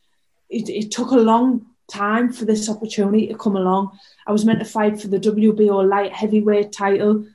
It, 0.50 0.68
it 0.68 0.90
took 0.90 1.12
a 1.12 1.18
long 1.18 1.66
time 1.86 2.32
for 2.32 2.46
this 2.46 2.68
opportunity 2.68 3.28
to 3.28 3.38
come 3.38 3.54
along. 3.54 3.96
I 4.26 4.32
was 4.32 4.44
meant 4.44 4.58
to 4.58 4.64
fight 4.64 5.00
for 5.00 5.06
the 5.06 5.20
WBO 5.20 5.88
light 5.88 6.12
heavyweight 6.12 6.72
title 6.72 7.26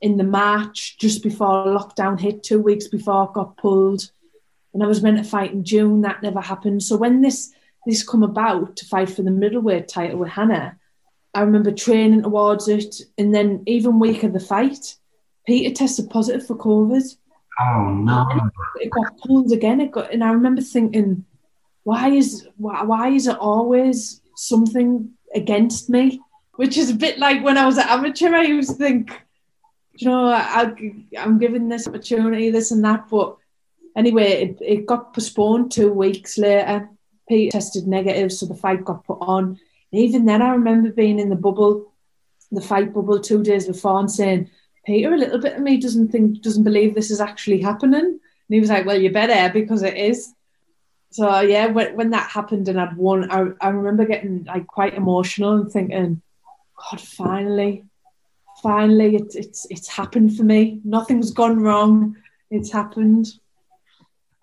in 0.00 0.16
the 0.16 0.24
March 0.24 0.98
just 0.98 1.22
before 1.22 1.66
lockdown 1.66 2.18
hit, 2.18 2.42
two 2.42 2.60
weeks 2.60 2.88
before 2.88 3.26
it 3.26 3.34
got 3.34 3.56
pulled. 3.58 4.10
And 4.74 4.82
I 4.82 4.88
was 4.88 5.04
meant 5.04 5.18
to 5.18 5.22
fight 5.24 5.52
in 5.52 5.62
June. 5.62 6.00
That 6.00 6.20
never 6.20 6.40
happened. 6.40 6.82
So 6.82 6.96
when 6.96 7.20
this 7.20 7.54
this 7.88 8.06
come 8.06 8.22
about 8.22 8.76
to 8.76 8.84
fight 8.84 9.08
for 9.08 9.22
the 9.22 9.30
middleweight 9.30 9.88
title 9.88 10.18
with 10.18 10.28
Hannah, 10.28 10.76
I 11.34 11.40
remember 11.40 11.72
training 11.72 12.22
towards 12.22 12.68
it, 12.68 12.96
and 13.16 13.34
then 13.34 13.62
even 13.66 13.98
week 13.98 14.22
of 14.22 14.32
the 14.34 14.40
fight, 14.40 14.96
Peter 15.46 15.74
tested 15.74 16.10
positive 16.10 16.46
for 16.46 16.56
COVID. 16.56 17.16
Oh 17.60 17.94
no! 17.94 18.28
It 18.76 18.90
got 18.90 19.18
pulled 19.18 19.50
again. 19.52 19.80
It 19.80 19.90
got, 19.90 20.12
and 20.12 20.22
I 20.22 20.30
remember 20.32 20.60
thinking, 20.60 21.24
why 21.84 22.10
is 22.10 22.46
why, 22.56 22.82
why 22.82 23.08
is 23.08 23.26
it 23.26 23.38
always 23.38 24.20
something 24.36 25.10
against 25.34 25.88
me? 25.88 26.20
Which 26.56 26.76
is 26.76 26.90
a 26.90 26.94
bit 26.94 27.18
like 27.18 27.42
when 27.42 27.56
I 27.56 27.66
was 27.66 27.78
an 27.78 27.88
amateur. 27.88 28.34
I 28.34 28.42
used 28.42 28.70
to 28.70 28.76
think, 28.76 29.12
you 29.94 30.08
know, 30.08 30.26
I, 30.26 30.72
I'm 31.18 31.38
given 31.38 31.68
this 31.68 31.88
opportunity, 31.88 32.50
this 32.50 32.70
and 32.70 32.84
that. 32.84 33.08
But 33.08 33.36
anyway, 33.96 34.42
it, 34.42 34.58
it 34.60 34.86
got 34.86 35.14
postponed 35.14 35.72
two 35.72 35.92
weeks 35.92 36.36
later. 36.36 36.90
Pete 37.28 37.52
tested 37.52 37.86
negative, 37.86 38.32
so 38.32 38.46
the 38.46 38.54
fight 38.54 38.84
got 38.84 39.04
put 39.04 39.18
on. 39.20 39.58
even 39.92 40.26
then, 40.26 40.42
I 40.42 40.50
remember 40.50 40.90
being 40.92 41.18
in 41.18 41.30
the 41.30 41.36
bubble, 41.36 41.92
the 42.52 42.60
fight 42.60 42.92
bubble, 42.92 43.20
two 43.20 43.42
days 43.42 43.66
before, 43.66 44.00
and 44.00 44.10
saying, 44.10 44.50
"Peter, 44.86 45.12
a 45.12 45.16
little 45.16 45.38
bit 45.38 45.56
of 45.56 45.62
me 45.62 45.76
doesn't 45.78 46.08
think, 46.08 46.42
doesn't 46.42 46.64
believe 46.64 46.94
this 46.94 47.10
is 47.10 47.20
actually 47.20 47.60
happening." 47.60 48.04
And 48.04 48.20
he 48.48 48.60
was 48.60 48.70
like, 48.70 48.86
"Well, 48.86 49.00
you 49.00 49.10
better 49.10 49.52
because 49.52 49.82
it 49.82 49.96
is." 49.96 50.34
So 51.10 51.40
yeah, 51.40 51.66
when, 51.66 51.96
when 51.96 52.10
that 52.10 52.30
happened 52.30 52.68
and 52.68 52.80
I'd 52.80 52.96
won, 52.96 53.30
I, 53.30 53.48
I 53.60 53.68
remember 53.70 54.04
getting 54.04 54.44
like 54.44 54.66
quite 54.66 54.94
emotional 54.94 55.54
and 55.54 55.70
thinking, 55.70 56.22
"God, 56.90 57.00
finally, 57.00 57.84
finally, 58.62 59.16
it's 59.16 59.34
it's 59.34 59.66
it's 59.70 59.88
happened 59.88 60.36
for 60.36 60.44
me. 60.44 60.80
Nothing's 60.84 61.30
gone 61.30 61.60
wrong. 61.60 62.16
It's 62.50 62.72
happened." 62.72 63.26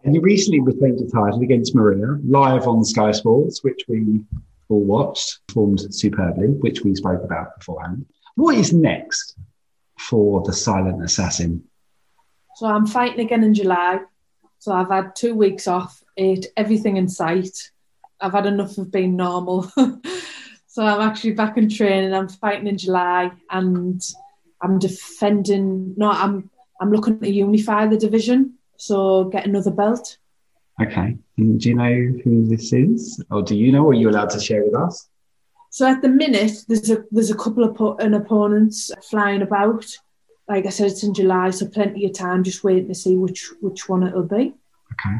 And 0.05 0.13
you 0.13 0.21
recently 0.21 0.59
retained 0.59 0.99
the 0.99 1.09
title 1.11 1.41
against 1.41 1.73
Maria 1.73 2.19
live 2.23 2.67
on 2.67 2.85
Sky 2.85 3.11
Sports, 3.11 3.63
which 3.63 3.81
we 3.87 4.21
all 4.69 4.83
watched, 4.83 5.39
performed 5.47 5.91
superbly, 5.91 6.47
which 6.47 6.81
we 6.81 6.93
spoke 6.93 7.23
about 7.23 7.57
beforehand. 7.57 8.05
What 8.35 8.55
is 8.55 8.71
next 8.71 9.35
for 9.97 10.43
the 10.43 10.53
Silent 10.53 11.03
Assassin? 11.03 11.63
So 12.55 12.67
I'm 12.67 12.85
fighting 12.85 13.25
again 13.25 13.43
in 13.43 13.55
July. 13.55 14.01
So 14.59 14.73
I've 14.73 14.89
had 14.89 15.15
two 15.15 15.33
weeks 15.33 15.67
off, 15.67 16.03
ate 16.17 16.47
everything 16.55 16.97
in 16.97 17.07
sight. 17.07 17.71
I've 18.21 18.33
had 18.33 18.45
enough 18.45 18.77
of 18.77 18.91
being 18.91 19.15
normal. 19.15 19.63
so 20.67 20.85
I'm 20.85 21.01
actually 21.01 21.33
back 21.33 21.57
in 21.57 21.67
training. 21.67 22.13
I'm 22.13 22.29
fighting 22.29 22.67
in 22.67 22.77
July, 22.77 23.31
and 23.49 23.99
I'm 24.61 24.77
defending. 24.77 25.95
No, 25.97 26.11
I'm 26.11 26.51
I'm 26.79 26.91
looking 26.91 27.19
to 27.21 27.29
unify 27.29 27.87
the 27.87 27.97
division, 27.97 28.59
so 28.77 29.25
get 29.25 29.45
another 29.45 29.71
belt. 29.71 30.17
Okay. 30.81 31.17
And 31.37 31.59
do 31.59 31.69
you 31.69 31.75
know 31.75 32.19
who 32.23 32.45
this 32.47 32.73
is, 32.73 33.23
or 33.31 33.41
do 33.41 33.55
you 33.55 33.71
know? 33.71 33.85
Or 33.85 33.91
are 33.91 33.93
you 33.93 34.09
allowed 34.09 34.29
to 34.31 34.39
share 34.39 34.63
with 34.63 34.75
us? 34.75 35.09
So 35.69 35.87
at 35.87 36.01
the 36.01 36.09
minute, 36.09 36.53
there's 36.67 36.89
a 36.89 37.03
there's 37.11 37.31
a 37.31 37.35
couple 37.35 37.63
of 37.63 37.75
po- 37.75 37.97
an 37.97 38.13
opponents 38.13 38.91
flying 39.09 39.41
about. 39.41 39.85
Like 40.47 40.65
I 40.65 40.69
said, 40.69 40.91
it's 40.91 41.03
in 41.03 41.13
July, 41.13 41.49
so 41.49 41.67
plenty 41.67 42.05
of 42.05 42.13
time. 42.13 42.43
Just 42.43 42.63
waiting 42.63 42.87
to 42.87 42.95
see 42.95 43.15
which 43.15 43.51
which 43.61 43.89
one 43.89 44.03
it'll 44.03 44.23
be. 44.23 44.53
Okay. 44.93 45.17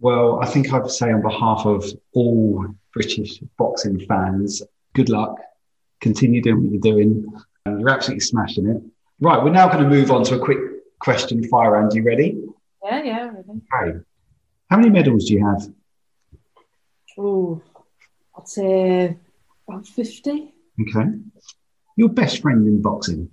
Well, 0.00 0.40
I 0.42 0.46
think 0.46 0.72
I'd 0.72 0.90
say 0.90 1.10
on 1.10 1.22
behalf 1.22 1.64
of 1.66 1.84
all 2.12 2.66
British 2.92 3.38
boxing 3.56 4.00
fans, 4.06 4.62
good 4.94 5.08
luck. 5.08 5.38
Continue 6.00 6.42
doing 6.42 6.62
what 6.62 6.72
you're 6.72 6.94
doing. 6.94 7.26
You're 7.66 7.88
absolutely 7.88 8.20
smashing 8.20 8.68
it. 8.68 8.82
Right, 9.20 9.42
we're 9.42 9.50
now 9.50 9.68
going 9.68 9.82
to 9.82 9.88
move 9.88 10.10
on 10.10 10.24
to 10.24 10.34
a 10.34 10.38
quick 10.38 10.58
question 10.98 11.46
fire 11.48 11.72
round. 11.72 11.94
You 11.94 12.02
ready? 12.02 12.42
Yeah, 12.84 13.02
yeah, 13.02 13.26
ready. 13.28 13.48
Okay. 13.48 13.98
How 14.68 14.76
many 14.76 14.90
medals 14.90 15.24
do 15.24 15.34
you 15.34 15.46
have? 15.46 15.66
Oh, 17.16 17.62
I'd 18.36 18.46
say 18.46 19.16
about 19.66 19.86
fifty. 19.86 20.52
Okay. 20.78 21.08
Your 21.96 22.10
best 22.10 22.42
friend 22.42 22.66
in 22.66 22.82
boxing? 22.82 23.30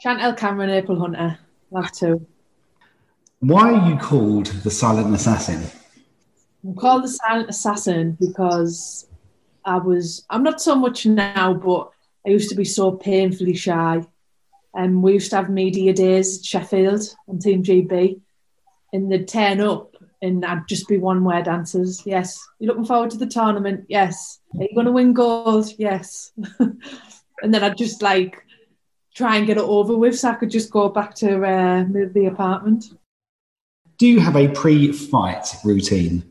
Chantelle 0.00 0.34
Cameron, 0.34 0.70
April 0.70 1.00
Hunter. 1.00 1.40
Love 1.72 1.90
two. 1.90 2.24
Why 3.40 3.72
are 3.72 3.90
you 3.90 3.96
called 3.98 4.46
the 4.46 4.70
silent 4.70 5.12
assassin? 5.12 5.64
I'm 6.64 6.76
called 6.76 7.02
the 7.02 7.08
silent 7.08 7.50
assassin 7.50 8.16
because 8.20 9.08
I 9.64 9.78
was. 9.78 10.24
I'm 10.30 10.44
not 10.44 10.60
so 10.60 10.76
much 10.76 11.04
now, 11.04 11.54
but 11.54 11.90
I 12.24 12.30
used 12.30 12.48
to 12.50 12.54
be 12.54 12.64
so 12.64 12.92
painfully 12.92 13.54
shy. 13.54 14.06
And 14.74 14.86
um, 14.86 15.02
we 15.02 15.14
used 15.14 15.30
to 15.30 15.36
have 15.36 15.50
media 15.50 15.92
days 15.92 16.38
at 16.38 16.44
Sheffield 16.44 17.02
on 17.28 17.40
Team 17.40 17.62
GB, 17.64 18.20
and 18.92 19.10
they'd 19.10 19.28
turn 19.28 19.60
up, 19.60 19.96
and 20.20 20.44
I'd 20.44 20.68
just 20.68 20.88
be 20.88 20.98
one 20.98 21.24
word 21.24 21.48
answers. 21.48 22.02
Yes. 22.06 22.38
You're 22.58 22.68
looking 22.68 22.84
forward 22.84 23.10
to 23.10 23.18
the 23.18 23.26
tournament? 23.26 23.86
Yes. 23.88 24.40
Are 24.56 24.62
you 24.62 24.74
going 24.74 24.86
to 24.86 24.92
win 24.92 25.12
gold? 25.12 25.68
Yes. 25.78 26.32
and 26.58 27.54
then 27.54 27.64
I'd 27.64 27.78
just 27.78 28.02
like 28.02 28.44
try 29.14 29.36
and 29.36 29.46
get 29.46 29.58
it 29.58 29.64
over 29.64 29.96
with, 29.96 30.18
so 30.18 30.30
I 30.30 30.34
could 30.34 30.50
just 30.50 30.70
go 30.70 30.88
back 30.88 31.14
to 31.16 31.44
uh, 31.44 31.84
the 32.12 32.26
apartment. 32.26 32.84
Do 33.98 34.06
you 34.06 34.20
have 34.20 34.36
a 34.36 34.48
pre-fight 34.48 35.54
routine? 35.64 36.24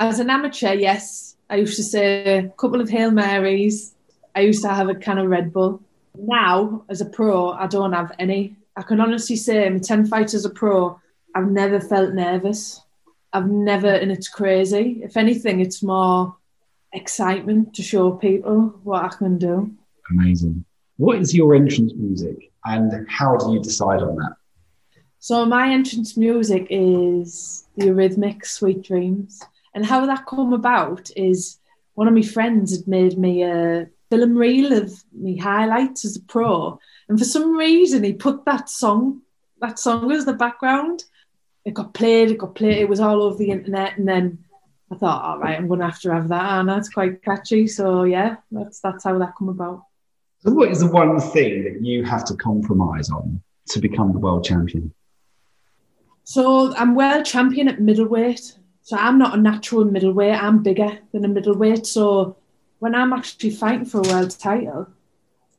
As 0.00 0.18
an 0.18 0.30
amateur, 0.30 0.74
yes. 0.74 1.36
I 1.48 1.56
used 1.56 1.76
to 1.76 1.84
say 1.84 2.38
a 2.38 2.48
couple 2.50 2.80
of 2.80 2.88
Hail 2.88 3.10
Marys. 3.10 3.94
I 4.34 4.40
used 4.40 4.62
to 4.62 4.68
have 4.68 4.88
a 4.88 4.94
can 4.94 5.18
of 5.18 5.28
Red 5.28 5.52
Bull. 5.52 5.80
Now, 6.16 6.84
as 6.88 7.00
a 7.00 7.06
pro, 7.06 7.50
I 7.50 7.66
don't 7.66 7.92
have 7.92 8.12
any. 8.18 8.56
I 8.76 8.82
can 8.82 9.00
honestly 9.00 9.36
say, 9.36 9.66
I'm 9.66 9.80
10 9.80 10.06
fights 10.06 10.34
as 10.34 10.44
a 10.44 10.50
pro, 10.50 11.00
I've 11.34 11.50
never 11.50 11.80
felt 11.80 12.14
nervous. 12.14 12.80
I've 13.32 13.48
never, 13.48 13.88
and 13.88 14.12
it's 14.12 14.28
crazy. 14.28 15.00
If 15.02 15.16
anything, 15.16 15.60
it's 15.60 15.82
more 15.82 16.36
excitement 16.92 17.74
to 17.74 17.82
show 17.82 18.12
people 18.12 18.78
what 18.84 19.04
I 19.04 19.08
can 19.08 19.38
do. 19.38 19.74
Amazing. 20.10 20.64
What 20.96 21.18
is 21.18 21.34
your 21.34 21.54
entrance 21.54 21.92
music 21.96 22.52
and 22.64 23.06
how 23.10 23.36
do 23.36 23.52
you 23.52 23.60
decide 23.60 24.00
on 24.00 24.16
that? 24.16 24.36
So 25.18 25.44
my 25.44 25.72
entrance 25.72 26.16
music 26.16 26.68
is 26.70 27.66
the 27.76 27.86
Eurythmics 27.86 28.46
Sweet 28.46 28.82
Dreams. 28.82 29.42
And 29.74 29.84
how 29.84 30.06
that 30.06 30.26
come 30.26 30.52
about 30.52 31.10
is 31.16 31.58
one 31.94 32.06
of 32.06 32.14
my 32.14 32.22
friends 32.22 32.76
had 32.76 32.86
made 32.86 33.18
me 33.18 33.42
a 33.42 33.88
film 34.10 34.36
reel 34.36 34.72
of 34.72 35.02
me 35.12 35.36
highlights 35.36 36.04
as 36.04 36.16
a 36.16 36.20
pro. 36.20 36.78
And 37.08 37.18
for 37.18 37.24
some 37.24 37.56
reason 37.56 38.04
he 38.04 38.12
put 38.12 38.44
that 38.44 38.68
song, 38.68 39.22
that 39.60 39.78
song 39.80 40.12
as 40.12 40.26
the 40.26 40.34
background. 40.34 41.04
It 41.64 41.74
got 41.74 41.94
played, 41.94 42.30
it 42.30 42.38
got 42.38 42.54
played, 42.54 42.78
it 42.78 42.88
was 42.88 43.00
all 43.00 43.22
over 43.22 43.36
the 43.36 43.50
internet 43.50 43.96
and 43.96 44.06
then 44.06 44.44
I 44.92 44.96
thought, 44.96 45.24
all 45.24 45.38
right, 45.38 45.56
I'm 45.56 45.68
gonna 45.68 45.84
have 45.90 46.00
to 46.00 46.12
have 46.12 46.28
that 46.28 46.60
and 46.60 46.68
that's 46.68 46.88
quite 46.88 47.22
catchy. 47.22 47.66
So 47.66 48.04
yeah, 48.04 48.36
that's 48.50 48.80
that's 48.80 49.04
how 49.04 49.18
that 49.18 49.34
come 49.38 49.48
about. 49.48 49.84
So 50.40 50.52
what 50.52 50.70
is 50.70 50.80
the 50.80 50.90
one 50.90 51.18
thing 51.18 51.64
that 51.64 51.82
you 51.82 52.04
have 52.04 52.24
to 52.26 52.36
compromise 52.36 53.10
on 53.10 53.42
to 53.68 53.80
become 53.80 54.12
the 54.12 54.18
world 54.18 54.44
champion? 54.44 54.92
So 56.24 56.74
I'm 56.76 56.94
world 56.94 57.24
champion 57.24 57.68
at 57.68 57.80
middleweight. 57.80 58.58
So 58.82 58.98
I'm 58.98 59.18
not 59.18 59.34
a 59.38 59.40
natural 59.40 59.86
middleweight. 59.86 60.42
I'm 60.42 60.62
bigger 60.62 60.98
than 61.12 61.24
a 61.24 61.28
middleweight. 61.28 61.86
So 61.86 62.36
when 62.78 62.94
I'm 62.94 63.14
actually 63.14 63.50
fighting 63.50 63.86
for 63.86 64.00
a 64.00 64.08
world 64.08 64.38
title, 64.38 64.88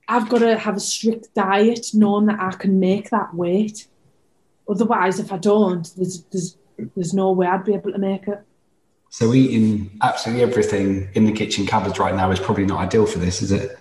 I've 0.07 0.29
got 0.29 0.39
to 0.39 0.57
have 0.57 0.77
a 0.77 0.79
strict 0.79 1.33
diet, 1.33 1.87
knowing 1.93 2.27
that 2.27 2.39
I 2.39 2.51
can 2.51 2.79
make 2.79 3.09
that 3.09 3.33
weight. 3.33 3.87
Otherwise, 4.69 5.19
if 5.19 5.31
I 5.31 5.37
don't, 5.37 5.89
there's 5.95 6.23
there's 6.31 6.57
there's 6.95 7.13
no 7.13 7.31
way 7.31 7.47
I'd 7.47 7.63
be 7.63 7.73
able 7.73 7.91
to 7.91 7.97
make 7.97 8.27
it. 8.27 8.41
So 9.09 9.33
eating 9.33 9.97
absolutely 10.01 10.43
everything 10.43 11.09
in 11.13 11.25
the 11.25 11.31
kitchen 11.31 11.65
cupboards 11.65 11.99
right 11.99 12.13
now 12.13 12.31
is 12.31 12.39
probably 12.39 12.65
not 12.65 12.79
ideal 12.79 13.05
for 13.05 13.19
this, 13.19 13.41
is 13.41 13.51
it? 13.51 13.71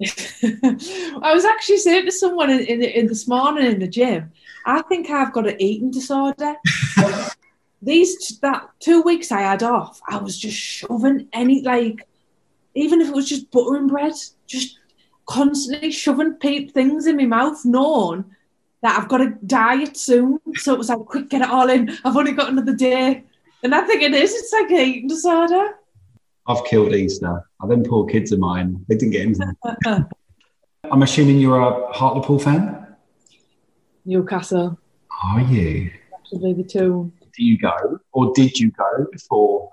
I 1.22 1.34
was 1.34 1.44
actually 1.44 1.76
saying 1.76 2.06
to 2.06 2.12
someone 2.12 2.48
in, 2.48 2.60
in, 2.60 2.82
in, 2.82 3.06
this 3.06 3.28
morning 3.28 3.66
in 3.66 3.80
the 3.80 3.86
gym, 3.86 4.32
I 4.64 4.80
think 4.82 5.10
I've 5.10 5.34
got 5.34 5.46
an 5.46 5.60
eating 5.60 5.90
disorder. 5.90 6.54
These 7.82 8.38
that 8.40 8.66
two 8.80 9.02
weeks 9.02 9.30
I 9.30 9.40
had 9.40 9.62
off, 9.62 10.00
I 10.08 10.16
was 10.16 10.38
just 10.38 10.56
shoving 10.56 11.28
any 11.34 11.62
like, 11.62 12.08
even 12.74 13.02
if 13.02 13.08
it 13.08 13.14
was 13.14 13.28
just 13.28 13.50
butter 13.50 13.76
and 13.76 13.90
bread, 13.90 14.14
just 14.46 14.78
constantly 15.26 15.90
shoving 15.90 16.36
things 16.36 17.06
in 17.06 17.16
my 17.18 17.26
mouth, 17.26 17.62
knowing 17.64 18.24
that 18.82 18.98
I've 18.98 19.08
got 19.08 19.20
a 19.20 19.30
diet 19.46 19.96
soon. 19.96 20.38
So 20.56 20.74
it 20.74 20.78
was 20.78 20.88
like, 20.88 20.98
quick, 21.00 21.28
get 21.28 21.42
it 21.42 21.50
all 21.50 21.68
in. 21.68 21.96
I've 22.04 22.16
only 22.16 22.32
got 22.32 22.48
another 22.48 22.74
day, 22.74 23.24
and 23.62 23.74
I 23.74 23.82
think 23.82 24.02
it 24.02 24.14
is. 24.14 24.32
It's 24.32 24.52
like 24.52 24.70
an 24.70 24.76
eating 24.76 25.08
disorder. 25.08 25.76
I've 26.46 26.64
killed 26.64 26.94
Easter. 26.94 27.44
I 27.62 27.66
them 27.66 27.84
poor 27.84 28.06
kids 28.06 28.32
of 28.32 28.38
mine. 28.38 28.84
They 28.88 28.96
didn't 28.96 29.12
get 29.12 29.22
anything. 29.22 29.56
I'm 30.90 31.02
assuming 31.02 31.38
you're 31.38 31.60
a 31.60 31.92
Hartlepool 31.92 32.38
fan. 32.38 32.96
Newcastle. 34.04 34.78
Are 35.22 35.40
you? 35.40 35.90
Actually, 36.14 36.54
the 36.54 36.64
two. 36.64 37.12
Do 37.36 37.44
you 37.44 37.58
go, 37.58 38.00
or 38.12 38.32
did 38.34 38.58
you 38.58 38.72
go 38.72 39.06
before 39.12 39.70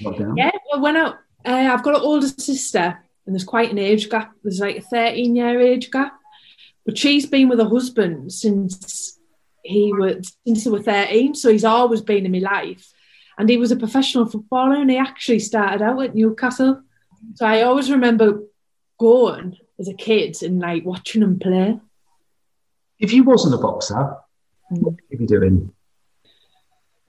lockdown? 0.00 0.36
Yeah, 0.36 0.50
well, 0.72 0.82
when 0.82 0.96
I, 0.96 1.06
uh, 1.06 1.14
I've 1.44 1.82
got 1.82 1.94
an 1.94 2.00
older 2.00 2.26
sister, 2.26 2.98
and 3.26 3.34
there's 3.34 3.44
quite 3.44 3.70
an 3.70 3.78
age 3.78 4.08
gap. 4.08 4.32
There's 4.42 4.60
like 4.60 4.78
a 4.78 4.80
13 4.80 5.36
year 5.36 5.60
age 5.60 5.90
gap, 5.90 6.17
but 6.88 6.96
she's 6.96 7.26
been 7.26 7.50
with 7.50 7.58
her 7.58 7.68
husband 7.68 8.32
since 8.32 9.18
he 9.62 9.92
was 9.92 10.34
since 10.46 10.64
they 10.64 10.70
were 10.70 10.82
13, 10.82 11.34
so 11.34 11.52
he's 11.52 11.66
always 11.66 12.00
been 12.00 12.24
in 12.24 12.32
my 12.32 12.38
life 12.38 12.90
and 13.36 13.50
he 13.50 13.58
was 13.58 13.70
a 13.70 13.76
professional 13.76 14.24
footballer 14.24 14.76
and 14.76 14.90
he 14.90 14.96
actually 14.96 15.38
started 15.38 15.82
out 15.82 16.02
at 16.02 16.14
Newcastle. 16.14 16.82
So 17.34 17.44
I 17.44 17.60
always 17.60 17.90
remember 17.90 18.40
going 18.98 19.58
as 19.78 19.86
a 19.86 19.92
kid 19.92 20.42
and 20.42 20.60
like 20.60 20.86
watching 20.86 21.20
him 21.20 21.38
play. 21.38 21.78
If 22.98 23.12
you 23.12 23.22
wasn't 23.22 23.54
a 23.54 23.58
boxer, 23.58 24.16
hmm. 24.70 24.76
what 24.76 24.94
would 24.94 25.00
you 25.10 25.18
be 25.18 25.26
doing? 25.26 25.74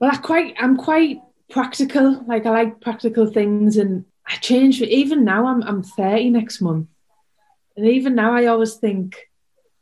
Well, 0.02 0.12
I 0.12 0.18
quite, 0.18 0.56
I'm 0.60 0.76
quite 0.76 1.22
practical. 1.50 2.22
Like 2.28 2.46
I 2.46 2.50
like 2.50 2.82
practical 2.82 3.28
things, 3.28 3.78
and 3.78 4.04
I 4.28 4.36
change. 4.36 4.82
Even 4.82 5.24
now, 5.24 5.48
I'm 5.48 5.64
I'm 5.64 5.84
30 5.84 6.32
next 6.32 6.62
month, 6.62 6.90
and 7.76 7.88
even 7.88 8.14
now, 8.16 8.34
I 8.34 8.46
always 8.46 8.76
think, 8.76 9.29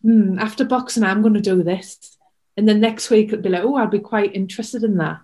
hmm, 0.01 0.39
after 0.39 0.65
boxing, 0.65 1.03
I'm 1.03 1.21
going 1.21 1.33
to 1.33 1.41
do 1.41 1.63
this, 1.63 2.17
and 2.55 2.67
then 2.67 2.79
next 2.79 3.09
week 3.09 3.27
it'll 3.27 3.41
be 3.41 3.49
like, 3.49 3.63
oh, 3.63 3.75
I'd 3.75 3.91
be 3.91 3.99
quite 3.99 4.35
interested 4.35 4.83
in 4.83 4.97
that. 4.97 5.19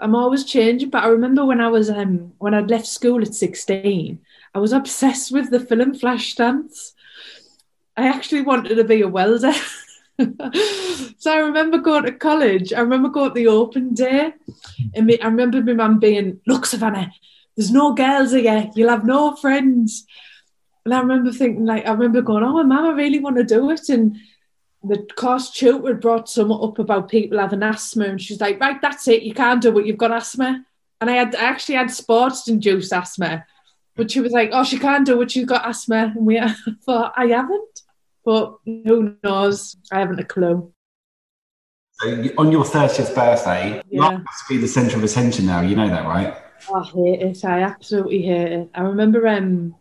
I'm 0.00 0.14
always 0.14 0.44
changing. 0.44 0.90
But 0.90 1.04
I 1.04 1.08
remember 1.08 1.44
when 1.44 1.60
I 1.60 1.68
was 1.68 1.90
um 1.90 2.32
when 2.38 2.54
I'd 2.54 2.70
left 2.70 2.86
school 2.86 3.22
at 3.22 3.34
16, 3.34 4.18
I 4.54 4.58
was 4.58 4.72
obsessed 4.72 5.30
with 5.30 5.50
the 5.50 5.60
film 5.60 5.94
Flashdance. 5.94 6.92
I 7.96 8.08
actually 8.08 8.42
wanted 8.42 8.76
to 8.76 8.84
be 8.84 9.02
a 9.02 9.08
welder. 9.08 9.52
so 11.18 11.32
I 11.32 11.38
remember 11.38 11.78
going 11.78 12.04
to 12.04 12.12
college. 12.12 12.72
I 12.72 12.80
remember 12.80 13.08
going 13.08 13.30
to 13.30 13.34
the 13.34 13.48
open 13.48 13.94
day, 13.94 14.32
and 14.94 15.06
me, 15.06 15.18
I 15.20 15.26
remember 15.26 15.62
my 15.62 15.74
mum 15.74 15.98
being, 15.98 16.40
"Look, 16.46 16.66
Savannah, 16.66 17.12
there's 17.56 17.70
no 17.70 17.92
girls 17.92 18.32
here. 18.32 18.70
You'll 18.74 18.90
have 18.90 19.04
no 19.04 19.36
friends." 19.36 20.06
And 20.84 20.94
I 20.94 21.00
remember 21.00 21.32
thinking, 21.32 21.66
like, 21.66 21.86
I 21.86 21.92
remember 21.92 22.22
going, 22.22 22.42
"Oh, 22.42 22.52
my 22.52 22.62
mum, 22.62 22.86
I 22.86 22.92
really 22.92 23.18
want 23.18 23.36
to 23.36 23.44
do 23.44 23.70
it." 23.70 23.88
And 23.88 24.16
the 24.82 25.06
course 25.16 25.50
tutor 25.50 25.94
brought 25.94 26.28
some 26.28 26.50
up 26.50 26.78
about 26.78 27.10
people 27.10 27.38
having 27.38 27.62
asthma, 27.62 28.04
and 28.04 28.20
she's 28.20 28.40
like, 28.40 28.60
"Right, 28.60 28.80
that's 28.80 29.06
it. 29.08 29.22
You 29.22 29.34
can't 29.34 29.60
do 29.60 29.78
it. 29.78 29.86
You've 29.86 29.98
got 29.98 30.12
asthma." 30.12 30.64
And 31.00 31.10
I 31.10 31.14
had 31.14 31.34
I 31.34 31.44
actually 31.44 31.76
had 31.76 31.90
sports-induced 31.90 32.92
asthma, 32.92 33.44
but 33.96 34.10
she 34.10 34.20
was 34.20 34.32
like, 34.32 34.50
"Oh, 34.52 34.64
she 34.64 34.78
can't 34.78 35.06
do 35.06 35.20
it. 35.20 35.30
She's 35.30 35.46
got 35.46 35.68
asthma." 35.68 36.12
And 36.16 36.26
we 36.26 36.38
I 36.40 36.54
thought, 36.84 37.12
"I 37.16 37.26
haven't," 37.26 37.82
but 38.24 38.56
who 38.64 39.16
knows? 39.22 39.76
I 39.92 40.00
haven't 40.00 40.20
a 40.20 40.24
clue. 40.24 40.72
So 41.92 42.28
on 42.38 42.50
your 42.50 42.64
thirtieth 42.64 43.14
birthday, 43.14 43.82
yeah. 43.90 44.12
have 44.12 44.22
to 44.22 44.44
be 44.48 44.56
the 44.56 44.68
centre 44.68 44.96
of 44.96 45.04
attention 45.04 45.44
now. 45.44 45.60
You 45.60 45.76
know 45.76 45.88
that, 45.88 46.06
right? 46.06 46.34
I 46.74 46.82
hate 46.84 47.22
it. 47.22 47.44
I 47.44 47.62
absolutely 47.62 48.22
hate 48.22 48.52
it. 48.52 48.70
I 48.74 48.82
remember 48.82 49.26
um, 49.26 49.74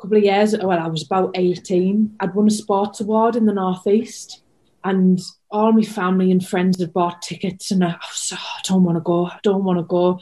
couple 0.00 0.16
of 0.16 0.24
years, 0.24 0.56
well, 0.56 0.78
I 0.78 0.88
was 0.88 1.04
about 1.04 1.32
18. 1.34 2.16
I'd 2.20 2.34
won 2.34 2.46
a 2.46 2.50
sports 2.50 3.00
award 3.00 3.36
in 3.36 3.46
the 3.46 3.52
Northeast, 3.52 4.42
and 4.84 5.20
all 5.50 5.72
my 5.72 5.82
family 5.82 6.30
and 6.30 6.46
friends 6.46 6.80
had 6.80 6.92
bought 6.92 7.22
tickets, 7.22 7.70
and 7.70 7.84
I 7.84 7.96
was, 8.08 8.32
oh, 8.34 8.36
I 8.36 8.60
don't 8.64 8.84
want 8.84 8.96
to 8.96 9.02
go. 9.02 9.26
I 9.26 9.38
don't 9.42 9.64
want 9.64 9.78
to 9.78 9.84
go. 9.84 10.20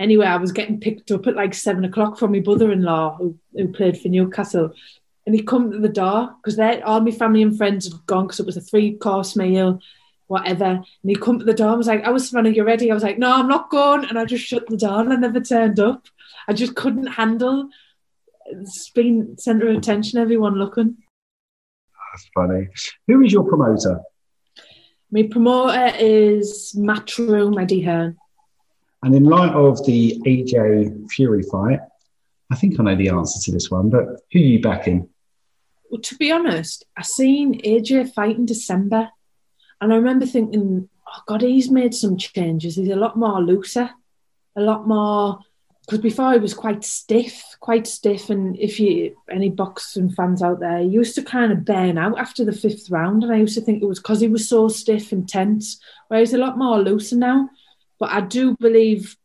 Anyway, 0.00 0.26
I 0.26 0.36
was 0.36 0.52
getting 0.52 0.80
picked 0.80 1.10
up 1.10 1.26
at 1.26 1.36
like 1.36 1.54
seven 1.54 1.84
o'clock 1.84 2.18
from 2.18 2.32
my 2.32 2.40
brother-in-law 2.40 3.16
who, 3.16 3.36
who 3.54 3.68
played 3.68 3.98
for 3.98 4.08
Newcastle, 4.08 4.72
and 5.26 5.34
he 5.34 5.42
come 5.42 5.70
to 5.70 5.78
the 5.78 5.88
door 5.88 6.34
because 6.42 6.58
all 6.82 7.00
my 7.00 7.10
family 7.10 7.42
and 7.42 7.56
friends 7.56 7.86
had 7.86 8.06
gone 8.06 8.26
because 8.26 8.40
it 8.40 8.46
was 8.46 8.56
a 8.56 8.62
three-course 8.62 9.36
meal 9.36 9.80
whatever. 10.28 10.64
And 10.64 10.84
he 11.02 11.16
come 11.16 11.38
to 11.38 11.44
the 11.44 11.54
door 11.54 11.70
and 11.70 11.78
was 11.78 11.86
like, 11.86 12.04
I 12.04 12.10
was 12.10 12.32
running, 12.32 12.54
you 12.54 12.62
ready? 12.62 12.90
I 12.90 12.94
was 12.94 13.02
like, 13.02 13.18
no, 13.18 13.32
I'm 13.32 13.48
not 13.48 13.70
going. 13.70 14.04
And 14.04 14.18
I 14.18 14.24
just 14.24 14.44
shut 14.44 14.66
the 14.66 14.76
door 14.76 15.00
and 15.00 15.12
I 15.12 15.16
never 15.16 15.40
turned 15.40 15.80
up. 15.80 16.06
I 16.46 16.52
just 16.52 16.76
couldn't 16.76 17.06
handle 17.06 17.70
it's 18.50 18.90
been 18.90 19.36
centre 19.38 19.68
of 19.68 19.76
attention, 19.76 20.18
everyone 20.18 20.54
looking. 20.54 20.96
That's 22.12 22.28
funny. 22.34 22.68
Who 23.06 23.22
is 23.22 23.32
your 23.32 23.44
promoter? 23.44 24.00
My 25.10 25.28
promoter 25.30 25.92
is 25.98 26.74
Matchroom 26.76 27.60
Eddie 27.60 27.82
Hearn. 27.82 28.16
And 29.02 29.14
in 29.14 29.24
light 29.24 29.52
of 29.52 29.84
the 29.86 30.20
AJ 30.26 31.10
Fury 31.12 31.42
fight, 31.42 31.80
I 32.50 32.56
think 32.56 32.78
I 32.78 32.82
know 32.82 32.96
the 32.96 33.10
answer 33.10 33.38
to 33.44 33.52
this 33.52 33.70
one, 33.70 33.90
but 33.90 34.06
who 34.32 34.38
are 34.38 34.42
you 34.42 34.60
backing? 34.60 35.08
Well, 35.90 36.00
to 36.00 36.16
be 36.16 36.32
honest, 36.32 36.84
I 36.96 37.02
seen 37.02 37.60
AJ 37.62 38.12
fight 38.12 38.36
in 38.36 38.46
December 38.46 39.10
and 39.80 39.92
I 39.92 39.96
remember 39.96 40.26
thinking, 40.26 40.88
oh 41.06 41.22
God, 41.26 41.42
he's 41.42 41.70
made 41.70 41.94
some 41.94 42.16
changes. 42.16 42.76
He's 42.76 42.88
a 42.88 42.96
lot 42.96 43.16
more 43.16 43.40
looser, 43.40 43.90
a 44.56 44.60
lot 44.60 44.86
more. 44.86 45.40
Because 45.88 46.02
before 46.02 46.34
he 46.34 46.38
was 46.38 46.52
quite 46.52 46.84
stiff, 46.84 47.42
quite 47.60 47.86
stiff. 47.86 48.28
And 48.28 48.58
if 48.58 48.78
you, 48.78 49.16
any 49.30 49.48
boxing 49.48 50.10
fans 50.10 50.42
out 50.42 50.60
there, 50.60 50.80
he 50.80 50.88
used 50.88 51.14
to 51.14 51.22
kind 51.22 51.50
of 51.50 51.64
burn 51.64 51.96
out 51.96 52.18
after 52.18 52.44
the 52.44 52.52
fifth 52.52 52.90
round. 52.90 53.22
And 53.22 53.32
I 53.32 53.36
used 53.36 53.54
to 53.54 53.62
think 53.62 53.82
it 53.82 53.86
was 53.86 53.98
because 53.98 54.20
he 54.20 54.28
was 54.28 54.46
so 54.46 54.68
stiff 54.68 55.12
and 55.12 55.26
tense, 55.26 55.80
whereas 56.08 56.34
a 56.34 56.38
lot 56.38 56.58
more 56.58 56.78
looser 56.78 57.16
now. 57.16 57.48
But 57.98 58.10
I 58.10 58.20
do 58.20 58.54
believe 58.60 59.16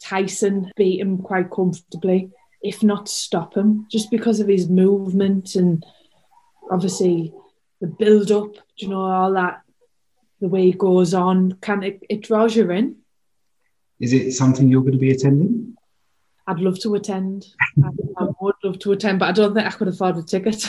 Tyson 0.00 0.72
beat 0.74 1.00
him 1.00 1.18
quite 1.18 1.50
comfortably, 1.50 2.30
if 2.62 2.82
not 2.82 3.06
stop 3.06 3.54
him, 3.54 3.86
just 3.90 4.10
because 4.10 4.40
of 4.40 4.48
his 4.48 4.70
movement 4.70 5.54
and 5.54 5.84
obviously 6.70 7.34
the 7.82 7.86
build 7.86 8.32
up, 8.32 8.54
you 8.76 8.88
know, 8.88 9.02
all 9.02 9.34
that 9.34 9.60
the 10.40 10.48
way 10.48 10.70
it 10.70 10.78
goes 10.78 11.12
on, 11.12 11.58
can 11.60 11.82
it, 11.82 12.02
it 12.08 12.22
draws 12.22 12.56
you 12.56 12.70
in. 12.70 12.96
Is 14.00 14.14
it 14.14 14.32
something 14.32 14.68
you're 14.68 14.80
going 14.80 14.92
to 14.92 14.98
be 14.98 15.12
attending? 15.12 15.73
I'd 16.46 16.60
love 16.60 16.78
to 16.80 16.94
attend. 16.94 17.46
I 17.82 18.26
would 18.40 18.54
love 18.62 18.78
to 18.80 18.92
attend, 18.92 19.18
but 19.18 19.28
I 19.28 19.32
don't 19.32 19.54
think 19.54 19.66
I 19.66 19.70
could 19.70 19.88
afford 19.88 20.16
a 20.16 20.22
ticket. 20.22 20.68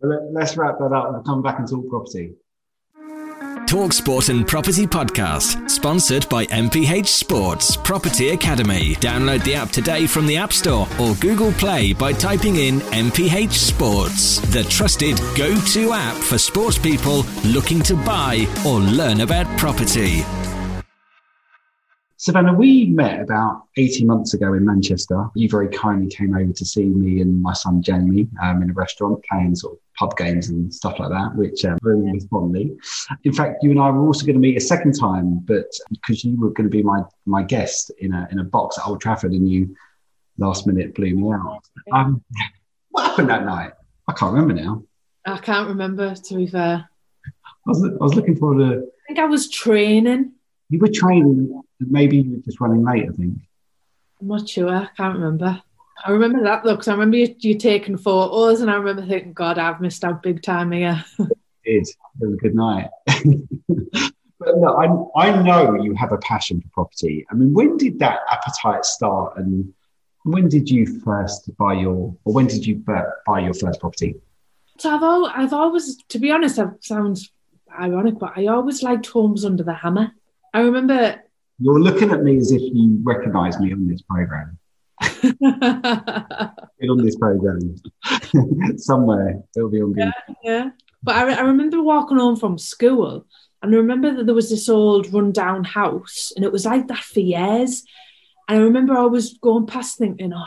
well, 0.00 0.32
let's 0.32 0.56
wrap 0.56 0.78
that 0.78 0.92
up 0.92 1.14
and 1.14 1.24
come 1.24 1.42
back 1.42 1.58
and 1.58 1.68
talk 1.68 1.88
property. 1.88 2.34
Talk 3.66 3.92
Sport 3.92 4.30
and 4.30 4.48
Property 4.48 4.84
Podcast, 4.84 5.70
sponsored 5.70 6.28
by 6.28 6.44
MPH 6.46 7.06
Sports 7.06 7.76
Property 7.76 8.30
Academy. 8.30 8.96
Download 8.96 9.44
the 9.44 9.54
app 9.54 9.70
today 9.70 10.08
from 10.08 10.26
the 10.26 10.36
App 10.36 10.52
Store 10.52 10.88
or 10.98 11.14
Google 11.16 11.52
Play 11.52 11.92
by 11.92 12.12
typing 12.12 12.56
in 12.56 12.80
MPH 12.80 13.52
Sports, 13.52 14.40
the 14.52 14.64
trusted 14.64 15.18
go 15.36 15.54
to 15.56 15.92
app 15.92 16.16
for 16.16 16.36
sports 16.36 16.78
people 16.78 17.24
looking 17.44 17.80
to 17.82 17.94
buy 17.94 18.44
or 18.66 18.80
learn 18.80 19.20
about 19.20 19.46
property. 19.56 20.24
Savannah, 22.20 22.52
we 22.52 22.84
met 22.84 23.22
about 23.22 23.62
18 23.78 24.06
months 24.06 24.34
ago 24.34 24.52
in 24.52 24.62
Manchester. 24.62 25.30
You 25.34 25.48
very 25.48 25.68
kindly 25.68 26.14
came 26.14 26.36
over 26.36 26.52
to 26.52 26.66
see 26.66 26.84
me 26.84 27.22
and 27.22 27.40
my 27.40 27.54
son 27.54 27.80
Jamie 27.80 28.28
um, 28.42 28.62
in 28.62 28.68
a 28.68 28.74
restaurant 28.74 29.24
playing 29.24 29.54
sort 29.54 29.72
of 29.72 29.78
pub 29.98 30.18
games 30.18 30.50
and 30.50 30.72
stuff 30.72 30.98
like 30.98 31.08
that, 31.08 31.34
which 31.34 31.64
um, 31.64 31.78
really 31.80 32.12
was 32.12 32.26
fondly. 32.26 32.76
In 33.24 33.32
fact, 33.32 33.62
you 33.62 33.70
and 33.70 33.80
I 33.80 33.88
were 33.88 34.06
also 34.06 34.26
going 34.26 34.34
to 34.34 34.40
meet 34.40 34.58
a 34.58 34.60
second 34.60 35.00
time, 35.00 35.38
but 35.46 35.64
because 35.90 36.22
you 36.22 36.38
were 36.38 36.50
going 36.50 36.68
to 36.68 36.70
be 36.70 36.82
my 36.82 37.00
my 37.24 37.42
guest 37.42 37.90
in 38.00 38.12
a 38.12 38.28
in 38.30 38.38
a 38.38 38.44
box 38.44 38.76
at 38.76 38.86
Old 38.86 39.00
Trafford, 39.00 39.32
and 39.32 39.48
you 39.48 39.74
last 40.36 40.66
minute 40.66 40.94
blew 40.94 41.16
me 41.16 41.32
out. 41.32 41.64
Um, 41.90 42.22
what 42.90 43.06
happened 43.06 43.30
that 43.30 43.46
night? 43.46 43.72
I 44.08 44.12
can't 44.12 44.34
remember 44.34 44.62
now. 44.62 44.82
I 45.24 45.38
can't 45.38 45.68
remember. 45.68 46.14
To 46.14 46.34
be 46.34 46.48
fair, 46.48 46.86
I 47.26 47.30
was 47.64 47.82
I 47.82 48.04
was 48.04 48.14
looking 48.14 48.36
forward 48.36 48.58
to. 48.58 48.76
I 48.80 49.06
think 49.06 49.18
I 49.18 49.24
was 49.24 49.48
training. 49.48 50.34
You 50.70 50.78
were 50.78 50.88
training 50.88 51.62
maybe 51.80 52.18
you 52.18 52.32
were 52.32 52.42
just 52.42 52.60
running 52.60 52.84
late, 52.84 53.08
I 53.08 53.12
think. 53.12 53.38
I'm 54.20 54.28
not 54.28 54.48
sure. 54.48 54.68
I 54.68 54.88
can't 54.96 55.18
remember. 55.18 55.62
I 56.04 56.10
remember 56.12 56.42
that 56.42 56.62
though, 56.62 56.72
because 56.72 56.88
I 56.88 56.92
remember 56.92 57.16
you, 57.16 57.34
you, 57.38 57.58
taking 57.58 57.96
photos, 57.96 58.60
and 58.60 58.70
I 58.70 58.74
remember 58.74 59.06
thinking, 59.06 59.32
God, 59.32 59.58
I've 59.58 59.80
missed 59.80 60.04
out 60.04 60.22
big 60.22 60.42
time 60.42 60.72
here. 60.72 61.04
it 61.18 61.30
is. 61.64 61.90
It 62.20 62.26
was 62.26 62.34
a 62.34 62.36
good 62.36 62.54
night. 62.54 62.88
but 63.06 64.56
no, 64.56 65.12
I, 65.16 65.28
I 65.28 65.42
know 65.42 65.82
you 65.82 65.94
have 65.94 66.12
a 66.12 66.18
passion 66.18 66.60
for 66.62 66.68
property. 66.68 67.26
I 67.30 67.34
mean, 67.34 67.52
when 67.52 67.76
did 67.76 67.98
that 67.98 68.20
appetite 68.30 68.84
start, 68.84 69.36
and 69.36 69.72
when 70.24 70.48
did 70.48 70.70
you 70.70 71.00
first 71.00 71.54
buy 71.56 71.74
your, 71.74 72.16
or 72.24 72.32
when 72.32 72.46
did 72.46 72.64
you 72.64 72.76
buy 73.26 73.40
your 73.40 73.54
first 73.54 73.80
property? 73.80 74.14
So 74.78 74.94
I've, 74.94 75.02
al- 75.02 75.32
I've 75.34 75.52
always, 75.52 75.96
to 76.08 76.18
be 76.18 76.30
honest, 76.30 76.56
that 76.56 76.82
sounds 76.82 77.30
ironic, 77.78 78.18
but 78.18 78.32
I 78.36 78.46
always 78.46 78.82
liked 78.82 79.06
homes 79.06 79.44
under 79.44 79.62
the 79.62 79.74
hammer. 79.74 80.12
I 80.52 80.60
remember 80.60 81.22
you're 81.58 81.80
looking 81.80 82.10
at 82.10 82.22
me 82.22 82.38
as 82.38 82.50
if 82.52 82.60
you 82.60 82.98
recognise 83.02 83.58
me 83.60 83.72
on 83.72 83.86
this 83.86 84.02
program. 84.02 84.58
on 85.42 87.04
this 87.04 87.16
program 87.16 87.58
somewhere 88.76 89.42
it'll 89.56 89.70
be 89.70 89.80
on 89.80 89.94
yeah, 89.96 90.10
yeah. 90.42 90.70
but 91.02 91.14
I, 91.14 91.32
I 91.32 91.40
remember 91.40 91.82
walking 91.82 92.18
home 92.18 92.36
from 92.36 92.58
school 92.58 93.26
and 93.62 93.74
I 93.74 93.78
remember 93.78 94.14
that 94.14 94.26
there 94.26 94.34
was 94.34 94.50
this 94.50 94.68
old 94.68 95.10
rundown 95.10 95.64
house 95.64 96.32
and 96.36 96.44
it 96.44 96.52
was 96.52 96.66
like 96.66 96.86
that 96.88 96.98
for 96.98 97.20
years 97.20 97.82
and 98.46 98.58
I 98.58 98.62
remember 98.62 98.92
I 98.92 99.06
was 99.06 99.38
going 99.40 99.66
past 99.66 99.96
thinking 99.96 100.34
oh 100.34 100.44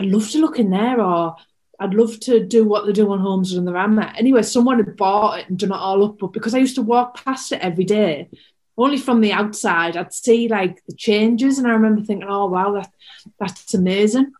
I'd 0.00 0.08
love 0.08 0.30
to 0.30 0.38
look 0.38 0.58
in 0.58 0.70
there 0.70 1.00
or 1.00 1.36
I'd 1.78 1.94
love 1.94 2.18
to 2.20 2.44
do 2.44 2.64
what 2.64 2.86
they 2.86 2.92
do 2.92 3.10
on 3.12 3.18
Homes 3.18 3.56
Under 3.56 3.72
the 3.72 3.78
Hammer. 3.78 4.12
Anyway, 4.16 4.42
someone 4.42 4.78
had 4.78 4.96
bought 4.96 5.40
it 5.40 5.48
and 5.48 5.58
done 5.58 5.72
it 5.72 5.76
all 5.76 6.04
up, 6.04 6.18
but 6.18 6.32
because 6.32 6.54
I 6.54 6.58
used 6.58 6.76
to 6.76 6.82
walk 6.82 7.24
past 7.24 7.52
it 7.52 7.60
every 7.60 7.84
day, 7.84 8.28
only 8.76 8.98
from 8.98 9.20
the 9.20 9.32
outside, 9.32 9.96
I'd 9.96 10.12
see 10.12 10.48
like 10.48 10.84
the 10.86 10.94
changes, 10.94 11.58
and 11.58 11.66
I 11.66 11.70
remember 11.70 12.02
thinking, 12.02 12.28
"Oh 12.28 12.46
wow, 12.46 12.72
that 12.72 12.90
that's 13.38 13.74
amazing." 13.74 14.32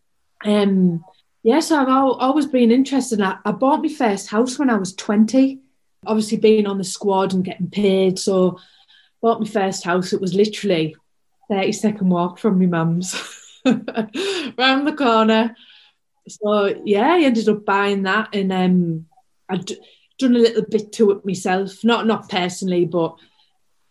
Um, 0.45 1.05
yeah, 1.43 1.61
so 1.61 1.79
I've 1.79 1.89
always 1.89 2.47
been 2.47 2.71
interested. 2.71 3.21
I, 3.21 3.39
I 3.45 3.53
bought 3.53 3.83
my 3.83 3.89
first 3.89 4.29
house 4.29 4.59
when 4.59 4.71
I 4.71 4.77
was 4.77 4.95
twenty. 4.95 5.61
Obviously, 6.07 6.39
being 6.39 6.67
on 6.67 6.79
the 6.79 6.85
squad 6.85 7.33
and 7.33 7.45
getting 7.45 7.71
paid, 7.71 8.19
so 8.19 8.59
bought 9.23 9.41
my 9.41 9.47
first 9.47 9.85
house. 9.85 10.13
It 10.13 10.21
was 10.21 10.35
literally 10.35 10.97
thirty 11.49 11.73
second 11.73 12.09
walk 12.09 12.39
from 12.39 12.59
my 12.59 12.67
mum's, 12.67 13.15
round 13.65 14.87
the 14.87 14.95
corner. 14.97 15.55
So 16.29 16.75
yeah, 16.85 17.15
I 17.15 17.21
ended 17.21 17.49
up 17.49 17.65
buying 17.65 18.03
that, 18.03 18.35
and 18.35 18.53
um, 18.53 19.07
I'd 19.49 19.71
done 20.19 20.37
a 20.37 20.41
little 20.41 20.65
bit 20.69 20.93
to 20.93 21.13
it 21.13 21.25
myself. 21.25 21.85
Not 21.85 22.07
not 22.07 22.29
personally, 22.29 22.85
but 22.85 23.17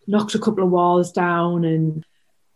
knocked 0.08 0.36
a 0.36 0.40
couple 0.40 0.64
of 0.64 0.70
walls 0.70 1.12
down 1.12 1.66
and 1.66 2.06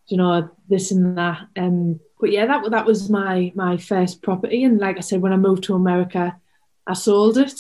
you 0.08 0.18
know 0.18 0.50
this 0.68 0.92
and 0.92 1.18
that. 1.18 1.48
Um, 1.56 2.00
but 2.20 2.32
yeah, 2.32 2.46
that 2.46 2.70
that 2.72 2.86
was 2.86 3.10
my 3.10 3.52
my 3.56 3.78
first 3.78 4.22
property, 4.22 4.64
and 4.64 4.80
like 4.80 4.98
I 4.98 5.02
said, 5.02 5.22
when 5.22 5.34
I 5.34 5.38
moved 5.38 5.64
to 5.66 5.76
America, 5.76 6.40
I 6.86 6.94
sold 6.94 7.38
it, 7.38 7.60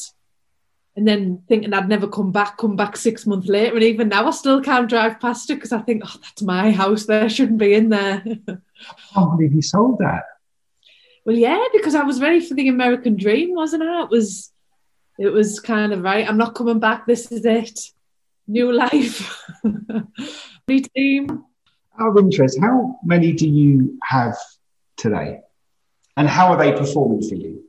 and 0.96 1.08
then 1.08 1.44
thinking 1.48 1.74
I'd 1.74 1.90
never 1.90 2.08
come 2.08 2.32
back, 2.32 2.58
come 2.58 2.76
back 2.76 2.98
six 2.98 3.26
months 3.26 3.48
later, 3.48 3.76
and 3.76 3.84
even 3.84 4.10
now 4.10 4.28
I 4.28 4.32
still 4.32 4.62
can't 4.62 4.90
drive 4.90 5.20
past 5.20 5.50
it 5.50 5.56
because 5.56 5.74
I 5.74 5.82
think, 5.82 6.04
oh, 6.06 6.16
that's 6.22 6.42
my 6.42 6.72
house. 6.72 7.06
There 7.06 7.30
shouldn't 7.30 7.60
be 7.60 7.74
in 7.74 7.90
there. 7.90 8.24
Can't 9.14 9.38
believe 9.38 9.54
you 9.54 9.62
sold 9.64 9.98
that. 10.00 10.24
Well, 11.26 11.36
yeah, 11.36 11.64
because 11.74 11.96
I 11.96 12.04
was 12.04 12.22
ready 12.22 12.40
for 12.40 12.54
the 12.54 12.68
American 12.68 13.16
dream, 13.16 13.56
wasn't 13.56 13.84
I? 13.84 14.04
It 14.04 14.10
was, 14.10 14.52
it 15.18 15.30
was 15.30 15.60
kind 15.60 15.92
of 15.94 16.04
right. 16.04 16.28
I'm 16.28 16.38
not 16.38 16.54
coming 16.54 16.80
back. 16.80 17.08
This 17.08 17.32
is 17.32 17.44
it 17.44 17.80
new 18.48 18.72
life, 18.72 19.44
new 20.68 20.82
team. 20.96 21.44
Out 22.00 22.10
of 22.10 22.18
interest, 22.18 22.60
how 22.62 23.00
many 23.04 23.34
do 23.34 23.48
you 23.48 23.98
have 24.04 24.38
today? 24.98 25.42
And 26.16 26.28
how 26.28 26.48
are 26.48 26.58
they 26.58 26.72
performing 26.72 27.28
for 27.28 27.36
you? 27.36 27.64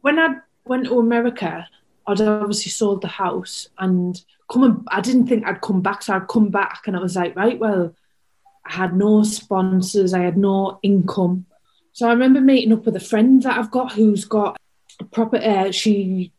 When 0.00 0.18
I 0.18 0.36
went 0.64 0.86
to 0.86 0.98
America, 0.98 1.66
I'd 2.06 2.20
obviously 2.20 2.70
sold 2.70 3.02
the 3.02 3.08
house 3.08 3.68
and 3.78 4.20
coming 4.50 4.84
I 4.88 5.00
didn't 5.00 5.26
think 5.26 5.46
I'd 5.46 5.60
come 5.60 5.80
back. 5.80 6.02
So 6.02 6.14
I'd 6.14 6.28
come 6.28 6.50
back 6.50 6.82
and 6.86 6.96
I 6.96 7.00
was 7.00 7.16
like, 7.16 7.36
right, 7.36 7.58
well, 7.58 7.94
I 8.66 8.72
had 8.72 8.96
no 8.96 9.22
sponsors, 9.22 10.12
I 10.12 10.20
had 10.20 10.36
no 10.36 10.78
income. 10.82 11.46
So 11.92 12.08
I 12.08 12.12
remember 12.12 12.40
meeting 12.40 12.72
up 12.72 12.84
with 12.84 12.96
a 12.96 13.00
friend 13.00 13.42
that 13.42 13.58
I've 13.58 13.70
got 13.70 13.92
who's 13.92 14.24
got 14.24 14.56
a 15.00 15.04
property 15.04 15.44
uh, 15.44 15.70
she 15.70 16.32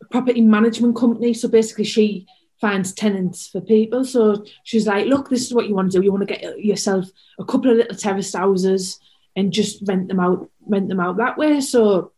a 0.00 0.06
property 0.06 0.40
management 0.40 0.96
company. 0.96 1.34
So 1.34 1.48
basically 1.48 1.84
she 1.84 2.26
finds 2.62 2.92
tenants 2.92 3.48
for 3.48 3.60
people. 3.60 4.04
So 4.04 4.44
she's 4.62 4.86
like, 4.86 5.06
look, 5.06 5.28
this 5.28 5.44
is 5.44 5.52
what 5.52 5.68
you 5.68 5.74
want 5.74 5.90
to 5.90 5.98
do. 5.98 6.04
You 6.04 6.12
want 6.12 6.26
to 6.26 6.34
get 6.34 6.64
yourself 6.64 7.06
a 7.38 7.44
couple 7.44 7.72
of 7.72 7.76
little 7.76 7.96
terraced 7.96 8.36
houses 8.36 9.00
and 9.34 9.52
just 9.52 9.82
rent 9.86 10.06
them 10.06 10.20
out, 10.20 10.48
rent 10.66 10.88
them 10.88 11.00
out 11.00 11.16
that 11.16 11.36
way. 11.36 11.60
So 11.60 12.12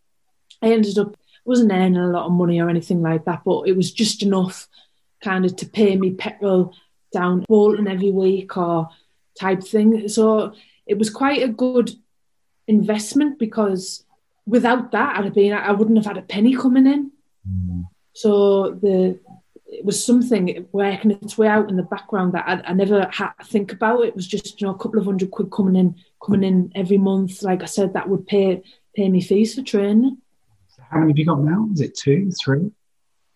I 0.62 0.70
ended 0.70 0.98
up 0.98 1.16
wasn't 1.46 1.72
earning 1.72 1.96
a 1.96 2.08
lot 2.08 2.26
of 2.26 2.32
money 2.32 2.60
or 2.60 2.68
anything 2.68 3.02
like 3.02 3.24
that, 3.24 3.42
but 3.44 3.68
it 3.68 3.76
was 3.76 3.92
just 3.92 4.22
enough 4.22 4.68
kind 5.22 5.44
of 5.44 5.56
to 5.56 5.66
pay 5.66 5.96
me 5.96 6.12
petrol 6.12 6.74
down 7.12 7.44
Bolton 7.48 7.88
every 7.88 8.10
week 8.10 8.56
or 8.56 8.88
type 9.38 9.62
thing. 9.62 10.08
So 10.08 10.54
it 10.86 10.98
was 10.98 11.10
quite 11.10 11.42
a 11.42 11.48
good 11.48 11.90
investment 12.66 13.38
because 13.38 14.04
without 14.46 14.92
that, 14.92 15.16
I'd 15.16 15.24
have 15.24 15.34
been 15.34 15.52
I 15.52 15.72
wouldn't 15.72 15.98
have 15.98 16.06
had 16.06 16.18
a 16.18 16.26
penny 16.26 16.54
coming 16.54 16.86
in. 16.86 17.10
Mm. 17.48 17.84
So 18.14 18.70
the 18.70 19.18
it 19.74 19.84
was 19.84 20.04
something 20.04 20.66
working 20.72 21.10
its 21.10 21.36
way 21.36 21.48
out 21.48 21.68
in 21.68 21.76
the 21.76 21.82
background 21.82 22.32
that 22.32 22.44
I, 22.46 22.70
I, 22.70 22.72
never 22.72 23.08
had 23.12 23.32
to 23.40 23.44
think 23.44 23.72
about. 23.72 24.04
It 24.04 24.14
was 24.14 24.26
just 24.26 24.60
you 24.60 24.66
know 24.66 24.74
a 24.74 24.78
couple 24.78 24.98
of 24.98 25.06
hundred 25.06 25.30
quid 25.30 25.50
coming 25.50 25.76
in, 25.76 25.96
coming 26.24 26.44
in 26.44 26.72
every 26.74 26.98
month. 26.98 27.42
Like 27.42 27.62
I 27.62 27.66
said, 27.66 27.94
that 27.94 28.08
would 28.08 28.26
pay 28.26 28.62
pay 28.94 29.08
me 29.08 29.20
fees 29.20 29.54
for 29.54 29.62
training. 29.62 30.18
How 30.90 30.98
many 30.98 31.12
have 31.12 31.18
you 31.18 31.26
got 31.26 31.42
now? 31.42 31.68
Is 31.72 31.80
it 31.80 31.96
two, 31.96 32.30
three? 32.42 32.70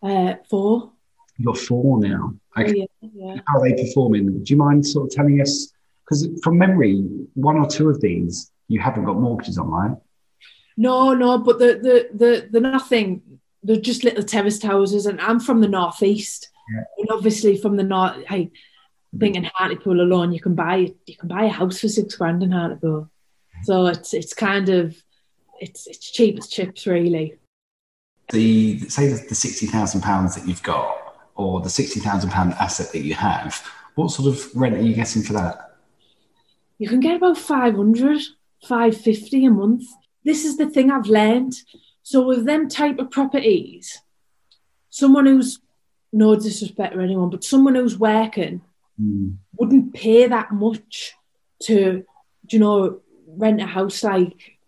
Uh, 0.02 0.34
four. 0.48 0.92
You 1.36 1.46
got 1.46 1.58
four 1.58 2.00
now. 2.00 2.34
Okay. 2.56 2.70
Oh, 2.70 2.98
yeah, 3.02 3.10
yeah. 3.34 3.40
How 3.46 3.58
are 3.58 3.68
they 3.68 3.82
performing? 3.82 4.42
Do 4.44 4.52
you 4.52 4.56
mind 4.56 4.86
sort 4.86 5.06
of 5.06 5.16
telling 5.16 5.40
us? 5.40 5.72
Because 6.04 6.28
from 6.42 6.56
memory, 6.56 7.04
one 7.34 7.56
or 7.56 7.66
two 7.66 7.90
of 7.90 8.00
these 8.00 8.50
you 8.68 8.80
haven't 8.80 9.04
got 9.04 9.18
mortgages 9.18 9.58
on, 9.58 9.68
right? 9.68 9.96
No, 10.76 11.14
no, 11.14 11.38
but 11.38 11.58
the 11.58 11.66
the 11.82 12.08
the 12.16 12.48
the 12.52 12.60
nothing. 12.60 13.40
They're 13.68 13.76
just 13.76 14.02
little 14.02 14.22
terraced 14.22 14.62
houses, 14.62 15.04
and 15.04 15.20
I'm 15.20 15.38
from 15.38 15.60
the 15.60 15.68
northeast, 15.68 16.48
yeah. 16.72 16.84
and 16.96 17.10
obviously 17.10 17.58
from 17.58 17.76
the 17.76 17.82
north. 17.82 18.16
I 18.30 18.50
think 19.18 19.36
in 19.36 19.44
Hartlepool 19.44 20.00
alone, 20.00 20.32
you 20.32 20.40
can 20.40 20.54
buy 20.54 20.94
you 21.04 21.16
can 21.18 21.28
buy 21.28 21.44
a 21.44 21.48
house 21.48 21.78
for 21.78 21.88
six 21.88 22.16
grand 22.16 22.42
in 22.42 22.52
Hartlepool. 22.52 23.10
So 23.64 23.84
it's 23.84 24.14
it's 24.14 24.32
kind 24.32 24.70
of 24.70 24.96
it's 25.60 25.86
it's 25.86 26.10
cheap 26.10 26.38
as 26.38 26.48
chips, 26.48 26.86
really. 26.86 27.34
The 28.30 28.78
say 28.88 29.08
the, 29.08 29.22
the 29.28 29.34
sixty 29.34 29.66
thousand 29.66 30.00
pounds 30.00 30.34
that 30.34 30.48
you've 30.48 30.62
got, 30.62 31.28
or 31.34 31.60
the 31.60 31.68
sixty 31.68 32.00
thousand 32.00 32.30
pound 32.30 32.54
asset 32.54 32.90
that 32.92 33.00
you 33.00 33.12
have, 33.12 33.62
what 33.96 34.12
sort 34.12 34.28
of 34.28 34.48
rent 34.56 34.76
are 34.76 34.80
you 34.80 34.94
getting 34.94 35.22
for 35.22 35.34
that? 35.34 35.76
You 36.78 36.88
can 36.88 37.00
get 37.00 37.16
about 37.16 37.36
500, 37.36 38.22
550 38.62 39.44
a 39.44 39.50
month 39.50 39.82
this 40.28 40.44
is 40.44 40.58
the 40.58 40.68
thing 40.68 40.90
I've 40.90 41.06
learned. 41.06 41.54
So 42.08 42.22
with 42.22 42.46
them 42.46 42.70
type 42.70 42.98
of 42.98 43.10
properties, 43.10 44.00
someone 44.88 45.26
who's 45.26 45.60
no 46.10 46.36
disrespect 46.36 46.94
to 46.94 47.00
anyone, 47.00 47.28
but 47.28 47.44
someone 47.44 47.74
who's 47.74 47.98
working 47.98 48.62
mm. 48.98 49.36
wouldn't 49.58 49.92
pay 49.92 50.26
that 50.26 50.50
much 50.50 51.12
to, 51.64 52.06
you 52.48 52.58
know, 52.58 53.00
rent 53.26 53.60
a 53.60 53.66
house 53.66 54.02
like 54.02 54.58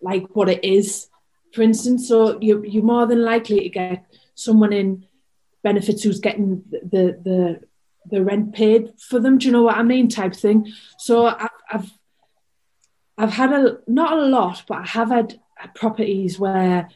like 0.00 0.26
what 0.36 0.48
it 0.48 0.64
is. 0.64 1.08
For 1.52 1.62
instance, 1.62 2.06
so 2.06 2.38
you 2.40 2.62
you're 2.64 2.84
more 2.84 3.04
than 3.08 3.24
likely 3.24 3.62
to 3.62 3.68
get 3.68 4.06
someone 4.36 4.72
in 4.72 5.06
benefits 5.64 6.04
who's 6.04 6.20
getting 6.20 6.62
the 6.70 7.18
the 7.26 7.60
the 8.08 8.22
rent 8.22 8.54
paid 8.54 8.92
for 9.00 9.18
them. 9.18 9.38
Do 9.38 9.46
you 9.46 9.52
know 9.52 9.62
what 9.62 9.76
I 9.76 9.82
mean? 9.82 10.08
Type 10.08 10.36
thing. 10.36 10.72
So 10.98 11.26
I've, 11.26 11.48
I've 11.68 11.90
I've 13.18 13.32
had 13.32 13.52
a 13.52 13.78
not 13.88 14.12
a 14.12 14.26
lot, 14.26 14.62
but 14.68 14.78
I 14.78 14.86
have 14.86 15.08
had 15.08 15.40
properties 15.74 16.38
where 16.38 16.88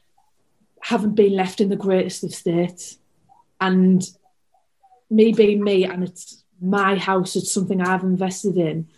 haven't 0.82 1.14
been 1.14 1.34
left 1.34 1.60
in 1.60 1.68
the 1.68 1.76
greatest 1.76 2.24
of 2.24 2.34
states, 2.34 2.98
and 3.60 4.02
me 5.10 5.32
being 5.32 5.62
me, 5.62 5.84
and 5.84 6.04
it's 6.04 6.44
my 6.60 6.96
house, 6.96 7.36
it's 7.36 7.52
something 7.52 7.80
I've 7.80 8.02
invested 8.02 8.56
in. 8.56 8.88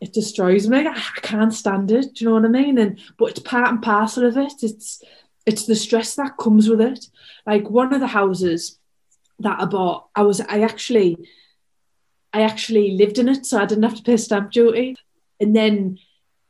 It 0.00 0.12
destroys 0.12 0.68
me. 0.68 0.86
I 0.86 1.00
can't 1.22 1.54
stand 1.54 1.90
it. 1.90 2.14
Do 2.14 2.24
you 2.24 2.28
know 2.28 2.36
what 2.36 2.44
I 2.44 2.48
mean? 2.48 2.78
And 2.78 2.98
but 3.16 3.30
it's 3.30 3.40
part 3.40 3.70
and 3.70 3.82
parcel 3.82 4.26
of 4.26 4.36
it. 4.36 4.52
It's 4.62 5.02
it's 5.46 5.66
the 5.66 5.76
stress 5.76 6.14
that 6.16 6.36
comes 6.36 6.68
with 6.68 6.80
it. 6.80 7.06
Like 7.46 7.70
one 7.70 7.92
of 7.94 8.00
the 8.00 8.06
houses 8.06 8.78
that 9.40 9.60
I 9.60 9.64
bought, 9.64 10.08
I 10.14 10.22
was 10.22 10.40
I 10.40 10.62
actually 10.62 11.28
I 12.32 12.42
actually 12.42 12.92
lived 12.92 13.18
in 13.18 13.28
it, 13.28 13.46
so 13.46 13.58
I 13.58 13.66
didn't 13.66 13.84
have 13.84 13.96
to 13.96 14.02
pay 14.02 14.16
stamp 14.16 14.52
duty. 14.52 14.96
And 15.40 15.54
then 15.54 15.98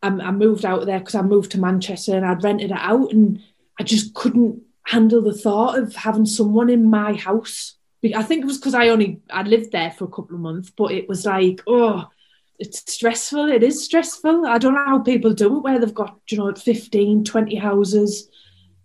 I, 0.05 0.09
I 0.09 0.31
moved 0.31 0.65
out 0.65 0.87
there 0.87 0.99
because 0.99 1.15
I 1.15 1.23
moved 1.23 1.53
to 1.53 1.61
Manchester 1.61 2.17
and 2.17 2.27
I'd 2.27 2.45
rented 2.45 2.71
it 2.71 2.79
out, 2.79 3.13
and 3.13 3.41
I 3.79 3.83
just 3.83 4.15
couldn't 4.15 4.63
handle 4.87 5.23
the 5.23 5.35
thought 5.35 5.79
of 5.79 5.95
having 5.97 6.27
someone 6.27 6.71
in 6.71 6.89
my 6.89 7.15
house. 7.15 7.77
I 8.15 8.23
think 8.23 8.43
it 8.43 8.47
was 8.47 8.59
because 8.59 8.75
I 8.75 8.89
only 8.89 9.23
I 9.31 9.43
lived 9.43 9.73
there 9.73 9.91
for 9.91 10.05
a 10.05 10.09
couple 10.09 10.35
of 10.35 10.43
months, 10.43 10.71
but 10.71 10.93
it 10.93 11.09
was 11.09 11.25
like, 11.25 11.63
oh, 11.67 12.07
it's 12.59 12.93
stressful. 12.93 13.49
It 13.49 13.63
is 13.63 13.83
stressful. 13.83 14.47
I 14.47 14.59
don't 14.59 14.75
know 14.75 14.85
how 14.85 14.99
people 14.99 15.33
do 15.33 15.57
it 15.57 15.63
where 15.63 15.79
they've 15.79 15.95
got, 15.95 16.19
you 16.29 16.39
know, 16.39 16.53
15, 16.53 17.25
20 17.25 17.57
houses. 17.57 18.29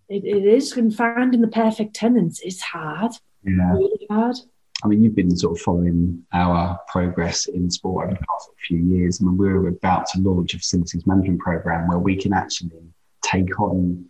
It, 0.08 0.24
it 0.24 0.46
is. 0.46 0.72
And 0.78 0.96
finding 0.96 1.42
the 1.42 1.50
perfect 1.50 1.96
tenants 1.96 2.40
is 2.40 2.62
hard. 2.62 3.12
Yeah. 3.44 3.74
Really 3.74 4.08
hard. 4.10 4.38
I 4.84 4.88
mean, 4.88 5.04
you've 5.04 5.16
been 5.16 5.36
sort 5.36 5.58
of 5.58 5.62
following 5.62 6.24
our 6.34 6.80
progress 6.88 7.48
in 7.48 7.70
sport 7.70 8.08
over 8.08 8.14
the 8.16 8.26
past 8.26 8.50
few 8.68 8.78
years. 8.78 9.20
I 9.20 9.26
mean, 9.26 9.38
we're 9.38 9.68
about 9.68 10.06
to 10.08 10.22
launch 10.22 10.54
a 10.54 10.58
facilities 10.58 11.06
management 11.06 11.42
program 11.42 11.88
where 11.88 12.00
we 12.00 12.16
can 12.16 12.34
actually 12.34 12.72
take 13.22 13.60
on 13.60 14.06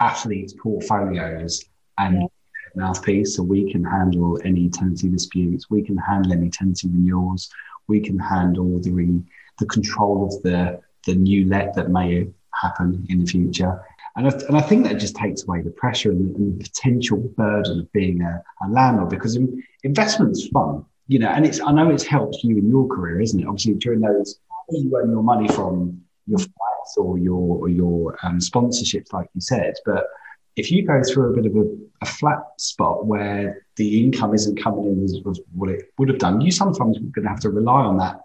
athletes' 0.00 0.54
portfolios 0.60 1.64
and 1.98 2.22
yeah. 2.22 2.26
mouthpiece, 2.74 3.36
so 3.36 3.42
we 3.42 3.70
can 3.70 3.84
handle 3.84 4.40
any 4.44 4.68
tenancy 4.68 5.08
disputes, 5.08 5.70
we 5.70 5.82
can 5.82 5.96
handle 5.96 6.32
any 6.32 6.50
tenancy 6.50 6.88
renewals, 6.88 7.48
we 7.86 8.00
can 8.00 8.18
handle 8.18 8.80
the 8.80 8.90
re- 8.90 9.22
the 9.58 9.66
control 9.66 10.26
of 10.26 10.42
the 10.42 10.80
the 11.06 11.14
new 11.14 11.46
let 11.48 11.74
that 11.74 11.90
may 11.90 12.26
happen 12.52 13.06
in 13.08 13.20
the 13.20 13.26
future. 13.26 13.80
And 14.16 14.26
I, 14.26 14.30
and 14.48 14.56
I 14.56 14.62
think 14.62 14.84
that 14.84 14.94
just 14.98 15.14
takes 15.14 15.44
away 15.44 15.60
the 15.60 15.70
pressure 15.70 16.10
and, 16.10 16.34
and 16.36 16.58
the 16.58 16.64
potential 16.64 17.18
burden 17.18 17.80
of 17.80 17.92
being 17.92 18.22
a, 18.22 18.42
a 18.64 18.68
landlord 18.70 19.10
because 19.10 19.38
investment's 19.84 20.48
fun, 20.48 20.86
you 21.06 21.18
know, 21.18 21.28
and 21.28 21.44
it's, 21.44 21.60
I 21.60 21.70
know 21.70 21.90
it's 21.90 22.04
helped 22.04 22.38
you 22.42 22.56
in 22.56 22.68
your 22.68 22.88
career, 22.88 23.20
isn't 23.20 23.38
it? 23.38 23.46
Obviously, 23.46 23.74
during 23.74 24.00
those, 24.00 24.40
you 24.70 24.96
earn 24.96 25.10
your 25.10 25.22
money 25.22 25.48
from 25.48 26.00
your 26.26 26.38
flights 26.38 26.96
or 26.96 27.18
your, 27.18 27.58
or 27.58 27.68
your 27.68 28.16
um, 28.22 28.38
sponsorships, 28.38 29.12
like 29.12 29.28
you 29.34 29.40
said. 29.42 29.74
But 29.84 30.06
if 30.56 30.70
you 30.70 30.86
go 30.86 31.02
through 31.02 31.34
a 31.34 31.36
bit 31.36 31.46
of 31.46 31.54
a, 31.54 31.76
a 32.00 32.06
flat 32.06 32.42
spot 32.56 33.04
where 33.04 33.66
the 33.76 34.02
income 34.02 34.34
isn't 34.34 34.60
coming 34.60 34.86
in 34.86 35.04
as, 35.04 35.20
as 35.28 35.40
what 35.52 35.68
it 35.68 35.92
would 35.98 36.08
have 36.08 36.18
done, 36.18 36.40
you 36.40 36.50
sometimes 36.50 36.96
are 36.96 37.00
going 37.00 37.24
to 37.24 37.28
have 37.28 37.40
to 37.40 37.50
rely 37.50 37.82
on 37.82 37.98
that, 37.98 38.22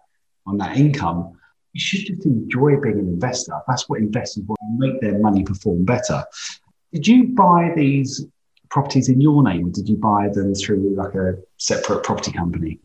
on 0.48 0.58
that 0.58 0.78
income 0.78 1.38
you 1.74 1.80
should 1.80 2.06
just 2.06 2.26
enjoy 2.26 2.78
being 2.78 3.00
an 3.00 3.08
investor. 3.08 3.54
That's 3.68 3.88
what 3.88 4.00
investors 4.00 4.44
want 4.46 4.60
make 4.78 5.02
their 5.02 5.20
money 5.20 5.44
perform 5.44 5.86
better. 5.86 6.24
Did 6.92 7.08
you 7.08 7.30
buy 7.30 7.72
these 7.76 8.26
properties 8.70 9.10
in 9.10 9.22
your 9.22 9.44
name 9.44 9.68
or 9.68 9.70
did 9.70 9.88
you 9.88 9.98
buy 9.98 10.30
them 10.30 10.54
through 10.56 10.96
like 10.96 11.14
a 11.16 11.38
separate 11.58 12.04
property 12.04 12.32
company? 12.32 12.80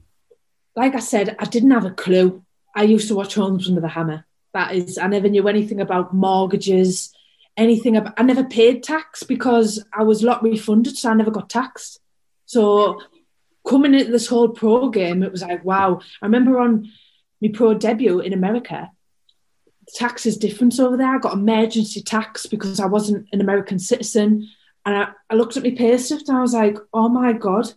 Like 0.74 0.94
I 0.94 1.00
said, 1.00 1.36
I 1.38 1.46
didn't 1.46 1.70
have 1.70 1.84
a 1.84 1.90
clue. 1.90 2.44
I 2.74 2.82
used 2.82 3.08
to 3.08 3.14
watch 3.14 3.34
Homes 3.34 3.68
Under 3.68 3.80
the 3.80 3.88
Hammer. 3.88 4.26
That 4.52 4.74
is, 4.74 4.98
I 4.98 5.06
never 5.06 5.28
knew 5.28 5.48
anything 5.48 5.80
about 5.80 6.14
mortgages, 6.14 7.12
anything 7.56 7.96
about, 7.96 8.14
I 8.16 8.22
never 8.22 8.44
paid 8.44 8.82
tax 8.82 9.22
because 9.22 9.84
I 9.92 10.02
was 10.02 10.22
lottery 10.22 10.56
funded, 10.56 10.96
so 10.96 11.10
I 11.10 11.14
never 11.14 11.30
got 11.30 11.50
taxed. 11.50 12.00
So 12.44 13.00
coming 13.66 13.94
into 13.94 14.12
this 14.12 14.26
whole 14.26 14.48
pro 14.48 14.90
game, 14.90 15.22
it 15.22 15.32
was 15.32 15.42
like, 15.42 15.64
wow. 15.64 16.00
I 16.22 16.26
remember 16.26 16.58
on 16.58 16.90
my 17.40 17.50
pro 17.52 17.74
debut 17.74 18.20
in 18.20 18.32
America, 18.32 18.90
tax 19.94 20.26
is 20.26 20.36
different 20.36 20.78
over 20.80 20.96
there. 20.96 21.14
I 21.14 21.18
got 21.18 21.34
emergency 21.34 22.02
tax 22.02 22.46
because 22.46 22.80
I 22.80 22.86
wasn't 22.86 23.28
an 23.32 23.40
American 23.40 23.78
citizen. 23.78 24.48
And 24.84 24.96
I, 24.96 25.08
I 25.30 25.34
looked 25.34 25.56
at 25.56 25.62
my 25.62 25.70
pay 25.70 25.96
slip 25.98 26.22
and 26.28 26.36
I 26.36 26.40
was 26.40 26.54
like, 26.54 26.76
oh 26.92 27.08
my 27.08 27.32
God, 27.32 27.72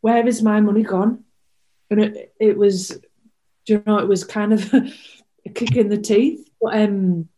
where 0.00 0.26
is 0.26 0.42
my 0.42 0.60
money 0.60 0.82
gone? 0.82 1.24
And 1.90 2.00
it, 2.00 2.34
it 2.38 2.56
was, 2.56 2.98
you 3.66 3.82
know, 3.86 3.98
it 3.98 4.08
was 4.08 4.24
kind 4.24 4.52
of 4.52 4.72
a 5.46 5.50
kick 5.54 5.76
in 5.76 5.88
the 5.88 5.98
teeth. 5.98 6.48
But, 6.60 6.74
um, 6.80 7.28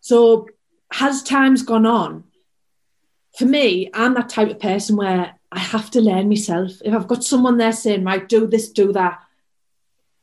so 0.00 0.46
has 0.92 1.22
times 1.22 1.62
gone 1.62 1.86
on? 1.86 2.24
For 3.36 3.44
me, 3.44 3.90
I'm 3.94 4.14
that 4.14 4.28
type 4.28 4.50
of 4.50 4.58
person 4.58 4.96
where 4.96 5.34
I 5.52 5.58
have 5.58 5.90
to 5.92 6.00
learn 6.00 6.28
myself. 6.28 6.72
If 6.84 6.92
I've 6.92 7.08
got 7.08 7.24
someone 7.24 7.56
there 7.56 7.72
saying, 7.72 8.04
right, 8.04 8.28
do 8.28 8.46
this, 8.46 8.70
do 8.70 8.92
that, 8.92 9.20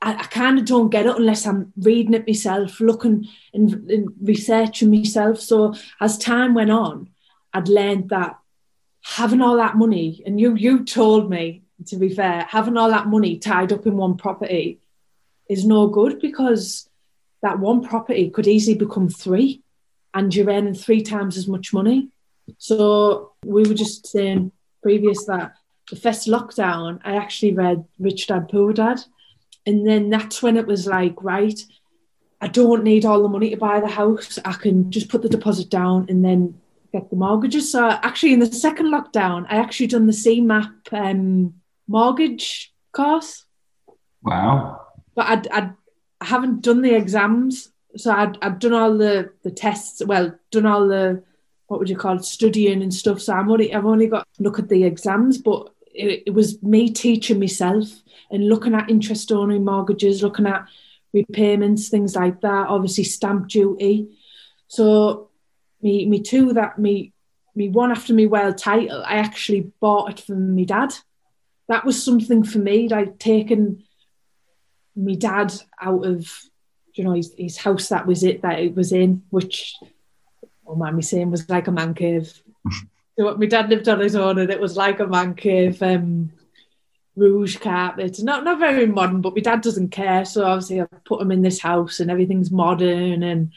I, 0.01 0.13
I 0.13 0.23
kind 0.23 0.59
of 0.59 0.65
don't 0.65 0.89
get 0.89 1.05
it 1.05 1.15
unless 1.15 1.45
I'm 1.45 1.73
reading 1.77 2.13
it 2.13 2.27
myself, 2.27 2.79
looking 2.79 3.27
and, 3.53 3.89
and 3.89 4.09
researching 4.21 4.91
myself. 4.91 5.39
So 5.39 5.73
as 5.99 6.17
time 6.17 6.53
went 6.53 6.71
on, 6.71 7.09
I'd 7.53 7.69
learned 7.69 8.09
that 8.09 8.37
having 9.01 9.41
all 9.41 9.57
that 9.57 9.77
money, 9.77 10.23
and 10.25 10.39
you 10.39 10.55
you 10.55 10.83
told 10.83 11.29
me 11.29 11.63
to 11.87 11.97
be 11.97 12.09
fair, 12.09 12.47
having 12.49 12.77
all 12.77 12.89
that 12.89 13.07
money 13.07 13.37
tied 13.37 13.73
up 13.73 13.85
in 13.85 13.97
one 13.97 14.15
property 14.17 14.79
is 15.49 15.65
no 15.65 15.87
good 15.87 16.19
because 16.19 16.89
that 17.41 17.59
one 17.59 17.83
property 17.83 18.29
could 18.29 18.47
easily 18.47 18.77
become 18.77 19.09
three, 19.09 19.61
and 20.13 20.33
you're 20.33 20.49
earning 20.49 20.73
three 20.73 21.01
times 21.01 21.37
as 21.37 21.47
much 21.47 21.73
money. 21.73 22.09
So 22.57 23.33
we 23.43 23.63
were 23.63 23.73
just 23.73 24.07
saying 24.07 24.51
previous 24.81 25.25
that 25.25 25.55
the 25.89 25.95
first 25.95 26.27
lockdown, 26.27 26.99
I 27.03 27.15
actually 27.15 27.53
read 27.53 27.85
Rich 27.99 28.27
Dad 28.27 28.49
Poor 28.49 28.73
Dad. 28.73 29.01
And 29.65 29.87
then 29.87 30.09
that's 30.09 30.43
when 30.43 30.57
it 30.57 30.67
was 30.67 30.85
like, 30.85 31.15
right, 31.23 31.59
I 32.41 32.47
don't 32.47 32.83
need 32.83 33.05
all 33.05 33.23
the 33.23 33.29
money 33.29 33.49
to 33.49 33.57
buy 33.57 33.79
the 33.79 33.87
house. 33.87 34.37
I 34.45 34.53
can 34.53 34.91
just 34.91 35.09
put 35.09 35.21
the 35.21 35.29
deposit 35.29 35.69
down 35.69 36.05
and 36.09 36.23
then 36.23 36.61
get 36.91 37.09
the 37.09 37.15
mortgages. 37.15 37.71
So 37.71 37.89
actually, 37.89 38.33
in 38.33 38.39
the 38.39 38.51
second 38.51 38.87
lockdown, 38.87 39.45
I 39.49 39.57
actually 39.57 39.87
done 39.87 40.05
the 40.05 40.13
CeMAP 40.13 40.71
um, 40.91 41.55
mortgage 41.87 42.73
course. 42.91 43.45
Wow. 44.21 44.81
But 45.15 45.25
I'd, 45.27 45.47
I'd, 45.47 45.73
I 46.21 46.25
haven't 46.25 46.61
done 46.61 46.81
the 46.81 46.95
exams. 46.95 47.69
So 47.97 48.11
I'd, 48.11 48.37
I've 48.41 48.59
done 48.59 48.73
all 48.73 48.97
the, 48.97 49.31
the 49.43 49.51
tests, 49.51 50.03
well, 50.05 50.37
done 50.51 50.65
all 50.65 50.87
the, 50.87 51.23
what 51.67 51.79
would 51.79 51.89
you 51.89 51.97
call 51.97 52.17
it, 52.17 52.25
studying 52.25 52.81
and 52.83 52.93
stuff. 52.93 53.21
So 53.21 53.33
I'm 53.33 53.49
only, 53.49 53.73
I've 53.73 53.85
only 53.85 54.07
got 54.07 54.27
to 54.35 54.43
look 54.43 54.59
at 54.59 54.69
the 54.69 54.83
exams, 54.83 55.37
but 55.37 55.69
it, 55.95 56.23
it 56.27 56.31
was 56.31 56.61
me 56.61 56.89
teaching 56.89 57.39
myself 57.39 57.87
and 58.31 58.47
looking 58.49 58.73
at 58.73 58.89
interest 58.89 59.31
only 59.31 59.59
mortgages, 59.59 60.23
looking 60.23 60.47
at 60.47 60.67
repayments, 61.13 61.89
things 61.89 62.15
like 62.15 62.41
that, 62.41 62.67
obviously 62.67 63.03
stamp 63.03 63.47
duty. 63.47 64.17
So 64.67 65.29
me 65.81 66.05
me 66.05 66.21
two 66.21 66.53
that 66.53 66.77
me 66.77 67.13
me 67.55 67.69
one 67.69 67.91
after 67.91 68.13
me 68.13 68.25
well 68.25 68.53
title, 68.53 69.03
I 69.05 69.15
actually 69.15 69.71
bought 69.79 70.11
it 70.11 70.19
from 70.19 70.55
my 70.55 70.63
dad. 70.63 70.93
That 71.67 71.85
was 71.85 72.03
something 72.03 72.43
for 72.43 72.59
me, 72.59 72.89
like 72.89 73.17
taking 73.17 73.83
my 74.95 75.15
dad 75.15 75.53
out 75.81 76.05
of 76.05 76.29
you 76.93 77.03
know 77.03 77.13
his, 77.13 77.33
his 77.37 77.57
house 77.57 77.89
that 77.89 78.05
was 78.05 78.23
it 78.23 78.41
that 78.41 78.59
it 78.59 78.75
was 78.75 78.91
in, 78.91 79.23
which 79.29 79.75
oh 80.67 80.75
man, 80.75 80.95
me 80.95 81.01
saying 81.01 81.31
was 81.31 81.49
like 81.49 81.67
a 81.67 81.71
man 81.71 81.93
cave. 81.93 82.41
So 83.17 83.35
my 83.35 83.45
dad 83.45 83.69
lived 83.69 83.87
on 83.87 83.99
his 83.99 84.15
own 84.15 84.39
and 84.39 84.49
it 84.49 84.59
was 84.59 84.75
like 84.75 84.99
a 84.99 85.07
man 85.07 85.35
cave. 85.35 85.81
Um, 85.81 86.31
rouge 87.15 87.57
carpet. 87.57 88.21
Not 88.21 88.43
not 88.43 88.59
very 88.59 88.85
modern, 88.85 89.21
but 89.21 89.35
my 89.35 89.41
dad 89.41 89.61
doesn't 89.61 89.89
care. 89.89 90.25
So 90.25 90.45
obviously 90.45 90.81
I 90.81 90.85
put 91.05 91.21
him 91.21 91.31
in 91.31 91.41
this 91.41 91.59
house 91.59 91.99
and 91.99 92.11
everything's 92.11 92.51
modern 92.51 93.23
and 93.23 93.51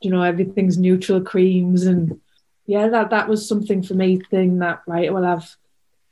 you 0.00 0.10
know 0.10 0.22
everything's 0.22 0.78
neutral 0.78 1.20
creams 1.20 1.84
and 1.84 2.20
yeah, 2.66 2.88
that 2.88 3.10
that 3.10 3.28
was 3.28 3.48
something 3.48 3.82
for 3.82 3.94
me. 3.94 4.20
Thing 4.20 4.58
that 4.58 4.82
right, 4.86 5.12
well 5.12 5.24
I've 5.24 5.56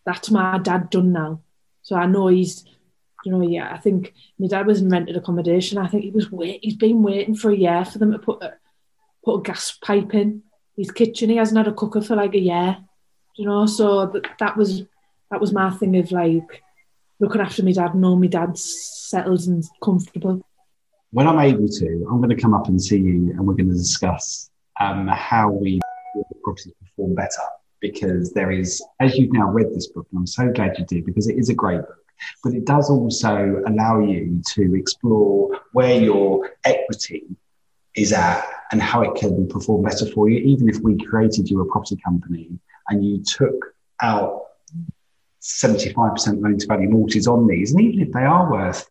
that's 0.04 0.30
my 0.30 0.58
dad 0.58 0.90
done 0.90 1.12
now. 1.12 1.40
So 1.82 1.96
I 1.96 2.06
know 2.06 2.28
he's 2.28 2.64
you 3.24 3.32
know 3.32 3.40
yeah. 3.40 3.72
I 3.72 3.78
think 3.78 4.14
my 4.38 4.46
dad 4.46 4.66
was 4.66 4.80
in 4.80 4.88
rented 4.88 5.16
accommodation. 5.16 5.78
I 5.78 5.88
think 5.88 6.04
he 6.04 6.10
was 6.10 6.30
wait. 6.30 6.60
He's 6.62 6.76
been 6.76 7.02
waiting 7.02 7.34
for 7.34 7.50
a 7.50 7.56
year 7.56 7.84
for 7.84 7.98
them 7.98 8.12
to 8.12 8.18
put 8.18 8.42
a, 8.42 8.54
put 9.24 9.38
a 9.38 9.42
gas 9.42 9.72
pipe 9.72 10.14
in 10.14 10.42
his 10.76 10.90
kitchen. 10.90 11.30
He 11.30 11.36
hasn't 11.36 11.58
had 11.58 11.68
a 11.68 11.72
cooker 11.72 12.00
for 12.00 12.16
like 12.16 12.34
a 12.34 12.40
year. 12.40 12.76
You 13.36 13.46
know, 13.46 13.66
so 13.66 14.06
that 14.06 14.26
that 14.38 14.56
was 14.56 14.82
that 15.30 15.40
was 15.40 15.52
my 15.52 15.70
thing 15.70 15.96
of 15.96 16.12
like 16.12 16.62
looking 17.20 17.40
after 17.40 17.62
my 17.64 17.72
dad, 17.72 17.94
know 17.94 18.16
my 18.16 18.26
dad's 18.26 18.62
settled 19.08 19.46
and 19.46 19.64
comfortable. 19.82 20.40
When 21.10 21.26
I'm 21.28 21.38
able 21.38 21.68
to, 21.68 22.06
I'm 22.10 22.18
going 22.18 22.36
to 22.36 22.40
come 22.40 22.54
up 22.54 22.68
and 22.68 22.82
see 22.82 22.98
you 22.98 23.30
and 23.30 23.46
we're 23.46 23.54
going 23.54 23.70
to 23.70 23.76
discuss 23.76 24.50
um, 24.80 25.06
how 25.08 25.50
we 25.50 25.80
properties 26.42 26.72
perform 26.80 27.14
better. 27.14 27.42
Because 27.80 28.32
there 28.32 28.50
is, 28.50 28.82
as 29.00 29.16
you've 29.16 29.32
now 29.32 29.50
read 29.50 29.66
this 29.74 29.88
book, 29.88 30.06
and 30.10 30.20
I'm 30.20 30.26
so 30.26 30.50
glad 30.50 30.78
you 30.78 30.86
did, 30.86 31.04
because 31.04 31.28
it 31.28 31.36
is 31.36 31.50
a 31.50 31.54
great 31.54 31.80
book, 31.80 31.98
but 32.42 32.54
it 32.54 32.64
does 32.64 32.88
also 32.88 33.62
allow 33.66 34.00
you 34.00 34.40
to 34.54 34.74
explore 34.74 35.60
where 35.72 36.00
your 36.00 36.50
equity 36.64 37.24
is 37.94 38.12
at 38.12 38.42
and 38.74 38.82
how 38.82 39.02
it 39.02 39.14
can 39.14 39.46
perform 39.46 39.84
better 39.84 40.04
for 40.04 40.28
you. 40.28 40.38
Even 40.38 40.68
if 40.68 40.80
we 40.80 40.96
created 40.96 41.48
you 41.48 41.60
a 41.60 41.66
property 41.66 41.96
company 42.04 42.50
and 42.88 43.04
you 43.04 43.22
took 43.22 43.72
out 44.02 44.46
75% 45.40 46.42
loan 46.42 46.58
to 46.58 46.66
value 46.66 46.88
mortgages 46.88 47.28
on 47.28 47.46
these. 47.46 47.70
And 47.70 47.80
even 47.80 48.00
if 48.00 48.12
they 48.12 48.24
are 48.24 48.50
worth 48.50 48.90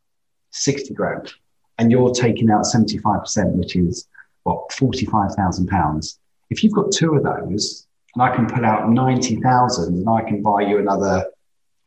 60 0.51 0.93
grand 0.93 1.33
and 1.77 1.91
you're 1.91 2.13
taking 2.13 2.49
out 2.49 2.63
75%, 2.63 3.51
which 3.55 3.75
is 3.75 4.07
what, 4.43 4.71
45,000 4.71 5.67
pounds. 5.67 6.17
If 6.49 6.63
you've 6.63 6.71
got 6.71 6.93
two 6.93 7.15
of 7.15 7.23
those 7.23 7.85
and 8.15 8.23
I 8.23 8.33
can 8.33 8.47
pull 8.47 8.63
out 8.63 8.89
90,000 8.89 9.95
and 9.95 10.09
I 10.09 10.21
can 10.21 10.41
buy 10.41 10.61
you 10.61 10.79
another 10.79 11.25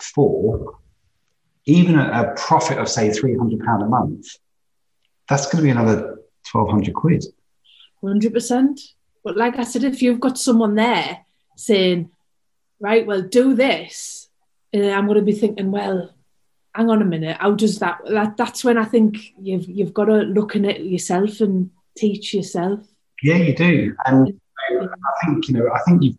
four, 0.01 0.81
even 1.65 1.99
a, 1.99 2.11
a 2.11 2.35
profit 2.35 2.77
of 2.77 2.91
say 2.91 3.11
300 3.11 3.65
pound 3.65 3.85
a 3.85 3.87
month, 3.87 4.27
that's 5.31 5.47
going 5.47 5.57
to 5.57 5.63
be 5.63 5.71
another 5.71 6.19
1200 6.53 6.95
quid. 6.95 7.25
100%. 8.03 8.81
But 9.25 9.37
like 9.37 9.59
I 9.59 9.65
said, 9.65 9.85
if 9.85 10.03
you've 10.03 10.21
got 10.21 10.39
someone 10.39 10.75
there 10.75 11.25
saying, 11.57 12.11
right, 12.81 13.07
well, 13.07 13.23
do 13.23 13.55
this, 13.55 14.29
and 14.73 14.85
I'm 14.87 15.07
going 15.07 15.19
to 15.19 15.25
be 15.25 15.33
thinking, 15.33 15.71
well, 15.71 16.13
hang 16.75 16.91
on 16.91 17.03
a 17.03 17.07
minute, 17.07 17.39
how 17.41 17.53
does 17.53 17.79
that, 17.79 17.99
that 18.09 18.37
that's 18.37 18.63
when 18.63 18.77
I 18.77 18.85
think 18.85 19.33
you've 19.41 19.67
you've 19.69 19.95
got 19.95 20.05
to 20.07 20.19
look 20.19 20.55
in 20.55 20.65
it 20.67 20.83
yourself 20.83 21.41
and 21.41 21.71
teach 21.97 22.35
yourself. 22.35 22.81
Yeah, 23.23 23.37
you 23.37 23.55
do. 23.55 23.97
And 24.05 24.39
I 24.71 25.25
think, 25.25 25.49
you 25.49 25.55
know, 25.55 25.71
I 25.75 25.81
think 25.87 26.03
you've 26.03 26.19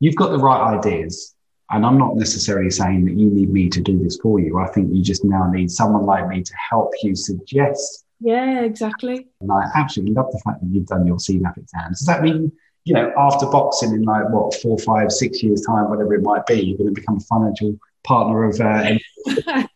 you've 0.00 0.16
got 0.16 0.30
the 0.30 0.38
right 0.38 0.76
ideas. 0.76 1.34
And 1.72 1.86
I'm 1.86 1.98
not 1.98 2.16
necessarily 2.16 2.70
saying 2.70 3.04
that 3.04 3.14
you 3.14 3.30
need 3.30 3.50
me 3.50 3.68
to 3.68 3.80
do 3.80 4.02
this 4.02 4.18
for 4.20 4.40
you. 4.40 4.58
I 4.58 4.66
think 4.68 4.92
you 4.92 5.02
just 5.02 5.24
now 5.24 5.48
need 5.50 5.70
someone 5.70 6.04
like 6.04 6.26
me 6.26 6.42
to 6.42 6.54
help 6.68 6.92
you 7.02 7.14
suggest. 7.14 8.04
Yeah, 8.20 8.60
exactly. 8.60 9.28
And 9.40 9.50
I 9.50 9.70
absolutely 9.74 10.14
love 10.14 10.30
the 10.30 10.40
fact 10.44 10.60
that 10.60 10.68
you've 10.70 10.86
done 10.86 11.06
your 11.06 11.16
CeMAP 11.16 11.56
exams. 11.56 12.00
Does 12.00 12.06
that 12.06 12.22
mean 12.22 12.52
you 12.84 12.94
know, 12.94 13.12
after 13.16 13.46
boxing 13.46 13.92
in 13.92 14.02
like 14.02 14.28
what 14.30 14.54
four, 14.54 14.78
five, 14.78 15.12
six 15.12 15.42
years 15.42 15.62
time, 15.66 15.90
whatever 15.90 16.14
it 16.14 16.22
might 16.22 16.46
be, 16.46 16.60
you're 16.60 16.78
going 16.78 16.94
to 16.94 17.00
become 17.00 17.18
a 17.18 17.20
financial 17.20 17.78
partner 18.04 18.44
of. 18.44 18.60
Uh, 18.60 18.98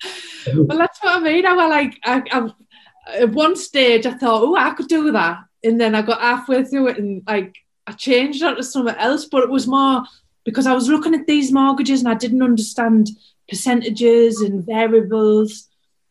well, 0.56 0.78
that's 0.78 1.02
what 1.02 1.16
I 1.16 1.20
mean. 1.20 1.46
I 1.46 1.52
was 1.52 1.70
like, 1.70 2.00
I, 2.04 2.22
I, 2.30 3.20
at 3.20 3.30
one 3.30 3.56
stage, 3.56 4.06
I 4.06 4.12
thought, 4.14 4.42
oh, 4.42 4.56
I 4.56 4.70
could 4.70 4.88
do 4.88 5.12
that, 5.12 5.38
and 5.62 5.80
then 5.80 5.94
I 5.94 6.02
got 6.02 6.20
halfway 6.20 6.64
through 6.64 6.88
it, 6.88 6.98
and 6.98 7.22
like 7.26 7.54
I 7.86 7.92
changed 7.92 8.42
onto 8.42 8.62
something 8.62 8.96
else. 8.96 9.26
But 9.26 9.44
it 9.44 9.50
was 9.50 9.66
more 9.66 10.02
because 10.44 10.66
I 10.66 10.72
was 10.72 10.88
looking 10.88 11.14
at 11.14 11.26
these 11.26 11.52
mortgages 11.52 12.00
and 12.00 12.08
I 12.08 12.14
didn't 12.14 12.42
understand 12.42 13.10
percentages 13.48 14.40
and 14.40 14.64
variables. 14.64 15.68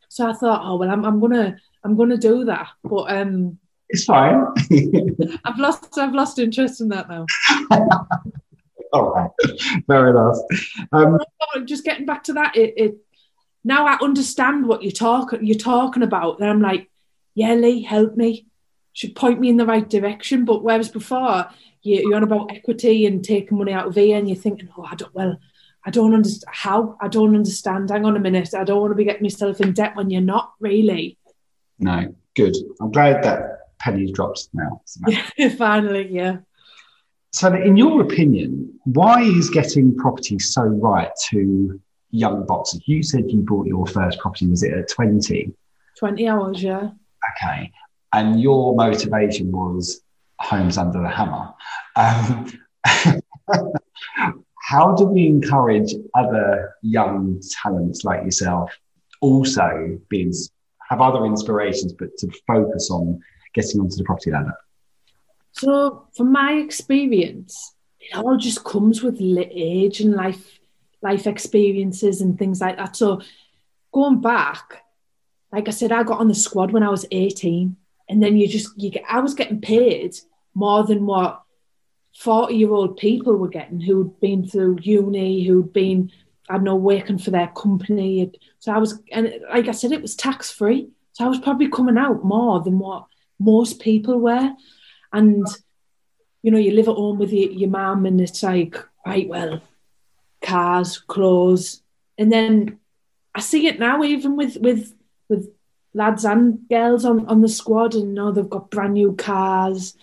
So 0.09 0.29
I 0.29 0.33
thought, 0.33 0.61
oh 0.63 0.77
well, 0.77 0.91
I'm, 0.91 1.03
I'm 1.03 1.19
gonna 1.19 1.57
I'm 1.83 1.95
gonna 1.95 2.17
do 2.17 2.45
that. 2.45 2.69
But 2.83 3.11
um, 3.11 3.59
it's 3.89 4.05
fine. 4.05 4.45
I've 5.45 5.59
lost 5.59 5.97
I've 5.97 6.13
lost 6.13 6.39
interest 6.39 6.81
in 6.81 6.89
that 6.89 7.09
now. 7.09 7.25
All 8.93 9.11
right, 9.11 9.29
fair 9.87 10.09
enough. 10.09 10.37
Um, 10.91 11.19
just 11.65 11.83
getting 11.83 12.05
back 12.05 12.23
to 12.25 12.33
that, 12.33 12.55
it, 12.55 12.73
it 12.77 12.97
now 13.63 13.87
I 13.87 13.97
understand 14.01 14.67
what 14.67 14.83
you're 14.83 14.91
talking 14.91 15.45
you're 15.45 15.57
talking 15.57 16.03
about. 16.03 16.39
Then 16.39 16.49
I'm 16.49 16.61
like, 16.61 16.89
yeah, 17.35 17.53
Lee, 17.53 17.83
help 17.83 18.15
me. 18.15 18.47
Should 18.93 19.15
point 19.15 19.39
me 19.39 19.49
in 19.49 19.57
the 19.57 19.65
right 19.65 19.89
direction. 19.89 20.45
But 20.45 20.63
whereas 20.63 20.89
before 20.89 21.49
you, 21.81 22.11
are 22.11 22.15
on 22.15 22.23
about 22.23 22.51
equity 22.51 23.05
and 23.05 23.23
taking 23.23 23.57
money 23.57 23.73
out 23.73 23.87
of 23.87 23.95
here, 23.95 24.17
and 24.17 24.27
you're 24.29 24.37
thinking, 24.37 24.69
oh, 24.77 24.87
I 24.89 24.95
don't 24.95 25.13
well, 25.13 25.37
I 25.85 25.89
don't 25.89 26.13
understand 26.13 26.53
how. 26.55 26.97
I 27.01 27.07
don't 27.07 27.35
understand. 27.35 27.89
Hang 27.89 28.05
on 28.05 28.15
a 28.15 28.19
minute. 28.19 28.53
I 28.53 28.63
don't 28.63 28.79
want 28.79 28.91
to 28.91 28.95
be 28.95 29.05
getting 29.05 29.23
myself 29.23 29.59
in 29.61 29.73
debt 29.73 29.95
when 29.95 30.09
you're 30.09 30.21
not 30.21 30.53
really. 30.59 31.17
No, 31.83 32.15
good. 32.35 32.55
I'm 32.79 32.91
glad 32.91 33.23
that 33.23 33.77
penny 33.79 34.09
dropped 34.11 34.47
now. 34.53 34.81
Finally, 35.57 36.07
yeah. 36.11 36.37
So, 37.31 37.53
in 37.53 37.75
your 37.75 38.01
opinion, 38.01 38.79
why 38.85 39.21
is 39.23 39.49
getting 39.49 39.95
property 39.97 40.39
so 40.39 40.61
right 40.61 41.11
to 41.29 41.81
young 42.11 42.45
boxers? 42.45 42.81
You 42.85 43.03
said 43.03 43.29
you 43.29 43.41
bought 43.41 43.67
your 43.67 43.85
first 43.85 44.19
property, 44.19 44.47
was 44.47 44.63
it 44.63 44.71
at 44.73 44.87
20? 44.87 45.51
20 45.99 46.27
hours, 46.29 46.63
yeah. 46.63 46.91
Okay. 47.35 47.71
And 48.13 48.39
your 48.39 48.75
motivation 48.75 49.51
was 49.51 50.01
homes 50.39 50.77
under 50.77 51.01
the 51.01 51.09
hammer. 51.09 51.49
Um, 51.97 52.51
how 54.69 54.95
do 54.95 55.05
we 55.05 55.27
encourage 55.27 55.93
other 56.15 56.75
young 56.81 57.41
talents 57.61 58.05
like 58.05 58.23
yourself 58.23 58.71
also 59.19 59.99
being 60.09 60.33
have 60.93 61.01
other 61.01 61.25
inspirations, 61.25 61.93
but 61.93 62.15
to 62.17 62.31
focus 62.47 62.89
on 62.91 63.21
getting 63.53 63.81
onto 63.81 63.95
the 63.95 64.03
property 64.03 64.31
ladder? 64.31 64.53
So, 65.51 66.07
from 66.15 66.31
my 66.31 66.53
experience, 66.53 67.75
it 67.99 68.15
all 68.15 68.37
just 68.37 68.63
comes 68.63 69.03
with 69.03 69.17
age 69.19 70.01
and 70.01 70.13
life, 70.13 70.59
life 71.01 71.27
experiences 71.27 72.21
and 72.21 72.37
things 72.37 72.61
like 72.61 72.77
that. 72.77 72.95
So, 72.95 73.21
going 73.91 74.21
back, 74.21 74.83
like 75.51 75.67
I 75.67 75.71
said, 75.71 75.91
I 75.91 76.03
got 76.03 76.19
on 76.19 76.27
the 76.27 76.35
squad 76.35 76.71
when 76.71 76.83
I 76.83 76.89
was 76.89 77.05
18, 77.11 77.75
and 78.09 78.23
then 78.23 78.37
you 78.37 78.47
just 78.47 78.69
you 78.77 78.89
get. 78.89 79.03
I 79.09 79.19
was 79.19 79.33
getting 79.33 79.61
paid 79.61 80.15
more 80.55 80.83
than 80.83 81.05
what 81.05 81.43
40 82.17 82.53
year 82.55 82.71
old 82.71 82.97
people 82.97 83.35
were 83.35 83.47
getting 83.47 83.79
who'd 83.79 84.19
been 84.19 84.47
through 84.47 84.79
uni, 84.81 85.43
who'd 85.45 85.73
been, 85.73 86.11
I 86.49 86.57
know, 86.57 86.75
working 86.75 87.17
for 87.17 87.31
their 87.31 87.47
company. 87.47 88.31
So 88.59 88.71
I 88.71 88.77
was, 88.77 88.99
and 89.11 89.33
like 89.49 89.67
I 89.67 89.71
said, 89.71 89.91
it 89.91 90.01
was 90.01 90.15
tax 90.15 90.51
free. 90.51 90.89
So 91.13 91.25
I 91.25 91.27
was 91.27 91.39
probably 91.39 91.69
coming 91.69 91.97
out 91.97 92.23
more 92.23 92.61
than 92.61 92.79
what 92.79 93.05
most 93.39 93.79
people 93.79 94.19
were. 94.19 94.53
And, 95.11 95.45
you 96.41 96.51
know, 96.51 96.57
you 96.57 96.71
live 96.71 96.87
at 96.87 96.95
home 96.95 97.19
with 97.19 97.31
your, 97.31 97.51
your 97.51 97.69
mum 97.69 98.05
and 98.05 98.19
it's 98.19 98.43
like, 98.43 98.77
right, 99.05 99.27
well, 99.27 99.61
cars, 100.43 100.99
clothes, 100.99 101.81
And 102.17 102.31
then 102.31 102.79
I 103.33 103.39
see 103.39 103.65
it 103.67 103.79
now, 103.79 104.03
even 104.03 104.35
with 104.35 104.57
with 104.57 104.93
with 105.29 105.51
lads 105.93 106.25
and 106.25 106.59
girls 106.69 107.05
on, 107.05 107.25
on 107.27 107.41
the 107.41 107.49
squad, 107.49 107.95
and 107.95 108.09
you 108.09 108.13
know 108.13 108.31
they've 108.31 108.49
got 108.49 108.69
brand 108.69 108.93
new 108.93 109.13
cars, 109.13 109.95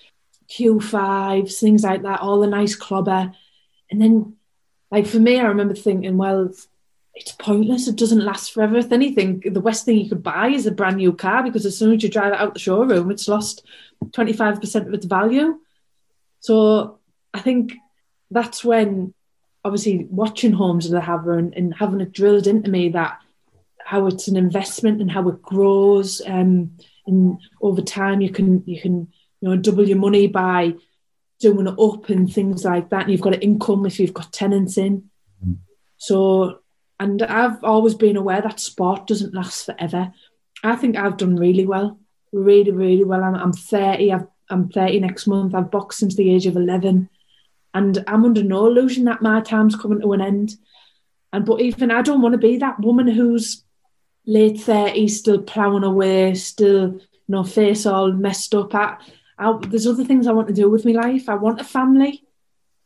Q5s, 0.48 1.58
things 1.58 1.84
like 1.84 2.02
that, 2.02 2.20
all 2.20 2.40
the 2.40 2.48
nice 2.48 2.74
clobber. 2.74 3.32
And 3.90 4.00
then, 4.00 4.36
like 4.90 5.06
for 5.06 5.18
me, 5.18 5.38
I 5.38 5.44
remember 5.44 5.74
thinking, 5.74 6.16
well, 6.16 6.50
it's 7.14 7.32
pointless. 7.32 7.88
It 7.88 7.96
doesn't 7.96 8.24
last 8.24 8.52
forever. 8.52 8.76
If 8.76 8.92
anything, 8.92 9.42
the 9.44 9.60
best 9.60 9.84
thing 9.84 9.98
you 9.98 10.08
could 10.08 10.22
buy 10.22 10.48
is 10.48 10.66
a 10.66 10.70
brand 10.70 10.96
new 10.96 11.12
car 11.12 11.42
because 11.42 11.66
as 11.66 11.76
soon 11.76 11.94
as 11.94 12.02
you 12.02 12.08
drive 12.08 12.32
it 12.32 12.40
out 12.40 12.54
the 12.54 12.60
showroom, 12.60 13.10
it's 13.10 13.28
lost 13.28 13.64
25% 14.04 14.86
of 14.86 14.94
its 14.94 15.06
value. 15.06 15.58
So 16.40 16.98
I 17.34 17.40
think 17.40 17.74
that's 18.30 18.64
when, 18.64 19.12
obviously, 19.64 20.06
watching 20.10 20.52
Homes 20.52 20.86
Under 20.86 20.96
the 20.96 21.02
Hammer 21.02 21.36
and, 21.36 21.54
and 21.54 21.74
having 21.74 22.00
it 22.00 22.12
drilled 22.12 22.46
into 22.46 22.70
me 22.70 22.90
that 22.90 23.18
how 23.84 24.06
it's 24.06 24.28
an 24.28 24.36
investment 24.36 25.00
and 25.00 25.10
how 25.10 25.28
it 25.28 25.42
grows. 25.42 26.22
Um, 26.24 26.76
and 27.06 27.40
over 27.60 27.82
time, 27.82 28.20
you 28.20 28.30
can 28.30 28.62
you 28.66 28.80
can 28.80 29.08
you 29.40 29.48
know 29.48 29.56
double 29.56 29.86
your 29.86 29.98
money 29.98 30.26
by 30.28 30.74
doing 31.40 31.66
it 31.66 31.78
up 31.78 32.08
and 32.10 32.32
things 32.32 32.64
like 32.64 32.90
that. 32.90 33.02
And 33.02 33.10
you've 33.10 33.20
got 33.20 33.34
an 33.34 33.40
income 33.40 33.86
if 33.86 33.98
you've 33.98 34.14
got 34.14 34.32
tenants 34.32 34.78
in. 34.78 35.10
Mm. 35.44 35.56
So, 35.96 36.60
and 37.00 37.22
I've 37.22 37.64
always 37.64 37.94
been 37.94 38.16
aware 38.16 38.42
that 38.42 38.60
sport 38.60 39.06
doesn't 39.06 39.34
last 39.34 39.66
forever. 39.66 40.12
I 40.62 40.76
think 40.76 40.96
I've 40.96 41.16
done 41.16 41.36
really 41.36 41.66
well, 41.66 41.98
really, 42.32 42.70
really 42.70 43.04
well. 43.04 43.24
I'm, 43.24 43.34
I'm 43.34 43.52
30. 43.52 44.12
i 44.12 44.20
am 44.50 44.68
30 44.68 45.00
next 45.00 45.26
month. 45.26 45.54
I've 45.54 45.70
boxed 45.70 46.00
since 46.00 46.14
the 46.14 46.30
age 46.30 46.46
of 46.46 46.56
11. 46.56 47.08
And 47.72 48.04
I'm 48.06 48.24
under 48.24 48.42
no 48.42 48.66
illusion 48.66 49.04
that 49.04 49.22
my 49.22 49.40
time's 49.40 49.76
coming 49.76 50.00
to 50.00 50.12
an 50.12 50.20
end. 50.20 50.56
And 51.32 51.46
but 51.46 51.60
even 51.60 51.90
I 51.90 52.02
don't 52.02 52.22
want 52.22 52.32
to 52.32 52.38
be 52.38 52.58
that 52.58 52.80
woman 52.80 53.06
who's 53.06 53.64
late 54.26 54.56
30s, 54.56 55.10
still 55.10 55.40
ploughing 55.40 55.84
away, 55.84 56.34
still, 56.34 56.94
you 56.94 57.00
know, 57.28 57.44
face 57.44 57.86
all 57.86 58.12
messed 58.12 58.54
up. 58.54 58.74
I, 58.74 58.98
I, 59.40 59.56
there's 59.66 59.86
other 59.86 60.04
things 60.04 60.26
I 60.26 60.32
want 60.32 60.48
to 60.48 60.54
do 60.54 60.68
with 60.68 60.84
my 60.84 60.92
life. 60.92 61.28
I 61.28 61.34
want 61.34 61.60
a 61.60 61.64
family. 61.64 62.22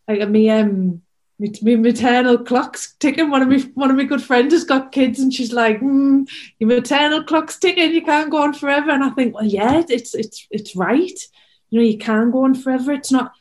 Like 0.07 0.29
me, 0.29 0.49
um, 0.51 1.03
my, 1.41 1.49
my 1.63 1.77
maternal 1.77 2.39
clock's 2.39 2.95
ticking. 3.01 3.29
One 3.29 3.43
of 3.43 3.49
my 3.49 3.59
one 3.75 3.91
of 3.91 3.97
my 3.97 4.05
good 4.05 4.23
friends 4.23 4.53
has 4.53 4.63
got 4.63 4.93
kids, 4.93 5.19
and 5.19 5.35
she's 5.35 5.53
like, 5.53 5.81
mm, 5.81 6.29
"Your 6.59 6.69
maternal 6.69 7.25
clock's 7.25 7.59
ticking. 7.59 7.93
You 7.93 8.03
can't 8.03 8.31
go 8.31 8.43
on 8.43 8.55
forever." 8.55 8.91
And 8.91 9.03
I 9.03 9.11
think, 9.11 9.35
well, 9.35 9.45
yeah, 9.45 9.83
it's 9.89 10.15
it's 10.15 10.47
it's 10.51 10.77
right. 10.77 11.19
You 11.71 11.81
know, 11.81 11.87
you 11.87 11.99
can 11.99 12.31
go 12.31 12.45
on 12.45 12.55
forever. 12.55 12.93
It's 12.93 13.11
not. 13.11 13.33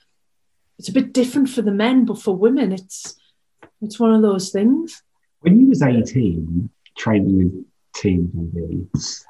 It's 0.79 0.89
a 0.89 0.93
bit 0.93 1.13
different 1.13 1.49
for 1.49 1.61
the 1.61 1.71
men, 1.71 2.05
but 2.05 2.19
for 2.19 2.35
women, 2.35 2.71
it's 2.71 3.15
it's 3.81 3.99
one 3.99 4.13
of 4.13 4.23
those 4.23 4.49
things. 4.49 5.03
When 5.41 5.59
you 5.59 5.67
was 5.67 5.83
eighteen, 5.83 6.71
training 6.97 7.37
with 7.37 7.65
Team 7.95 8.31
GB, 8.33 9.25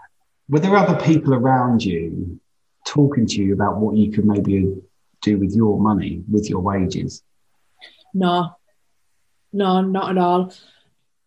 were 0.48 0.60
there 0.60 0.78
other 0.78 1.04
people 1.04 1.34
around 1.34 1.84
you 1.84 2.40
talking 2.86 3.26
to 3.28 3.42
you 3.42 3.54
about 3.54 3.78
what 3.78 3.96
you 3.96 4.12
could 4.12 4.26
maybe 4.26 4.76
do 5.22 5.38
with 5.38 5.56
your 5.56 5.80
money, 5.80 6.24
with 6.30 6.50
your 6.50 6.62
wages? 6.62 7.24
No, 8.14 8.56
no, 9.52 9.82
not 9.82 10.12
at 10.12 10.18
all. 10.18 10.54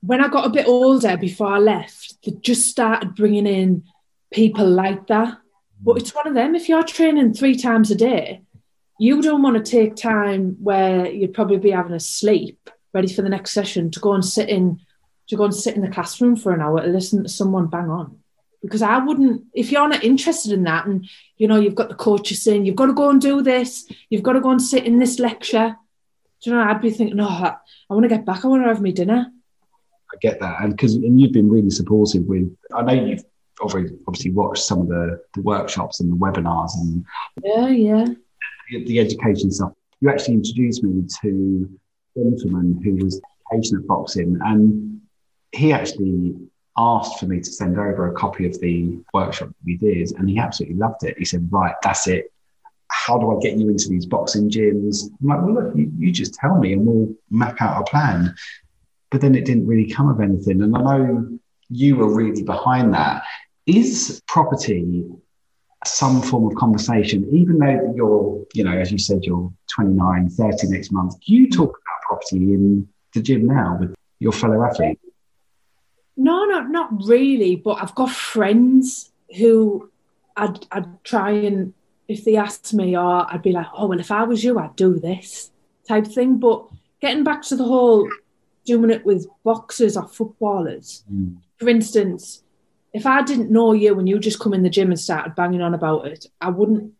When 0.02 0.22
I 0.22 0.28
got 0.28 0.46
a 0.46 0.50
bit 0.50 0.68
older 0.68 1.16
before 1.16 1.48
I 1.48 1.58
left, 1.58 2.18
they 2.24 2.32
just 2.32 2.68
started 2.68 3.14
bringing 3.14 3.46
in 3.46 3.84
people 4.32 4.68
like 4.68 5.06
that. 5.08 5.38
But 5.80 5.92
hmm. 5.92 5.98
it's 5.98 6.14
one 6.14 6.28
of 6.28 6.34
them. 6.34 6.54
If 6.54 6.68
you're 6.68 6.84
training 6.84 7.34
three 7.34 7.56
times 7.56 7.90
a 7.90 7.96
day, 7.96 8.42
you 8.98 9.20
don't 9.20 9.42
want 9.42 9.62
to 9.62 9.70
take 9.70 9.96
time 9.96 10.56
where 10.62 11.06
you'd 11.10 11.34
probably 11.34 11.58
be 11.58 11.70
having 11.70 11.92
a 11.92 12.00
sleep, 12.00 12.70
ready 12.94 13.12
for 13.12 13.22
the 13.22 13.28
next 13.28 13.52
session, 13.52 13.90
to 13.90 14.00
go 14.00 14.12
and 14.12 14.24
sit 14.24 14.48
in 14.48 14.80
to 15.28 15.36
go 15.36 15.44
and 15.44 15.54
sit 15.54 15.74
in 15.74 15.82
the 15.82 15.88
classroom 15.88 16.36
for 16.36 16.52
an 16.52 16.60
hour 16.60 16.80
to 16.80 16.86
listen 16.86 17.24
to 17.24 17.28
someone 17.28 17.66
bang 17.66 17.90
on. 17.90 18.18
Because 18.66 18.82
I 18.82 18.98
wouldn't, 18.98 19.44
if 19.54 19.70
you're 19.70 19.88
not 19.88 20.04
interested 20.04 20.52
in 20.52 20.64
that, 20.64 20.86
and 20.86 21.08
you 21.36 21.48
know, 21.48 21.58
you've 21.58 21.74
got 21.74 21.88
the 21.88 21.94
coaches 21.94 22.42
saying, 22.42 22.66
you've 22.66 22.76
got 22.76 22.86
to 22.86 22.92
go 22.92 23.10
and 23.10 23.20
do 23.20 23.42
this, 23.42 23.90
you've 24.10 24.22
got 24.22 24.32
to 24.32 24.40
go 24.40 24.50
and 24.50 24.60
sit 24.60 24.84
in 24.84 24.98
this 24.98 25.18
lecture. 25.18 25.76
Do 26.42 26.50
you 26.50 26.56
know, 26.56 26.62
I'd 26.62 26.82
be 26.82 26.90
thinking, 26.90 27.16
no, 27.16 27.28
I, 27.28 27.56
want 27.88 28.04
to 28.04 28.08
get 28.08 28.26
back, 28.26 28.44
I 28.44 28.48
want 28.48 28.62
to 28.62 28.68
have 28.68 28.82
my 28.82 28.90
dinner. 28.90 29.32
I 30.12 30.16
get 30.20 30.40
that. 30.40 30.60
And 30.60 30.72
because 30.72 30.94
and 30.94 31.20
you've 31.20 31.32
been 31.32 31.50
really 31.50 31.70
supportive 31.70 32.24
with, 32.24 32.54
I 32.74 32.82
know 32.82 32.92
you've 32.92 33.24
obviously 33.60 34.32
watched 34.32 34.64
some 34.64 34.80
of 34.80 34.88
the, 34.88 35.20
the 35.34 35.42
workshops 35.42 36.00
and 36.00 36.12
the 36.12 36.16
webinars 36.16 36.72
and 36.74 37.04
yeah, 37.42 37.68
yeah, 37.68 38.04
the, 38.70 38.84
the 38.84 39.00
education 39.00 39.50
stuff. 39.50 39.72
You 40.00 40.10
actually 40.10 40.34
introduced 40.34 40.82
me 40.82 41.06
to 41.22 41.78
a 42.16 42.20
gentleman 42.20 42.80
who 42.84 43.04
was 43.04 43.20
education 43.52 43.86
boxing, 43.86 44.38
and 44.44 45.00
he 45.52 45.72
actually 45.72 46.34
asked 46.76 47.18
for 47.18 47.26
me 47.26 47.40
to 47.40 47.50
send 47.50 47.78
over 47.78 48.08
a 48.08 48.14
copy 48.14 48.46
of 48.46 48.58
the 48.60 48.98
workshop 49.12 49.48
that 49.48 49.64
we 49.64 49.76
did, 49.76 50.12
and 50.16 50.28
he 50.28 50.38
absolutely 50.38 50.76
loved 50.76 51.04
it. 51.04 51.18
He 51.18 51.24
said, 51.24 51.48
"Right, 51.50 51.74
that's 51.82 52.06
it. 52.06 52.32
How 52.88 53.18
do 53.18 53.36
I 53.36 53.40
get 53.40 53.56
you 53.58 53.68
into 53.68 53.88
these 53.88 54.06
boxing 54.06 54.50
gyms?" 54.50 55.04
I'm 55.20 55.28
like, 55.28 55.42
"Well, 55.42 55.54
look, 55.54 55.76
you, 55.76 55.90
you 55.98 56.12
just 56.12 56.34
tell 56.34 56.58
me, 56.58 56.72
and 56.72 56.86
we'll 56.86 57.14
map 57.30 57.60
out 57.60 57.80
a 57.80 57.84
plan." 57.84 58.34
But 59.10 59.20
then 59.20 59.34
it 59.34 59.44
didn't 59.44 59.66
really 59.66 59.90
come 59.90 60.08
of 60.08 60.20
anything, 60.20 60.62
and 60.62 60.76
I 60.76 60.82
know 60.82 61.38
you 61.68 61.96
were 61.96 62.12
really 62.12 62.42
behind 62.42 62.94
that. 62.94 63.22
Is 63.66 64.22
property 64.28 65.04
some 65.84 66.22
form 66.22 66.46
of 66.46 66.54
conversation, 66.56 67.28
even 67.32 67.58
though 67.58 67.92
you're, 67.94 68.44
you 68.54 68.64
know, 68.64 68.76
as 68.76 68.90
you 68.90 68.98
said, 68.98 69.24
you're 69.24 69.52
29, 69.74 70.28
30 70.30 70.68
next 70.68 70.92
month. 70.92 71.14
Do 71.20 71.34
you 71.34 71.50
talk 71.50 71.70
about 71.70 72.02
property 72.02 72.36
in 72.36 72.88
the 73.14 73.22
gym 73.22 73.46
now 73.46 73.76
with 73.78 73.94
your 74.18 74.32
fellow 74.32 74.62
athletes? 74.64 75.00
No, 76.16 76.44
no, 76.44 76.62
not 76.62 76.90
really. 77.04 77.56
But 77.56 77.82
I've 77.82 77.94
got 77.94 78.10
friends 78.10 79.12
who 79.36 79.90
I'd 80.36 80.66
I'd 80.70 81.04
try 81.04 81.30
and 81.30 81.74
if 82.08 82.24
they 82.24 82.36
asked 82.36 82.72
me, 82.72 82.96
or 82.96 83.26
I'd 83.32 83.42
be 83.42 83.52
like, 83.52 83.66
oh 83.74 83.86
well, 83.86 84.00
if 84.00 84.10
I 84.10 84.22
was 84.24 84.44
you, 84.44 84.58
I'd 84.58 84.76
do 84.76 84.98
this 84.98 85.50
type 85.88 86.06
thing. 86.06 86.38
But 86.38 86.66
getting 87.00 87.24
back 87.24 87.42
to 87.42 87.56
the 87.56 87.64
whole 87.64 88.08
doing 88.64 88.90
it 88.90 89.04
with 89.04 89.26
boxers 89.44 89.96
or 89.96 90.06
footballers, 90.08 91.04
mm. 91.12 91.36
for 91.58 91.68
instance, 91.68 92.42
if 92.92 93.06
I 93.06 93.22
didn't 93.22 93.50
know 93.50 93.72
you 93.72 93.94
when 93.94 94.06
you 94.06 94.18
just 94.18 94.40
come 94.40 94.54
in 94.54 94.62
the 94.62 94.70
gym 94.70 94.90
and 94.90 94.98
started 94.98 95.34
banging 95.34 95.60
on 95.60 95.74
about 95.74 96.06
it, 96.06 96.26
I 96.40 96.50
wouldn't 96.50 96.94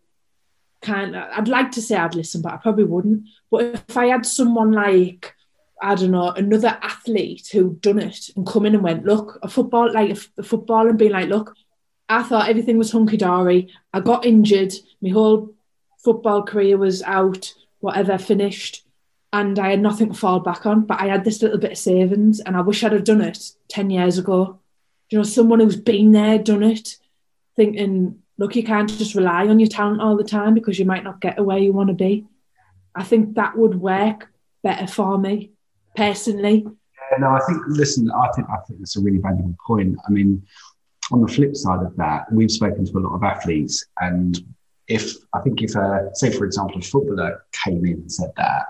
kind 0.82 1.16
of, 1.16 1.24
I'd 1.32 1.48
like 1.48 1.70
to 1.72 1.82
say 1.82 1.96
I'd 1.96 2.14
listen, 2.14 2.42
but 2.42 2.52
I 2.52 2.56
probably 2.58 2.84
wouldn't. 2.84 3.28
But 3.50 3.64
if 3.88 3.96
I 3.96 4.06
had 4.06 4.26
someone 4.26 4.72
like 4.72 5.34
I 5.80 5.94
don't 5.94 6.10
know, 6.10 6.30
another 6.30 6.78
athlete 6.80 7.48
who'd 7.52 7.80
done 7.80 7.98
it 7.98 8.30
and 8.34 8.46
come 8.46 8.64
in 8.64 8.74
and 8.74 8.82
went, 8.82 9.04
look, 9.04 9.38
a 9.42 9.48
football, 9.48 9.92
like 9.92 10.16
a, 10.16 10.40
a 10.40 10.42
football 10.42 10.88
and 10.88 10.98
being 10.98 11.12
like, 11.12 11.28
look, 11.28 11.54
I 12.08 12.22
thought 12.22 12.48
everything 12.48 12.78
was 12.78 12.92
hunky 12.92 13.16
dory. 13.16 13.72
I 13.92 14.00
got 14.00 14.24
injured. 14.24 14.72
My 15.02 15.10
whole 15.10 15.54
football 16.02 16.42
career 16.44 16.78
was 16.78 17.02
out, 17.02 17.52
whatever, 17.80 18.16
finished. 18.16 18.86
And 19.32 19.58
I 19.58 19.70
had 19.70 19.80
nothing 19.80 20.08
to 20.12 20.18
fall 20.18 20.40
back 20.40 20.64
on. 20.64 20.86
But 20.86 21.00
I 21.00 21.06
had 21.06 21.24
this 21.24 21.42
little 21.42 21.58
bit 21.58 21.72
of 21.72 21.78
savings 21.78 22.40
and 22.40 22.56
I 22.56 22.60
wish 22.62 22.82
I'd 22.82 22.92
have 22.92 23.04
done 23.04 23.20
it 23.20 23.50
10 23.68 23.90
years 23.90 24.16
ago. 24.18 24.60
You 25.10 25.18
know, 25.18 25.24
someone 25.24 25.60
who's 25.60 25.76
been 25.76 26.12
there, 26.12 26.38
done 26.38 26.62
it, 26.62 26.96
thinking, 27.54 28.22
look, 28.38 28.56
you 28.56 28.62
can't 28.62 28.88
just 28.88 29.14
rely 29.14 29.46
on 29.46 29.60
your 29.60 29.68
talent 29.68 30.00
all 30.00 30.16
the 30.16 30.24
time 30.24 30.54
because 30.54 30.78
you 30.78 30.84
might 30.84 31.04
not 31.04 31.20
get 31.20 31.44
where 31.44 31.58
you 31.58 31.72
want 31.72 31.88
to 31.88 31.94
be. 31.94 32.24
I 32.94 33.02
think 33.02 33.34
that 33.34 33.58
would 33.58 33.74
work 33.74 34.32
better 34.62 34.86
for 34.86 35.18
me 35.18 35.52
personally. 35.96 36.64
Yeah, 37.10 37.18
no, 37.18 37.28
I 37.30 37.40
think. 37.46 37.58
Listen, 37.68 38.10
I 38.10 38.28
think 38.34 38.48
I 38.50 38.56
think 38.66 38.80
that's 38.80 38.96
a 38.96 39.00
really 39.00 39.18
valuable 39.18 39.56
point. 39.66 39.96
I 40.06 40.10
mean, 40.10 40.42
on 41.12 41.20
the 41.20 41.28
flip 41.28 41.56
side 41.56 41.84
of 41.84 41.96
that, 41.96 42.30
we've 42.32 42.50
spoken 42.50 42.84
to 42.84 42.98
a 42.98 43.00
lot 43.00 43.14
of 43.14 43.22
athletes, 43.22 43.84
and 44.00 44.38
if 44.88 45.14
I 45.32 45.40
think 45.40 45.62
if, 45.62 45.74
uh, 45.76 46.12
say, 46.14 46.30
for 46.30 46.44
example, 46.44 46.78
a 46.78 46.82
footballer 46.82 47.44
came 47.64 47.84
in 47.84 47.94
and 47.94 48.12
said 48.12 48.30
that, 48.36 48.66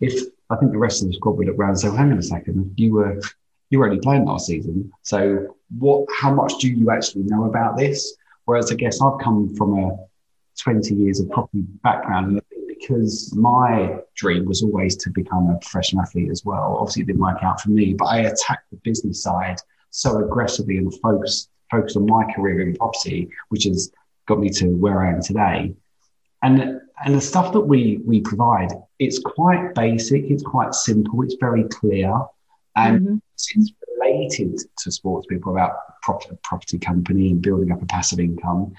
if 0.00 0.28
I 0.50 0.56
think 0.56 0.72
the 0.72 0.78
rest 0.78 1.02
of 1.02 1.08
the 1.08 1.14
squad 1.14 1.32
would 1.32 1.46
look 1.46 1.58
around 1.58 1.70
and 1.70 1.80
say, 1.80 1.88
well, 1.88 1.98
"Hang 1.98 2.12
on 2.12 2.18
a 2.18 2.22
second, 2.22 2.74
you 2.76 2.94
were 2.94 3.20
you 3.70 3.78
were 3.78 3.86
only 3.86 4.00
playing 4.00 4.24
last 4.24 4.46
season, 4.46 4.90
so 5.02 5.56
what? 5.78 6.06
How 6.14 6.32
much 6.32 6.54
do 6.58 6.68
you 6.68 6.90
actually 6.90 7.24
know 7.24 7.44
about 7.44 7.76
this?" 7.76 8.16
Whereas 8.44 8.72
I 8.72 8.76
guess 8.76 9.02
I've 9.02 9.18
come 9.20 9.54
from 9.56 9.78
a 9.78 9.96
20 10.58 10.94
years 10.94 11.20
of 11.20 11.28
property 11.30 11.64
background, 11.82 12.40
because 12.78 13.34
my 13.34 13.98
dream 14.14 14.44
was 14.44 14.62
always 14.62 14.96
to 14.96 15.10
become 15.10 15.50
a 15.50 15.58
professional 15.58 16.02
athlete 16.02 16.30
as 16.30 16.44
well. 16.44 16.76
Obviously, 16.78 17.02
it 17.02 17.06
didn't 17.06 17.22
work 17.22 17.42
out 17.42 17.60
for 17.60 17.70
me, 17.70 17.94
but 17.94 18.06
I 18.06 18.20
attacked 18.20 18.70
the 18.70 18.78
business 18.84 19.22
side 19.22 19.58
so 19.90 20.18
aggressively 20.24 20.78
and 20.78 20.92
focused 21.00 21.50
focused 21.70 21.96
on 21.96 22.06
my 22.06 22.24
career 22.32 22.60
in 22.62 22.74
property, 22.76 23.28
which 23.48 23.64
has 23.64 23.92
got 24.26 24.38
me 24.38 24.48
to 24.48 24.68
where 24.68 25.04
I 25.04 25.12
am 25.12 25.22
today. 25.22 25.74
And 26.42 26.80
and 27.04 27.14
the 27.14 27.20
stuff 27.20 27.52
that 27.52 27.60
we 27.60 28.00
we 28.04 28.20
provide, 28.20 28.70
it's 28.98 29.18
quite 29.18 29.74
basic, 29.74 30.24
it's 30.30 30.42
quite 30.42 30.74
simple, 30.74 31.22
it's 31.22 31.36
very 31.40 31.64
clear, 31.64 32.12
and 32.76 33.00
mm-hmm. 33.00 33.16
it's 33.34 33.72
related 34.00 34.58
to 34.78 34.90
sports 34.90 35.26
people 35.28 35.52
about 35.52 36.00
property, 36.02 36.36
property 36.44 36.78
company 36.78 37.30
and 37.30 37.42
building 37.42 37.72
up 37.72 37.82
a 37.82 37.86
passive 37.86 38.20
income. 38.20 38.72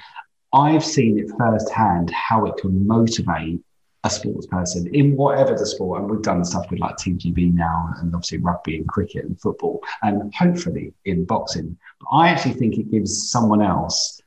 I've 0.53 0.83
seen 0.83 1.19
it 1.19 1.29
firsthand 1.37 2.09
how 2.09 2.45
it 2.45 2.57
can 2.57 2.87
motivate 2.87 3.61
a 4.03 4.09
sports 4.09 4.47
person 4.47 4.87
in 4.93 5.15
whatever 5.15 5.55
the 5.55 5.65
sport. 5.65 6.01
And 6.01 6.09
we've 6.09 6.21
done 6.21 6.43
stuff 6.45 6.69
with 6.69 6.79
like 6.79 6.95
TGB 6.97 7.53
now, 7.53 7.93
and 7.97 8.13
obviously 8.13 8.37
rugby 8.37 8.77
and 8.77 8.87
cricket 8.87 9.25
and 9.25 9.39
football, 9.39 9.83
and 10.01 10.33
hopefully 10.33 10.93
in 11.05 11.25
boxing. 11.25 11.77
But 11.99 12.07
I 12.15 12.29
actually 12.29 12.53
think 12.53 12.77
it 12.77 12.91
gives 12.91 13.29
someone 13.29 13.61
else 13.61 14.21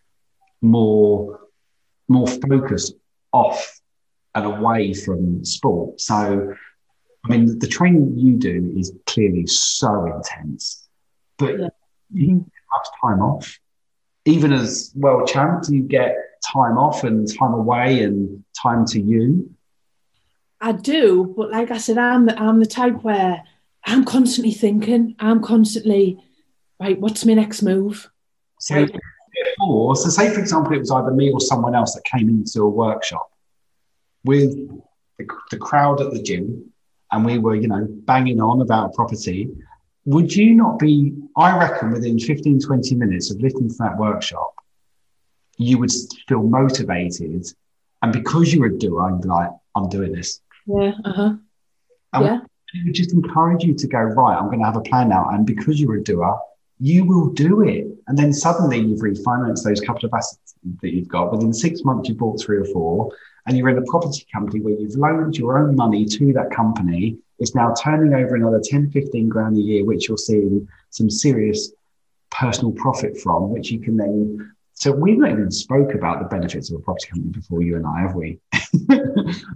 more 0.60 1.40
more 2.08 2.26
focus 2.26 2.92
off 3.32 3.80
and 4.34 4.44
away 4.44 4.92
from 4.92 5.44
sport. 5.44 6.00
So, 6.00 6.54
I 7.24 7.28
mean, 7.28 7.58
the 7.58 7.66
training 7.66 8.18
you 8.18 8.36
do 8.36 8.72
is 8.76 8.92
clearly 9.06 9.46
so 9.46 10.06
intense, 10.06 10.88
but 11.38 11.58
yeah. 11.58 11.68
you 12.12 12.44
have 12.72 12.82
time 13.02 13.22
off. 13.22 13.58
Even 14.24 14.52
as 14.52 14.92
world 14.94 15.28
champ, 15.28 15.64
do 15.64 15.74
you 15.74 15.82
get 15.82 16.14
time 16.52 16.78
off 16.78 17.04
and 17.04 17.26
time 17.38 17.54
away 17.54 18.02
and 18.02 18.44
time 18.60 18.84
to 18.86 19.00
you? 19.00 19.50
I 20.62 20.70
do, 20.70 21.34
but 21.36 21.50
like 21.50 21.72
I 21.72 21.78
said, 21.78 21.98
I'm 21.98 22.26
the, 22.26 22.40
I'm 22.40 22.60
the 22.60 22.66
type 22.66 23.02
where 23.02 23.42
I'm 23.84 24.04
constantly 24.04 24.52
thinking. 24.52 25.16
I'm 25.18 25.42
constantly 25.42 26.22
right. 26.78 26.98
What's 27.00 27.24
my 27.24 27.34
next 27.34 27.62
move? 27.62 28.08
So, 28.60 28.76
right. 28.76 29.00
therefore, 29.34 29.96
so 29.96 30.08
say 30.08 30.32
for 30.32 30.38
example, 30.38 30.72
it 30.74 30.78
was 30.78 30.92
either 30.92 31.10
me 31.10 31.32
or 31.32 31.40
someone 31.40 31.74
else 31.74 31.96
that 31.96 32.04
came 32.04 32.28
into 32.28 32.62
a 32.62 32.68
workshop 32.68 33.28
with 34.24 34.52
the, 35.18 35.26
the 35.50 35.56
crowd 35.56 36.00
at 36.00 36.12
the 36.12 36.22
gym, 36.22 36.70
and 37.10 37.26
we 37.26 37.38
were, 37.38 37.56
you 37.56 37.66
know, 37.66 37.84
banging 38.04 38.40
on 38.40 38.60
about 38.60 38.94
property. 38.94 39.50
Would 40.04 40.34
you 40.34 40.54
not 40.54 40.78
be? 40.78 41.12
I 41.36 41.58
reckon 41.58 41.90
within 41.90 42.20
15, 42.20 42.60
20 42.60 42.94
minutes 42.94 43.32
of 43.32 43.40
listening 43.40 43.68
to 43.68 43.76
that 43.80 43.98
workshop, 43.98 44.54
you 45.58 45.78
would 45.78 45.90
feel 46.28 46.44
motivated, 46.44 47.46
and 48.00 48.12
because 48.12 48.54
you're 48.54 48.66
a 48.66 48.78
doer, 48.78 49.12
I'd 49.12 49.22
be 49.22 49.26
like, 49.26 49.50
I'm 49.74 49.88
doing 49.88 50.12
this. 50.12 50.40
Yeah. 50.66 50.92
Uh-huh. 51.04 51.34
yeah. 52.20 52.40
We, 52.84 52.92
just 52.92 53.12
encourage 53.12 53.64
you 53.64 53.74
to 53.74 53.86
go, 53.86 53.98
right, 53.98 54.36
I'm 54.36 54.46
going 54.46 54.60
to 54.60 54.64
have 54.64 54.76
a 54.76 54.80
plan 54.80 55.08
now. 55.08 55.28
And 55.30 55.46
because 55.46 55.80
you're 55.80 55.96
a 55.96 56.02
doer, 56.02 56.38
you 56.78 57.04
will 57.04 57.28
do 57.28 57.62
it. 57.62 57.86
And 58.06 58.18
then 58.18 58.32
suddenly 58.32 58.78
you've 58.78 59.00
refinanced 59.00 59.64
those 59.64 59.80
couple 59.80 60.06
of 60.06 60.14
assets 60.14 60.54
that 60.80 60.94
you've 60.94 61.08
got. 61.08 61.32
Within 61.32 61.52
six 61.52 61.84
months, 61.84 62.08
you 62.08 62.14
bought 62.14 62.40
three 62.40 62.56
or 62.56 62.64
four, 62.64 63.12
and 63.46 63.56
you're 63.56 63.68
in 63.68 63.78
a 63.78 63.82
property 63.82 64.26
company 64.32 64.60
where 64.60 64.74
you've 64.74 64.96
loaned 64.96 65.36
your 65.36 65.58
own 65.58 65.76
money 65.76 66.04
to 66.04 66.32
that 66.32 66.50
company. 66.50 67.18
It's 67.38 67.54
now 67.54 67.74
turning 67.80 68.14
over 68.14 68.36
another 68.36 68.60
10, 68.62 68.90
15 68.90 69.28
grand 69.28 69.56
a 69.56 69.60
year, 69.60 69.84
which 69.84 70.08
you're 70.08 70.18
seeing 70.18 70.66
some 70.90 71.10
serious 71.10 71.72
personal 72.30 72.72
profit 72.72 73.18
from, 73.18 73.50
which 73.50 73.70
you 73.70 73.78
can 73.78 73.96
then 73.96 74.52
so 74.82 74.90
we've 74.90 75.16
not 75.16 75.30
even 75.30 75.48
spoke 75.52 75.94
about 75.94 76.18
the 76.18 76.24
benefits 76.24 76.68
of 76.68 76.80
a 76.80 76.82
property 76.82 77.06
company 77.06 77.30
before 77.30 77.62
you 77.62 77.76
and 77.76 77.86
I, 77.86 78.00
have 78.00 78.16
we? 78.16 78.40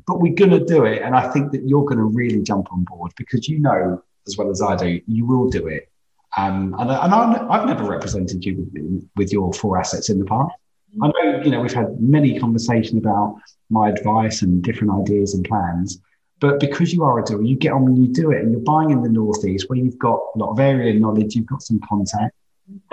but 0.06 0.20
we're 0.20 0.34
going 0.34 0.52
to 0.52 0.64
do 0.64 0.84
it. 0.84 1.02
And 1.02 1.16
I 1.16 1.28
think 1.32 1.50
that 1.50 1.66
you're 1.66 1.82
going 1.82 1.98
to 1.98 2.04
really 2.04 2.40
jump 2.42 2.72
on 2.72 2.84
board 2.84 3.10
because 3.16 3.48
you 3.48 3.58
know 3.58 4.00
as 4.28 4.36
well 4.36 4.50
as 4.50 4.62
I 4.62 4.76
do, 4.76 5.00
you 5.08 5.26
will 5.26 5.50
do 5.50 5.66
it. 5.66 5.90
Um, 6.36 6.76
and 6.78 6.88
and 6.92 7.12
i 7.12 7.58
have 7.58 7.66
never 7.66 7.82
represented 7.82 8.44
you 8.44 8.68
with, 8.72 9.08
with, 9.16 9.32
your 9.32 9.52
four 9.52 9.80
assets 9.80 10.10
in 10.10 10.20
the 10.20 10.26
past. 10.26 10.54
I 11.02 11.08
know, 11.08 11.42
you 11.42 11.50
know, 11.50 11.60
we've 11.60 11.74
had 11.74 12.00
many 12.00 12.38
conversations 12.38 12.96
about 12.96 13.34
my 13.68 13.88
advice 13.88 14.42
and 14.42 14.62
different 14.62 14.92
ideas 14.92 15.34
and 15.34 15.44
plans. 15.44 16.00
But 16.38 16.60
because 16.60 16.92
you 16.92 17.02
are 17.02 17.18
a 17.18 17.24
doer, 17.24 17.42
you 17.42 17.56
get 17.56 17.72
on 17.72 17.84
and 17.86 17.98
you 17.98 18.12
do 18.12 18.30
it, 18.30 18.42
and 18.42 18.52
you're 18.52 18.60
buying 18.60 18.90
in 18.90 19.02
the 19.02 19.08
Northeast 19.08 19.68
where 19.68 19.78
you've 19.80 19.98
got 19.98 20.20
a 20.36 20.38
lot 20.38 20.50
of 20.50 20.60
area 20.60 20.94
knowledge, 20.94 21.34
you've 21.34 21.46
got 21.46 21.62
some 21.62 21.80
contact, 21.80 22.32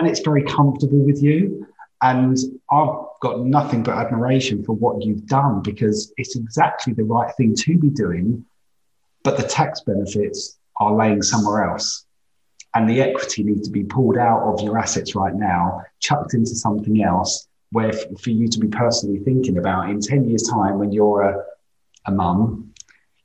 and 0.00 0.08
it's 0.08 0.20
very 0.20 0.42
comfortable 0.42 0.98
with 0.98 1.22
you. 1.22 1.64
And 2.02 2.36
I've 2.70 2.96
got 3.20 3.40
nothing 3.40 3.82
but 3.82 3.96
admiration 3.96 4.62
for 4.62 4.74
what 4.74 5.02
you've 5.02 5.26
done 5.26 5.62
because 5.62 6.12
it's 6.16 6.36
exactly 6.36 6.92
the 6.92 7.04
right 7.04 7.32
thing 7.36 7.54
to 7.56 7.78
be 7.78 7.88
doing. 7.88 8.44
But 9.22 9.36
the 9.36 9.44
tax 9.44 9.80
benefits 9.80 10.58
are 10.78 10.94
laying 10.94 11.22
somewhere 11.22 11.70
else. 11.70 12.04
And 12.74 12.90
the 12.90 13.00
equity 13.00 13.44
needs 13.44 13.68
to 13.68 13.72
be 13.72 13.84
pulled 13.84 14.18
out 14.18 14.42
of 14.42 14.60
your 14.60 14.78
assets 14.78 15.14
right 15.14 15.34
now, 15.34 15.82
chucked 16.00 16.34
into 16.34 16.54
something 16.54 17.02
else 17.02 17.48
where 17.70 17.88
f- 17.88 18.20
for 18.20 18.30
you 18.30 18.48
to 18.48 18.58
be 18.58 18.68
personally 18.68 19.20
thinking 19.20 19.58
about 19.58 19.90
in 19.90 20.00
10 20.00 20.28
years' 20.28 20.48
time 20.48 20.78
when 20.78 20.92
you're 20.92 21.22
a, 21.22 21.44
a 22.06 22.12
mum, 22.12 22.72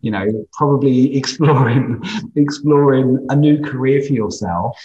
you 0.02 0.12
know, 0.12 0.46
probably 0.54 1.18
exploring 1.22 2.02
exploring 2.36 3.26
a 3.30 3.36
new 3.36 3.62
career 3.62 4.02
for 4.02 4.14
yourself. 4.14 4.78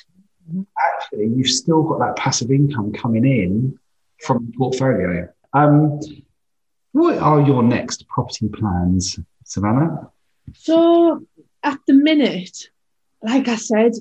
Mm-hmm. 0.51 0.63
Actually, 1.05 1.29
you've 1.29 1.49
still 1.49 1.83
got 1.83 1.99
that 2.01 2.17
passive 2.17 2.51
income 2.51 2.93
coming 2.93 3.25
in 3.25 3.79
from 4.23 4.47
the 4.47 4.57
portfolio. 4.57 5.29
Um, 5.53 6.01
what 6.93 7.19
are 7.19 7.41
your 7.41 7.63
next 7.63 8.07
property 8.09 8.49
plans, 8.49 9.19
Savannah? 9.45 10.11
So 10.55 11.27
at 11.63 11.79
the 11.87 11.95
minute, 11.95 12.69
like 13.23 13.49
I 13.49 13.57
said, 13.57 13.93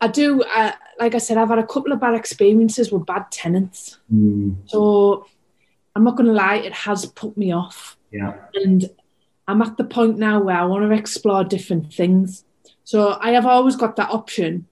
I 0.00 0.08
do. 0.08 0.42
Uh, 0.42 0.72
like 0.98 1.14
I 1.14 1.18
said, 1.18 1.36
I've 1.36 1.48
had 1.48 1.58
a 1.58 1.66
couple 1.66 1.92
of 1.92 2.00
bad 2.00 2.14
experiences 2.14 2.90
with 2.90 3.06
bad 3.06 3.30
tenants. 3.30 3.98
Mm. 4.12 4.56
So 4.66 5.26
I'm 5.94 6.04
not 6.04 6.16
going 6.16 6.26
to 6.26 6.32
lie, 6.32 6.56
it 6.56 6.72
has 6.72 7.06
put 7.06 7.36
me 7.36 7.52
off. 7.52 7.96
Yeah. 8.10 8.34
And 8.54 8.88
I'm 9.48 9.62
at 9.62 9.76
the 9.76 9.84
point 9.84 10.18
now 10.18 10.40
where 10.40 10.56
I 10.56 10.64
want 10.64 10.88
to 10.88 10.96
explore 10.96 11.44
different 11.44 11.92
things. 11.92 12.44
So 12.84 13.18
I 13.20 13.32
have 13.32 13.46
always 13.46 13.76
got 13.76 13.96
that 13.96 14.10
option 14.10 14.66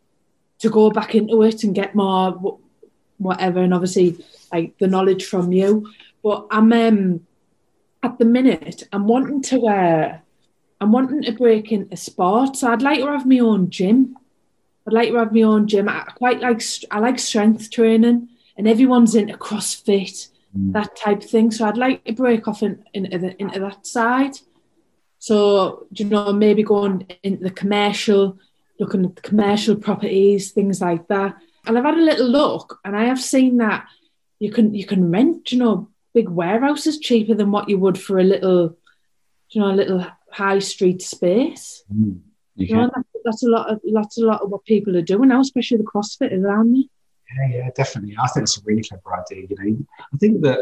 to 0.61 0.71
go 0.71 0.91
back 0.91 1.15
into 1.15 1.43
it 1.43 1.65
and 1.65 1.75
get 1.75 1.95
more 1.95 2.59
whatever, 3.19 3.61
and 3.61 3.75
obviously 3.75 4.25
like 4.53 4.77
the 4.79 4.87
knowledge 4.87 5.27
from 5.27 5.53
you. 5.53 5.91
But 6.23 6.47
I'm 6.51 6.73
um, 6.73 7.27
at 8.03 8.19
the 8.19 8.25
minute 8.25 8.85
I'm 8.93 9.07
wanting 9.07 9.43
to 9.43 9.67
uh, 9.67 10.19
I'm 10.81 10.93
wanting 10.93 11.23
to 11.23 11.33
break 11.33 11.73
into 11.73 11.97
sports. 11.97 12.61
So 12.61 12.73
I'd 12.73 12.83
like 12.83 13.01
to 13.01 13.07
have 13.07 13.27
my 13.27 13.39
own 13.41 13.71
gym. 13.71 14.17
I'd 14.87 14.93
like 14.93 15.11
to 15.11 15.17
have 15.17 15.33
my 15.33 15.43
own 15.43 15.67
gym. 15.67 15.89
I 15.89 16.01
quite 16.03 16.41
like 16.41 16.63
I 16.91 16.99
like 17.01 17.19
strength 17.19 17.71
training, 17.71 18.29
and 18.57 18.69
everyone's 18.69 19.15
into 19.15 19.37
CrossFit, 19.37 20.29
mm. 20.57 20.73
that 20.73 20.97
type 20.97 21.23
of 21.23 21.31
thing. 21.31 21.51
So 21.51 21.67
I'd 21.67 21.77
like 21.77 22.05
to 22.05 22.13
break 22.13 22.49
off 22.49 22.63
in, 22.63 22.85
into 22.95 23.19
the, 23.19 23.41
into 23.41 23.61
that 23.61 23.87
side. 23.87 24.39
So 25.19 25.87
you 25.93 26.05
know, 26.07 26.33
maybe 26.33 26.63
going 26.63 27.07
into 27.23 27.43
the 27.43 27.51
commercial, 27.51 28.39
looking 28.79 29.05
at 29.05 29.17
the 29.17 29.23
commercial 29.23 29.77
properties, 29.77 30.53
things 30.53 30.81
like 30.81 31.09
that. 31.09 31.37
And 31.67 31.77
I've 31.77 31.85
had 31.85 31.99
a 31.99 32.03
little 32.03 32.29
look, 32.29 32.79
and 32.85 32.97
I 32.97 33.05
have 33.05 33.21
seen 33.21 33.59
that 33.59 33.87
you 34.39 34.51
can 34.51 34.75
you 34.75 34.87
can 34.87 35.11
rent, 35.11 35.53
you 35.53 35.59
know, 35.59 35.89
big 36.15 36.29
warehouses 36.29 36.99
cheaper 36.99 37.35
than 37.35 37.51
what 37.51 37.69
you 37.69 37.79
would 37.79 37.99
for 37.99 38.19
a 38.19 38.25
little, 38.25 38.77
you 39.51 39.61
know, 39.61 39.71
a 39.71 39.75
little 39.75 40.07
high 40.31 40.59
street 40.59 41.03
space. 41.03 41.85
Mm, 41.93 42.21
you, 42.57 42.67
you 42.67 42.77
know, 42.77 42.91
that's, 42.95 43.09
that's, 43.25 43.43
a 43.43 43.49
lot 43.49 43.71
of 43.71 43.81
that's 43.93 44.19
a 44.19 44.25
lot 44.25 44.43
of 44.43 44.51
what 44.51 44.65
people 44.65 44.97
are 44.97 45.03
doing 45.03 45.29
now, 45.29 45.41
especially 45.41 45.79
the 45.79 45.85
CrossFitters, 45.85 46.49
aren't 46.49 46.73
they? 46.73 46.89
Yeah, 47.37 47.59
yeah, 47.59 47.71
definitely. 47.77 48.17
I 48.19 48.27
think 48.29 48.45
it's 48.45 48.59
a 48.59 48.63
really 48.65 48.83
clever 48.83 49.21
idea. 49.21 49.47
You 49.51 49.57
know, 49.59 49.87
I 50.15 50.17
think 50.17 50.41
that 50.43 50.59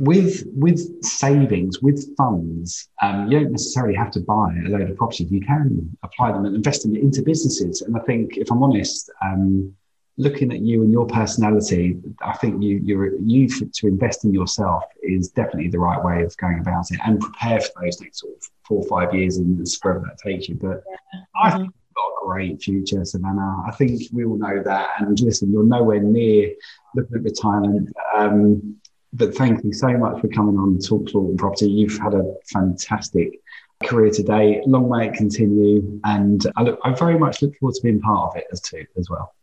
with 0.00 0.44
with 0.54 1.04
savings, 1.04 1.82
with 1.82 2.16
funds, 2.16 2.88
um, 3.02 3.30
you 3.30 3.38
don't 3.38 3.52
necessarily 3.52 3.94
have 3.94 4.10
to 4.12 4.20
buy 4.20 4.54
a 4.64 4.68
load 4.70 4.90
of 4.90 4.96
property. 4.96 5.24
You 5.24 5.42
can 5.42 5.94
apply 6.02 6.32
them 6.32 6.46
and 6.46 6.56
invest 6.56 6.82
them 6.82 6.96
into 6.96 7.22
businesses. 7.22 7.82
And 7.82 7.94
I 7.94 8.00
think, 8.00 8.38
if 8.38 8.50
I'm 8.50 8.62
honest, 8.62 9.10
um, 9.22 9.74
looking 10.16 10.52
at 10.52 10.60
you 10.60 10.82
and 10.82 10.90
your 10.90 11.06
personality, 11.06 11.98
I 12.22 12.34
think 12.38 12.62
you 12.62 12.80
you're 12.82 13.14
you 13.20 13.46
to 13.48 13.86
invest 13.86 14.24
in 14.24 14.32
yourself 14.32 14.84
is 15.02 15.28
definitely 15.28 15.68
the 15.68 15.78
right 15.78 16.02
way 16.02 16.22
of 16.22 16.34
going 16.38 16.60
about 16.60 16.90
it 16.90 16.98
and 17.04 17.20
prepare 17.20 17.60
for 17.60 17.82
those 17.82 18.00
next 18.00 18.20
sort 18.20 18.32
of 18.36 18.48
four 18.66 18.82
or 18.82 18.88
five 18.88 19.14
years 19.14 19.36
and 19.36 19.58
wherever 19.82 20.04
that 20.06 20.16
takes 20.18 20.48
you. 20.48 20.54
But 20.54 20.82
yeah. 20.90 21.20
I 21.42 21.50
think 21.50 21.64
you've 21.64 21.94
got 21.94 22.22
a 22.22 22.24
great 22.24 22.62
future, 22.62 23.04
Savannah. 23.04 23.64
I 23.66 23.72
think 23.72 24.00
we 24.14 24.24
all 24.24 24.38
know 24.38 24.62
that. 24.62 24.88
And 24.98 25.20
listen, 25.20 25.52
you're 25.52 25.62
nowhere 25.62 26.00
near 26.00 26.54
looking 26.94 27.16
at 27.16 27.22
retirement. 27.22 27.92
Um, 28.16 28.80
but 29.12 29.34
thank 29.34 29.64
you 29.64 29.72
so 29.72 29.88
much 29.96 30.20
for 30.20 30.28
coming 30.28 30.56
on 30.56 30.78
Talk 30.78 31.12
and 31.14 31.38
Property. 31.38 31.68
You've 31.68 31.98
had 31.98 32.14
a 32.14 32.34
fantastic 32.52 33.40
career 33.82 34.10
today. 34.10 34.62
Long 34.66 34.88
may 34.88 35.08
it 35.08 35.14
continue, 35.14 36.00
and 36.04 36.44
I 36.56 36.62
look. 36.62 36.80
I 36.84 36.92
very 36.92 37.18
much 37.18 37.42
look 37.42 37.56
forward 37.58 37.74
to 37.74 37.82
being 37.82 38.00
part 38.00 38.30
of 38.30 38.36
it 38.36 38.46
as 38.52 38.60
too 38.60 38.84
as 38.96 39.08
well. 39.10 39.34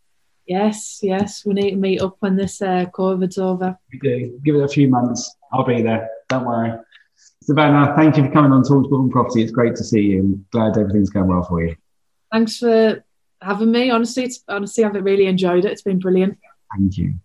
Yes, 0.45 0.99
yes, 1.03 1.45
we 1.45 1.53
need 1.53 1.71
to 1.71 1.77
meet 1.77 2.01
up 2.01 2.15
when 2.19 2.37
this 2.37 2.61
uh, 2.61 2.85
COVID's 2.93 3.37
over. 3.37 3.77
We 3.91 3.99
do. 3.99 4.39
Give 4.45 4.55
it 4.55 4.63
a 4.63 4.67
few 4.69 4.87
months. 4.87 5.35
I'll 5.51 5.65
be 5.65 5.81
there. 5.81 6.09
Don't 6.29 6.45
worry. 6.45 6.71
Savannah, 7.43 7.93
thank 7.95 8.17
you 8.17 8.25
for 8.25 8.31
coming 8.31 8.51
on 8.51 8.63
Talk 8.63 8.89
and 8.91 9.11
Property. 9.11 9.41
It's 9.41 9.51
great 9.51 9.75
to 9.75 9.83
see 9.83 10.01
you 10.01 10.19
and 10.19 10.45
glad 10.51 10.77
everything's 10.77 11.09
going 11.09 11.27
well 11.27 11.43
for 11.43 11.65
you. 11.65 11.75
Thanks 12.31 12.57
for 12.57 13.03
having 13.41 13.71
me. 13.71 13.89
Honestly, 13.89 14.23
it's, 14.23 14.43
honestly, 14.47 14.83
I've 14.83 14.93
really 14.93 15.27
enjoyed 15.27 15.65
it. 15.65 15.71
It's 15.71 15.81
been 15.81 15.99
brilliant. 15.99 16.37
Thank 16.73 16.97
you. 16.97 17.15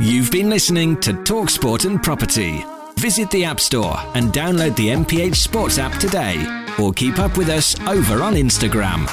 You've 0.00 0.30
been 0.30 0.48
listening 0.48 0.98
to 1.00 1.12
Talk 1.22 1.50
Sport 1.50 1.84
and 1.84 2.02
Property. 2.02 2.64
Visit 2.96 3.30
the 3.30 3.44
App 3.44 3.60
Store 3.60 3.94
and 4.14 4.32
download 4.32 4.74
the 4.74 4.88
MPH 4.88 5.36
Sports 5.36 5.78
app 5.78 5.98
today 6.00 6.44
or 6.80 6.92
keep 6.92 7.18
up 7.18 7.36
with 7.36 7.50
us 7.50 7.78
over 7.82 8.22
on 8.22 8.34
Instagram 8.34 9.06